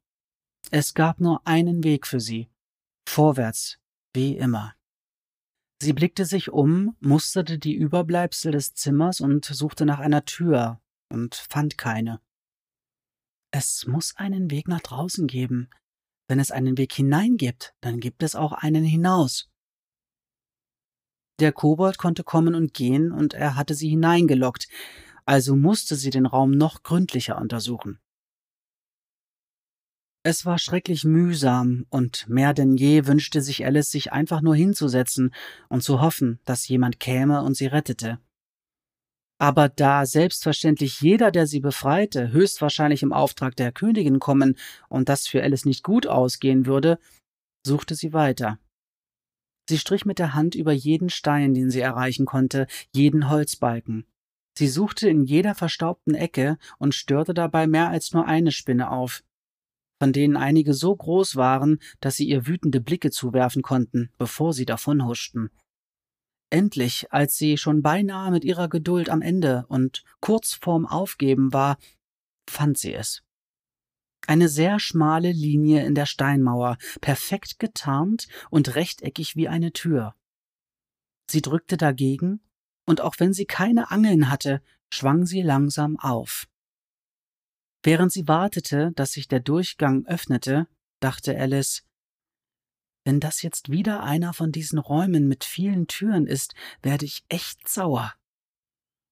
Es 0.69 0.93
gab 0.93 1.19
nur 1.19 1.47
einen 1.47 1.83
Weg 1.83 2.05
für 2.05 2.19
sie. 2.19 2.49
Vorwärts, 3.07 3.79
wie 4.13 4.37
immer. 4.37 4.75
Sie 5.81 5.93
blickte 5.93 6.25
sich 6.25 6.51
um, 6.51 6.95
musterte 6.99 7.57
die 7.57 7.73
Überbleibsel 7.73 8.51
des 8.51 8.75
Zimmers 8.75 9.19
und 9.19 9.45
suchte 9.45 9.85
nach 9.85 9.99
einer 9.99 10.25
Tür 10.25 10.79
und 11.09 11.35
fand 11.35 11.77
keine. 11.77 12.21
Es 13.49 13.85
muss 13.87 14.15
einen 14.15 14.51
Weg 14.51 14.67
nach 14.67 14.81
draußen 14.81 15.27
geben. 15.27 15.69
Wenn 16.27 16.39
es 16.39 16.51
einen 16.51 16.77
Weg 16.77 16.93
hinein 16.93 17.35
gibt, 17.35 17.73
dann 17.81 17.99
gibt 17.99 18.23
es 18.23 18.35
auch 18.35 18.53
einen 18.53 18.83
hinaus. 18.83 19.50
Der 21.41 21.51
Kobold 21.51 21.97
konnte 21.97 22.23
kommen 22.23 22.53
und 22.53 22.75
gehen, 22.75 23.11
und 23.11 23.33
er 23.33 23.55
hatte 23.55 23.73
sie 23.73 23.89
hineingelockt, 23.89 24.67
also 25.25 25.55
musste 25.55 25.95
sie 25.95 26.11
den 26.11 26.27
Raum 26.27 26.51
noch 26.51 26.83
gründlicher 26.83 27.41
untersuchen. 27.41 27.99
Es 30.23 30.45
war 30.45 30.59
schrecklich 30.59 31.03
mühsam, 31.03 31.87
und 31.89 32.29
mehr 32.29 32.53
denn 32.53 32.77
je 32.77 33.07
wünschte 33.07 33.41
sich 33.41 33.65
Alice, 33.65 33.89
sich 33.89 34.11
einfach 34.11 34.41
nur 34.41 34.55
hinzusetzen 34.55 35.33
und 35.67 35.81
zu 35.81 35.99
hoffen, 35.99 36.39
dass 36.45 36.67
jemand 36.67 36.99
käme 36.99 37.41
und 37.41 37.55
sie 37.55 37.65
rettete. 37.65 38.19
Aber 39.39 39.67
da 39.67 40.05
selbstverständlich 40.05 41.01
jeder, 41.01 41.31
der 41.31 41.47
sie 41.47 41.59
befreite, 41.59 42.31
höchstwahrscheinlich 42.31 43.01
im 43.01 43.13
Auftrag 43.13 43.55
der 43.55 43.71
Königin 43.71 44.19
kommen 44.19 44.59
und 44.89 45.09
das 45.09 45.25
für 45.25 45.41
Alice 45.41 45.65
nicht 45.65 45.83
gut 45.83 46.05
ausgehen 46.05 46.67
würde, 46.67 46.99
suchte 47.65 47.95
sie 47.95 48.13
weiter. 48.13 48.59
Sie 49.71 49.77
strich 49.77 50.03
mit 50.03 50.19
der 50.19 50.33
Hand 50.33 50.53
über 50.53 50.73
jeden 50.73 51.09
Stein, 51.09 51.53
den 51.53 51.71
sie 51.71 51.79
erreichen 51.79 52.25
konnte, 52.25 52.67
jeden 52.91 53.29
Holzbalken. 53.29 54.05
Sie 54.57 54.67
suchte 54.67 55.07
in 55.07 55.23
jeder 55.23 55.55
verstaubten 55.55 56.13
Ecke 56.13 56.57
und 56.77 56.93
störte 56.93 57.33
dabei 57.33 57.67
mehr 57.67 57.87
als 57.87 58.11
nur 58.11 58.25
eine 58.25 58.51
Spinne 58.51 58.91
auf, 58.91 59.23
von 59.97 60.11
denen 60.11 60.35
einige 60.35 60.73
so 60.73 60.93
groß 60.93 61.37
waren, 61.37 61.79
dass 62.01 62.17
sie 62.17 62.27
ihr 62.27 62.47
wütende 62.47 62.81
Blicke 62.81 63.11
zuwerfen 63.11 63.61
konnten, 63.61 64.09
bevor 64.17 64.51
sie 64.51 64.65
davonhuschten. 64.65 65.51
Endlich, 66.49 67.13
als 67.13 67.37
sie 67.37 67.55
schon 67.55 67.81
beinahe 67.81 68.29
mit 68.29 68.43
ihrer 68.43 68.67
Geduld 68.67 69.09
am 69.09 69.21
Ende 69.21 69.63
und 69.69 70.03
kurz 70.19 70.51
vorm 70.51 70.85
Aufgeben 70.85 71.53
war, 71.53 71.77
fand 72.45 72.77
sie 72.77 72.93
es. 72.93 73.23
Eine 74.27 74.49
sehr 74.49 74.79
schmale 74.79 75.31
Linie 75.31 75.85
in 75.85 75.95
der 75.95 76.05
Steinmauer, 76.05 76.77
perfekt 77.01 77.59
getarnt 77.59 78.27
und 78.49 78.75
rechteckig 78.75 79.35
wie 79.35 79.47
eine 79.47 79.73
Tür. 79.73 80.15
Sie 81.29 81.41
drückte 81.41 81.77
dagegen, 81.77 82.41
und 82.85 83.01
auch 83.01 83.15
wenn 83.19 83.33
sie 83.33 83.45
keine 83.45 83.91
Angeln 83.91 84.29
hatte, 84.29 84.61
schwang 84.93 85.25
sie 85.25 85.41
langsam 85.41 85.97
auf. 85.97 86.47
Während 87.83 88.11
sie 88.11 88.27
wartete, 88.27 88.91
dass 88.95 89.13
sich 89.13 89.27
der 89.27 89.39
Durchgang 89.39 90.05
öffnete, 90.05 90.67
dachte 90.99 91.37
Alice, 91.37 91.83
wenn 93.03 93.19
das 93.19 93.41
jetzt 93.41 93.69
wieder 93.69 94.03
einer 94.03 94.33
von 94.33 94.51
diesen 94.51 94.77
Räumen 94.77 95.27
mit 95.27 95.43
vielen 95.43 95.87
Türen 95.87 96.27
ist, 96.27 96.53
werde 96.83 97.05
ich 97.05 97.23
echt 97.29 97.67
sauer. 97.67 98.13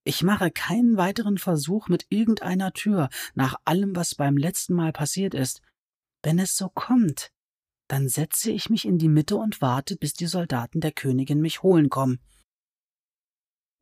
Ich 0.10 0.24
mache 0.24 0.50
keinen 0.50 0.98
weiteren 0.98 1.38
Versuch 1.38 1.88
mit 1.88 2.08
irgendeiner 2.10 2.74
Tür, 2.74 3.10
nach 3.36 3.58
allem, 3.64 3.96
was 3.96 4.16
beim 4.16 4.38
letzten 4.38 4.74
Mal 4.74 4.92
passiert 4.92 5.36
ist. 5.36 5.62
Wenn 6.24 6.40
es 6.40 6.58
so 6.58 6.68
kommt, 6.68 7.32
dann 7.88 8.10
setze 8.10 8.50
ich 8.50 8.72
mich 8.72 8.86
in 8.86 8.98
die 8.98 9.08
Mitte 9.08 9.36
und 9.36 9.62
warte, 9.62 9.96
bis 9.98 10.14
die 10.14 10.26
Soldaten 10.26 10.80
der 10.82 10.94
Königin 10.94 11.42
mich 11.42 11.62
holen 11.62 11.92
kommen. 11.92 12.18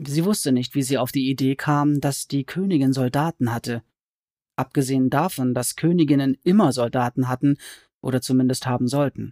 Sie 0.05 0.25
wusste 0.25 0.51
nicht, 0.51 0.75
wie 0.75 0.83
sie 0.83 0.97
auf 0.97 1.13
die 1.13 1.29
Idee 1.29 1.55
kam, 1.55 2.01
dass 2.01 2.27
die 2.27 2.43
Königin 2.43 2.91
Soldaten 2.91 3.53
hatte. 3.53 3.81
Abgesehen 4.57 5.09
davon, 5.09 5.53
dass 5.53 5.77
Königinnen 5.77 6.35
immer 6.43 6.73
Soldaten 6.73 7.29
hatten 7.29 7.55
oder 8.01 8.19
zumindest 8.19 8.65
haben 8.65 8.89
sollten. 8.89 9.31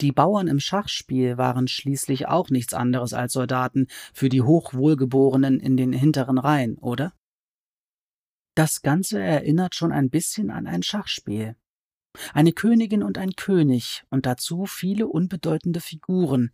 Die 0.00 0.12
Bauern 0.12 0.46
im 0.46 0.60
Schachspiel 0.60 1.38
waren 1.38 1.66
schließlich 1.66 2.28
auch 2.28 2.50
nichts 2.50 2.72
anderes 2.72 3.14
als 3.14 3.32
Soldaten 3.32 3.88
für 4.14 4.28
die 4.28 4.42
Hochwohlgeborenen 4.42 5.58
in 5.58 5.76
den 5.76 5.92
hinteren 5.92 6.38
Reihen, 6.38 6.78
oder? 6.78 7.12
Das 8.54 8.82
Ganze 8.82 9.20
erinnert 9.20 9.74
schon 9.74 9.92
ein 9.92 10.10
bisschen 10.10 10.50
an 10.50 10.66
ein 10.66 10.82
Schachspiel. 10.82 11.56
Eine 12.32 12.52
Königin 12.52 13.02
und 13.02 13.18
ein 13.18 13.32
König 13.32 14.04
und 14.10 14.26
dazu 14.26 14.66
viele 14.66 15.06
unbedeutende 15.06 15.80
Figuren, 15.80 16.50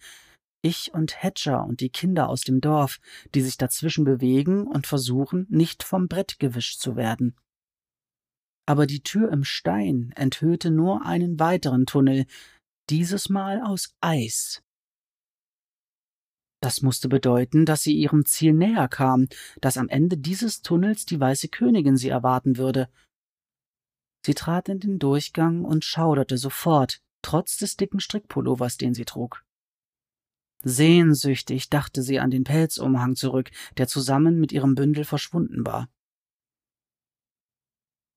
ich 0.63 0.95
und 0.95 1.23
Hatcher 1.23 1.65
und 1.65 1.81
die 1.81 1.91
Kinder 1.91 2.29
aus 2.29 2.41
dem 2.41 2.61
Dorf, 2.61 2.99
die 3.35 3.43
sich 3.43 3.59
dazwischen 3.59 4.05
bewegen 4.05 4.67
und 4.67 4.87
versuchen, 4.87 5.47
nicht 5.51 5.83
vom 5.83 6.09
Brett 6.09 6.39
gewischt 6.39 6.81
zu 6.81 6.97
werden. 6.97 7.37
Aber 8.67 8.87
die 8.87 9.03
Tür 9.03 9.31
im 9.31 9.45
Stein 9.45 10.13
enthüllte 10.17 10.71
nur 10.71 11.05
einen 11.05 11.39
weiteren 11.39 11.85
Tunnel, 11.85 12.25
dieses 12.91 13.29
Mal 13.29 13.63
aus 13.63 13.95
Eis. 14.01 14.63
Das 16.61 16.81
musste 16.81 17.09
bedeuten, 17.09 17.67
dass 17.67 17.83
sie 17.83 17.95
ihrem 17.95 18.25
Ziel 18.25 18.55
näher 18.55 18.89
kam, 18.89 19.29
dass 19.61 19.77
am 19.77 19.89
Ende 19.89 20.17
dieses 20.17 20.63
Tunnels 20.63 21.05
die 21.05 21.21
weiße 21.21 21.49
Königin 21.49 21.97
sie 21.97 22.09
erwarten 22.09 22.57
würde. 22.57 22.89
Sie 24.25 24.35
trat 24.35 24.71
in 24.71 24.81
den 24.81 24.99
Durchgang 24.99 25.65
und 25.65 25.85
schauderte 25.85 26.39
sofort, 26.39 27.03
trotz 27.21 27.59
des 27.59 27.77
dicken 27.77 28.01
Strickpullovers, 28.01 28.79
den 28.79 28.95
sie 28.95 29.05
trug. 29.05 29.45
Sehnsüchtig 30.63 31.69
dachte 31.69 32.03
sie 32.03 32.19
an 32.19 32.31
den 32.31 32.45
Pelzumhang 32.45 33.17
zurück, 33.17 33.51
der 33.77 33.87
zusammen 33.87 34.41
mit 34.41 34.51
ihrem 34.51 34.75
Bündel 34.75 35.05
verschwunden 35.05 35.67
war. 35.67 35.91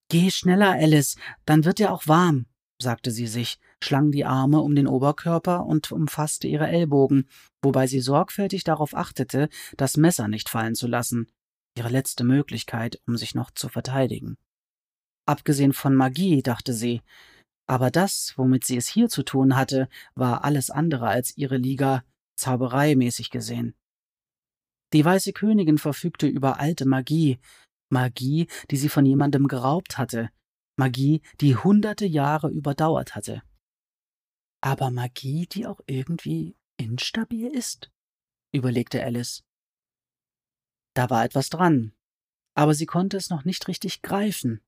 Geh 0.10 0.32
schneller, 0.32 0.72
Alice, 0.72 1.18
dann 1.46 1.66
wird 1.66 1.80
dir 1.80 1.92
auch 1.92 2.08
warm, 2.08 2.46
sagte 2.80 3.12
sie 3.12 3.28
sich, 3.28 3.60
schlang 3.84 4.12
die 4.12 4.26
Arme 4.26 4.60
um 4.62 4.76
den 4.76 4.88
Oberkörper 4.88 5.66
und 5.66 5.92
umfasste 5.92 6.48
ihre 6.48 6.68
Ellbogen, 6.68 7.28
wobei 7.62 7.88
sie 7.88 8.00
sorgfältig 8.00 8.64
darauf 8.64 8.96
achtete, 8.96 9.50
das 9.78 9.98
Messer 9.98 10.28
nicht 10.28 10.50
fallen 10.50 10.76
zu 10.76 10.88
lassen, 10.88 11.32
ihre 11.76 11.90
letzte 11.90 12.24
Möglichkeit, 12.24 13.02
um 13.08 13.18
sich 13.18 13.36
noch 13.36 13.52
zu 13.52 13.70
verteidigen. 13.70 14.38
Abgesehen 15.26 15.74
von 15.74 15.96
Magie, 15.96 16.42
dachte 16.42 16.74
sie, 16.74 17.02
aber 17.68 17.92
das, 17.92 18.34
womit 18.38 18.66
sie 18.66 18.78
es 18.78 18.88
hier 18.88 19.10
zu 19.10 19.24
tun 19.24 19.56
hatte, 19.56 19.90
war 20.16 20.46
alles 20.46 20.70
andere 20.70 21.08
als 21.08 21.36
ihre 21.36 21.58
Liga, 21.58 22.04
zaubereimäßig 22.38 23.30
gesehen. 23.30 23.76
Die 24.94 25.04
weiße 25.04 25.34
Königin 25.34 25.78
verfügte 25.78 26.28
über 26.28 26.60
alte 26.60 26.86
Magie, 26.86 27.40
Magie, 27.90 28.48
die 28.72 28.78
sie 28.78 28.90
von 28.90 29.06
jemandem 29.06 29.48
geraubt 29.48 29.98
hatte, 29.98 30.30
Magie, 30.78 31.22
die 31.42 31.56
hunderte 31.56 32.06
Jahre 32.06 32.50
überdauert 32.50 33.16
hatte. 33.16 33.42
Aber 34.62 34.92
Magie, 34.92 35.48
die 35.48 35.66
auch 35.66 35.82
irgendwie 35.88 36.56
instabil 36.78 37.48
ist? 37.48 37.92
überlegte 38.54 39.04
Alice. 39.04 39.44
Da 40.96 41.10
war 41.10 41.26
etwas 41.26 41.50
dran, 41.50 41.94
aber 42.56 42.74
sie 42.74 42.86
konnte 42.86 43.18
es 43.18 43.30
noch 43.30 43.44
nicht 43.44 43.68
richtig 43.68 44.02
greifen. 44.02 44.62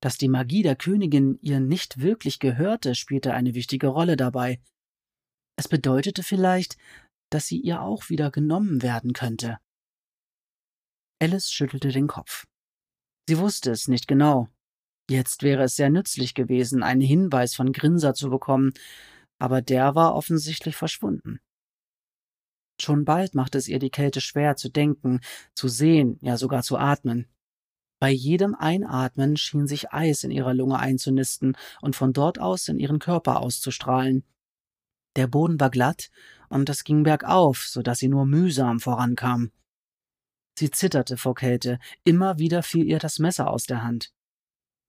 Dass 0.00 0.18
die 0.18 0.28
Magie 0.28 0.62
der 0.62 0.76
Königin 0.76 1.38
ihr 1.42 1.60
nicht 1.60 2.00
wirklich 2.00 2.38
gehörte, 2.38 2.94
spielte 2.94 3.34
eine 3.34 3.54
wichtige 3.54 3.88
Rolle 3.88 4.16
dabei, 4.16 4.60
es 5.56 5.68
bedeutete 5.68 6.22
vielleicht, 6.22 6.76
dass 7.30 7.46
sie 7.46 7.60
ihr 7.60 7.82
auch 7.82 8.08
wieder 8.08 8.30
genommen 8.30 8.82
werden 8.82 9.12
könnte. 9.12 9.58
Alice 11.20 11.50
schüttelte 11.50 11.90
den 11.90 12.08
Kopf. 12.08 12.46
Sie 13.28 13.38
wusste 13.38 13.70
es 13.70 13.88
nicht 13.88 14.08
genau. 14.08 14.48
Jetzt 15.10 15.42
wäre 15.42 15.64
es 15.64 15.76
sehr 15.76 15.90
nützlich 15.90 16.34
gewesen, 16.34 16.82
einen 16.82 17.00
Hinweis 17.00 17.54
von 17.54 17.72
Grinser 17.72 18.14
zu 18.14 18.30
bekommen, 18.30 18.72
aber 19.38 19.60
der 19.62 19.94
war 19.94 20.14
offensichtlich 20.14 20.76
verschwunden. 20.76 21.40
Schon 22.80 23.04
bald 23.04 23.34
machte 23.34 23.58
es 23.58 23.68
ihr 23.68 23.78
die 23.78 23.90
Kälte 23.90 24.20
schwer 24.20 24.56
zu 24.56 24.68
denken, 24.68 25.20
zu 25.54 25.68
sehen, 25.68 26.18
ja 26.20 26.36
sogar 26.36 26.62
zu 26.62 26.78
atmen. 26.78 27.26
Bei 28.00 28.10
jedem 28.10 28.54
Einatmen 28.54 29.36
schien 29.36 29.68
sich 29.68 29.92
Eis 29.92 30.24
in 30.24 30.32
ihrer 30.32 30.54
Lunge 30.54 30.78
einzunisten 30.78 31.56
und 31.80 31.94
von 31.94 32.12
dort 32.12 32.40
aus 32.40 32.66
in 32.66 32.78
ihren 32.78 32.98
Körper 32.98 33.40
auszustrahlen. 33.40 34.24
Der 35.14 35.26
Boden 35.26 35.60
war 35.60 35.70
glatt 35.70 36.10
und 36.48 36.68
es 36.68 36.84
ging 36.84 37.04
bergauf, 37.04 37.64
so 37.66 37.82
dass 37.82 37.98
sie 37.98 38.08
nur 38.08 38.26
mühsam 38.26 38.80
vorankam. 38.80 39.52
Sie 40.58 40.70
zitterte 40.70 41.16
vor 41.16 41.34
Kälte, 41.34 41.78
immer 42.04 42.38
wieder 42.38 42.62
fiel 42.62 42.86
ihr 42.86 42.98
das 42.98 43.18
Messer 43.18 43.48
aus 43.48 43.64
der 43.64 43.84
Hand. 43.84 44.12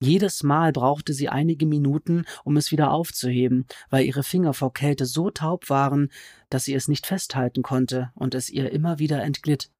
Jedes 0.03 0.43
Mal 0.43 0.73
brauchte 0.73 1.13
sie 1.13 1.29
einige 1.29 1.65
Minuten, 1.65 2.25
um 2.43 2.57
es 2.57 2.71
wieder 2.71 2.91
aufzuheben, 2.91 3.65
weil 3.89 4.05
ihre 4.05 4.23
Finger 4.23 4.53
vor 4.53 4.73
Kälte 4.73 5.05
so 5.05 5.29
taub 5.29 5.69
waren, 5.69 6.11
dass 6.49 6.65
sie 6.65 6.73
es 6.73 6.89
nicht 6.89 7.07
festhalten 7.07 7.63
konnte 7.63 8.11
und 8.13 8.35
es 8.35 8.49
ihr 8.49 8.69
immer 8.73 8.99
wieder 8.99 9.23
entglitt. 9.23 9.71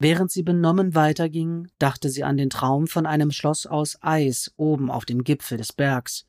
Während 0.00 0.30
sie 0.30 0.42
benommen 0.42 0.94
weiterging, 0.94 1.68
dachte 1.78 2.08
sie 2.08 2.24
an 2.24 2.38
den 2.38 2.48
Traum 2.48 2.86
von 2.86 3.04
einem 3.04 3.30
Schloss 3.30 3.66
aus 3.66 3.98
Eis 4.00 4.54
oben 4.56 4.90
auf 4.90 5.04
dem 5.04 5.22
Gipfel 5.22 5.58
des 5.58 5.74
Bergs. 5.74 6.26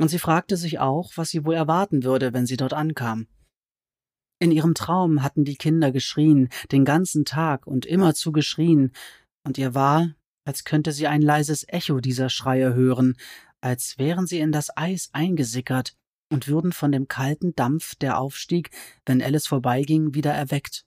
Und 0.00 0.08
sie 0.08 0.18
fragte 0.18 0.56
sich 0.56 0.78
auch, 0.78 1.12
was 1.16 1.28
sie 1.28 1.44
wohl 1.44 1.54
erwarten 1.54 2.02
würde, 2.02 2.32
wenn 2.32 2.46
sie 2.46 2.56
dort 2.56 2.72
ankam. 2.72 3.26
In 4.38 4.52
ihrem 4.52 4.74
Traum 4.74 5.22
hatten 5.22 5.44
die 5.44 5.56
Kinder 5.56 5.92
geschrien, 5.92 6.48
den 6.72 6.86
ganzen 6.86 7.26
Tag 7.26 7.66
und 7.66 7.84
immerzu 7.84 8.32
geschrien, 8.32 8.92
und 9.46 9.58
ihr 9.58 9.74
war, 9.74 10.14
als 10.44 10.64
könnte 10.64 10.92
sie 10.92 11.06
ein 11.06 11.22
leises 11.22 11.66
Echo 11.68 12.00
dieser 12.00 12.28
Schreie 12.28 12.74
hören, 12.74 13.16
als 13.60 13.98
wären 13.98 14.26
sie 14.26 14.40
in 14.40 14.52
das 14.52 14.76
Eis 14.76 15.08
eingesickert 15.12 15.96
und 16.30 16.48
würden 16.48 16.72
von 16.72 16.92
dem 16.92 17.08
kalten 17.08 17.54
Dampf, 17.54 17.94
der 17.94 18.18
aufstieg, 18.18 18.70
wenn 19.06 19.22
Alice 19.22 19.46
vorbeiging, 19.46 20.14
wieder 20.14 20.32
erweckt. 20.32 20.84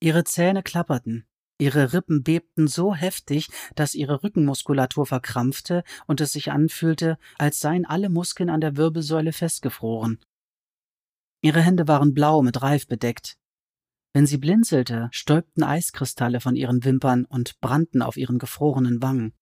Ihre 0.00 0.24
Zähne 0.24 0.62
klapperten, 0.62 1.26
ihre 1.58 1.92
Rippen 1.92 2.22
bebten 2.22 2.68
so 2.68 2.94
heftig, 2.94 3.48
dass 3.74 3.94
ihre 3.94 4.22
Rückenmuskulatur 4.22 5.06
verkrampfte 5.06 5.82
und 6.06 6.20
es 6.20 6.32
sich 6.32 6.52
anfühlte, 6.52 7.18
als 7.36 7.60
seien 7.60 7.84
alle 7.84 8.08
Muskeln 8.08 8.50
an 8.50 8.60
der 8.60 8.76
Wirbelsäule 8.76 9.32
festgefroren. 9.32 10.20
Ihre 11.40 11.60
Hände 11.60 11.86
waren 11.86 12.14
blau 12.14 12.42
mit 12.42 12.62
Reif 12.62 12.86
bedeckt, 12.86 13.38
wenn 14.12 14.26
sie 14.26 14.38
blinzelte, 14.38 15.08
stäubten 15.12 15.62
Eiskristalle 15.62 16.40
von 16.40 16.56
ihren 16.56 16.84
Wimpern 16.84 17.24
und 17.24 17.60
brannten 17.60 18.02
auf 18.02 18.16
ihren 18.16 18.38
gefrorenen 18.38 19.02
Wangen. 19.02 19.34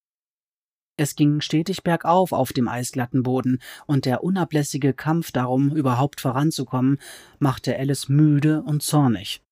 Es 0.98 1.14
ging 1.14 1.40
stetig 1.40 1.82
bergauf 1.82 2.32
auf 2.32 2.52
dem 2.52 2.68
eisglatten 2.68 3.22
Boden, 3.22 3.60
und 3.86 4.06
der 4.06 4.24
unablässige 4.24 4.94
Kampf 4.94 5.30
darum, 5.30 5.74
überhaupt 5.76 6.20
voranzukommen, 6.20 6.98
machte 7.38 7.78
Alice 7.78 8.08
müde 8.08 8.62
und 8.62 8.82
zornig. 8.82 9.42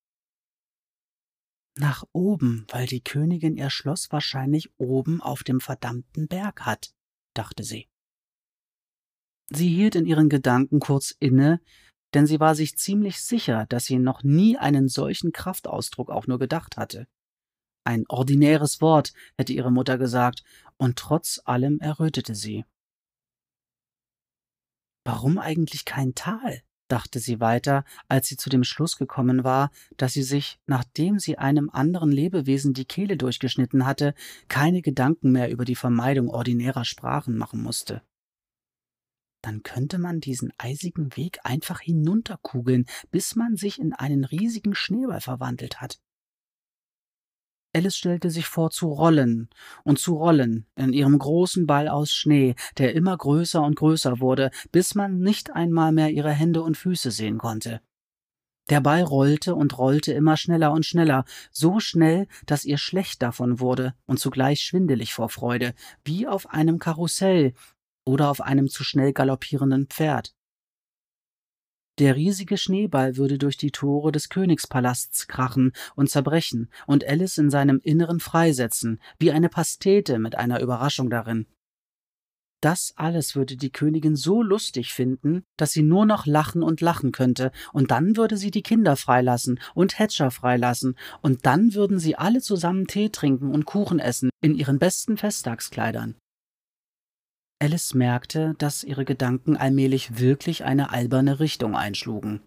Nach 1.77 2.03
oben, 2.13 2.65
weil 2.69 2.87
die 2.87 3.03
Königin 3.03 3.57
ihr 3.57 3.69
Schloss 3.69 4.11
wahrscheinlich 4.11 4.71
oben 4.77 5.21
auf 5.21 5.43
dem 5.43 5.59
verdammten 5.59 6.27
Berg 6.27 6.61
hat, 6.61 6.93
dachte 7.33 7.63
sie. 7.63 7.87
Sie 9.49 9.67
hielt 9.67 9.95
in 9.95 10.05
ihren 10.05 10.29
Gedanken 10.29 10.79
kurz 10.79 11.15
inne, 11.19 11.61
denn 12.15 12.25
sie 12.25 12.39
war 12.39 12.55
sich 12.55 12.77
ziemlich 12.77 13.21
sicher, 13.21 13.65
dass 13.67 13.85
sie 13.85 13.99
noch 13.99 14.23
nie 14.23 14.57
einen 14.57 14.87
solchen 14.87 15.33
Kraftausdruck 15.33 16.09
auch 16.09 16.27
nur 16.27 16.39
gedacht 16.39 16.77
hatte. 16.77 17.07
Ein 17.83 18.05
ordinäres 18.07 18.81
Wort, 18.81 19.13
hätte 19.37 19.53
ihre 19.53 19.71
Mutter 19.71 19.97
gesagt, 19.97 20.43
und 20.77 20.97
trotz 20.97 21.41
allem 21.45 21.79
errötete 21.79 22.33
sie. 22.33 22.65
Warum 25.03 25.37
eigentlich 25.37 25.85
kein 25.85 26.15
Tal? 26.15 26.61
dachte 26.87 27.19
sie 27.19 27.39
weiter, 27.39 27.83
als 28.07 28.27
sie 28.27 28.37
zu 28.37 28.49
dem 28.49 28.63
Schluss 28.63 28.97
gekommen 28.97 29.43
war, 29.43 29.71
dass 29.97 30.13
sie 30.13 30.21
sich, 30.21 30.59
nachdem 30.67 31.17
sie 31.17 31.37
einem 31.37 31.71
anderen 31.71 32.11
Lebewesen 32.11 32.73
die 32.73 32.85
Kehle 32.85 33.17
durchgeschnitten 33.17 33.87
hatte, 33.87 34.13
keine 34.49 34.83
Gedanken 34.83 35.31
mehr 35.31 35.49
über 35.49 35.65
die 35.65 35.75
Vermeidung 35.75 36.29
ordinärer 36.29 36.85
Sprachen 36.85 37.37
machen 37.37 37.61
musste 37.61 38.03
dann 39.45 39.61
könnte 39.61 39.99
man 39.99 40.19
diesen 40.21 40.51
eisigen 40.57 41.15
Weg 41.15 41.37
einfach 41.43 41.79
hinunterkugeln, 41.79 42.85
bis 43.11 43.35
man 43.35 43.57
sich 43.57 43.79
in 43.79 43.93
einen 43.93 44.25
riesigen 44.25 44.73
Schneeball 44.73 45.21
verwandelt 45.21 45.81
hat. 45.81 45.99
Alice 47.75 47.95
stellte 47.95 48.31
sich 48.31 48.47
vor 48.47 48.71
zu 48.71 48.87
rollen 48.87 49.49
und 49.83 49.99
zu 49.99 50.15
rollen 50.15 50.65
in 50.75 50.93
ihrem 50.93 51.19
großen 51.19 51.67
Ball 51.67 51.89
aus 51.89 52.11
Schnee, 52.11 52.55
der 52.77 52.95
immer 52.95 53.15
größer 53.15 53.61
und 53.61 53.75
größer 53.75 54.19
wurde, 54.19 54.49
bis 54.71 54.95
man 54.95 55.19
nicht 55.19 55.51
einmal 55.51 55.91
mehr 55.91 56.09
ihre 56.09 56.31
Hände 56.31 56.63
und 56.63 56.77
Füße 56.77 57.11
sehen 57.11 57.37
konnte. 57.37 57.81
Der 58.69 58.81
Ball 58.81 59.03
rollte 59.03 59.53
und 59.53 59.77
rollte 59.77 60.11
immer 60.13 60.37
schneller 60.37 60.71
und 60.71 60.87
schneller, 60.87 61.23
so 61.51 61.79
schnell, 61.79 62.27
dass 62.47 62.65
ihr 62.65 62.79
schlecht 62.79 63.21
davon 63.21 63.59
wurde 63.59 63.93
und 64.07 64.19
zugleich 64.19 64.61
schwindelig 64.61 65.13
vor 65.13 65.29
Freude, 65.29 65.75
wie 66.03 66.25
auf 66.25 66.49
einem 66.49 66.79
Karussell, 66.79 67.53
oder 68.05 68.29
auf 68.29 68.41
einem 68.41 68.69
zu 68.69 68.83
schnell 68.83 69.13
galoppierenden 69.13 69.87
Pferd. 69.87 70.33
Der 71.97 72.15
riesige 72.15 72.57
Schneeball 72.57 73.15
würde 73.15 73.37
durch 73.37 73.55
die 73.55 73.71
Tore 73.71 74.11
des 74.11 74.27
Königspalasts 74.27 75.27
krachen 75.27 75.71
und 75.95 76.09
zerbrechen 76.09 76.69
und 76.87 77.05
Alice 77.05 77.37
in 77.37 77.49
seinem 77.49 77.79
Inneren 77.81 78.19
freisetzen, 78.19 78.99
wie 79.17 79.31
eine 79.31 79.47
Pastete 79.47 80.19
mit 80.19 80.35
einer 80.35 80.59
Überraschung 80.59 81.09
darin. 81.09 81.47
Das 82.61 82.93
alles 82.95 83.35
würde 83.35 83.57
die 83.57 83.71
Königin 83.71 84.15
so 84.15 84.41
lustig 84.41 84.91
finden, 84.91 85.43
dass 85.55 85.71
sie 85.71 85.83
nur 85.83 86.05
noch 86.05 86.25
lachen 86.25 86.63
und 86.63 86.81
lachen 86.81 87.11
könnte, 87.11 87.51
und 87.71 87.91
dann 87.91 88.17
würde 88.17 88.37
sie 88.37 88.51
die 88.51 88.63
Kinder 88.63 88.95
freilassen 88.95 89.59
und 89.73 89.99
Hatcher 89.99 90.31
freilassen, 90.31 90.97
und 91.21 91.45
dann 91.45 91.75
würden 91.75 91.99
sie 91.99 92.15
alle 92.17 92.41
zusammen 92.41 92.87
Tee 92.87 93.09
trinken 93.09 93.51
und 93.51 93.65
Kuchen 93.65 93.99
essen 93.99 94.31
in 94.41 94.55
ihren 94.55 94.79
besten 94.79 95.15
Festtagskleidern. 95.15 96.15
Alice 97.59 97.93
merkte, 97.93 98.53
dass 98.57 98.83
ihre 98.83 99.05
Gedanken 99.05 99.55
allmählich 99.55 100.19
wirklich 100.19 100.65
eine 100.65 100.91
alberne 100.91 101.39
Richtung 101.39 101.75
einschlugen. 101.75 102.41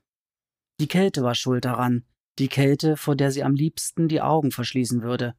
Die 0.80 0.88
Kälte 0.88 1.22
war 1.22 1.34
schuld 1.34 1.64
daran, 1.64 2.04
die 2.38 2.48
Kälte, 2.48 2.96
vor 2.96 3.16
der 3.16 3.32
sie 3.32 3.42
am 3.42 3.54
liebsten 3.54 4.08
die 4.08 4.20
Augen 4.20 4.52
verschließen 4.52 5.02
würde. 5.02 5.34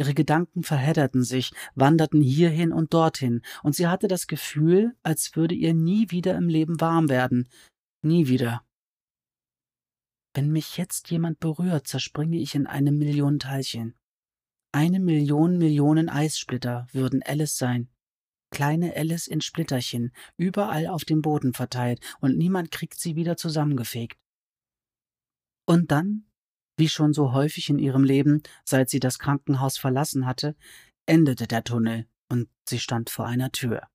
Ihre 0.00 0.14
Gedanken 0.14 0.62
verhedderten 0.62 1.22
sich, 1.22 1.52
wanderten 1.74 2.22
hierhin 2.22 2.72
und 2.72 2.94
dorthin, 2.94 3.42
und 3.62 3.74
sie 3.74 3.88
hatte 3.88 4.08
das 4.08 4.26
Gefühl, 4.26 4.96
als 5.02 5.34
würde 5.34 5.54
ihr 5.54 5.74
nie 5.74 6.10
wieder 6.10 6.36
im 6.36 6.48
Leben 6.48 6.80
warm 6.80 7.08
werden. 7.08 7.48
Nie 8.02 8.28
wieder. 8.28 8.64
Wenn 10.34 10.50
mich 10.50 10.76
jetzt 10.76 11.10
jemand 11.10 11.40
berührt, 11.40 11.88
zerspringe 11.88 12.38
ich 12.38 12.54
in 12.54 12.66
eine 12.66 12.92
Million 12.92 13.40
Teilchen. 13.40 13.96
Eine 14.72 15.00
Million 15.00 15.58
Millionen 15.58 16.08
Eissplitter 16.08 16.86
würden 16.92 17.22
Alice 17.24 17.56
sein. 17.56 17.88
Kleine 18.50 18.96
Alice 18.96 19.26
in 19.26 19.40
Splitterchen, 19.40 20.12
überall 20.36 20.86
auf 20.86 21.04
dem 21.04 21.22
Boden 21.22 21.52
verteilt, 21.52 22.00
und 22.20 22.36
niemand 22.36 22.70
kriegt 22.70 22.98
sie 22.98 23.16
wieder 23.16 23.36
zusammengefegt. 23.36 24.18
Und 25.66 25.90
dann, 25.90 26.26
wie 26.76 26.88
schon 26.88 27.12
so 27.12 27.32
häufig 27.32 27.68
in 27.68 27.78
ihrem 27.78 28.04
Leben, 28.04 28.42
seit 28.64 28.88
sie 28.88 29.00
das 29.00 29.18
Krankenhaus 29.18 29.76
verlassen 29.78 30.26
hatte, 30.26 30.56
endete 31.06 31.46
der 31.46 31.64
Tunnel, 31.64 32.06
und 32.30 32.48
sie 32.68 32.78
stand 32.78 33.10
vor 33.10 33.26
einer 33.26 33.52
Tür. 33.52 33.88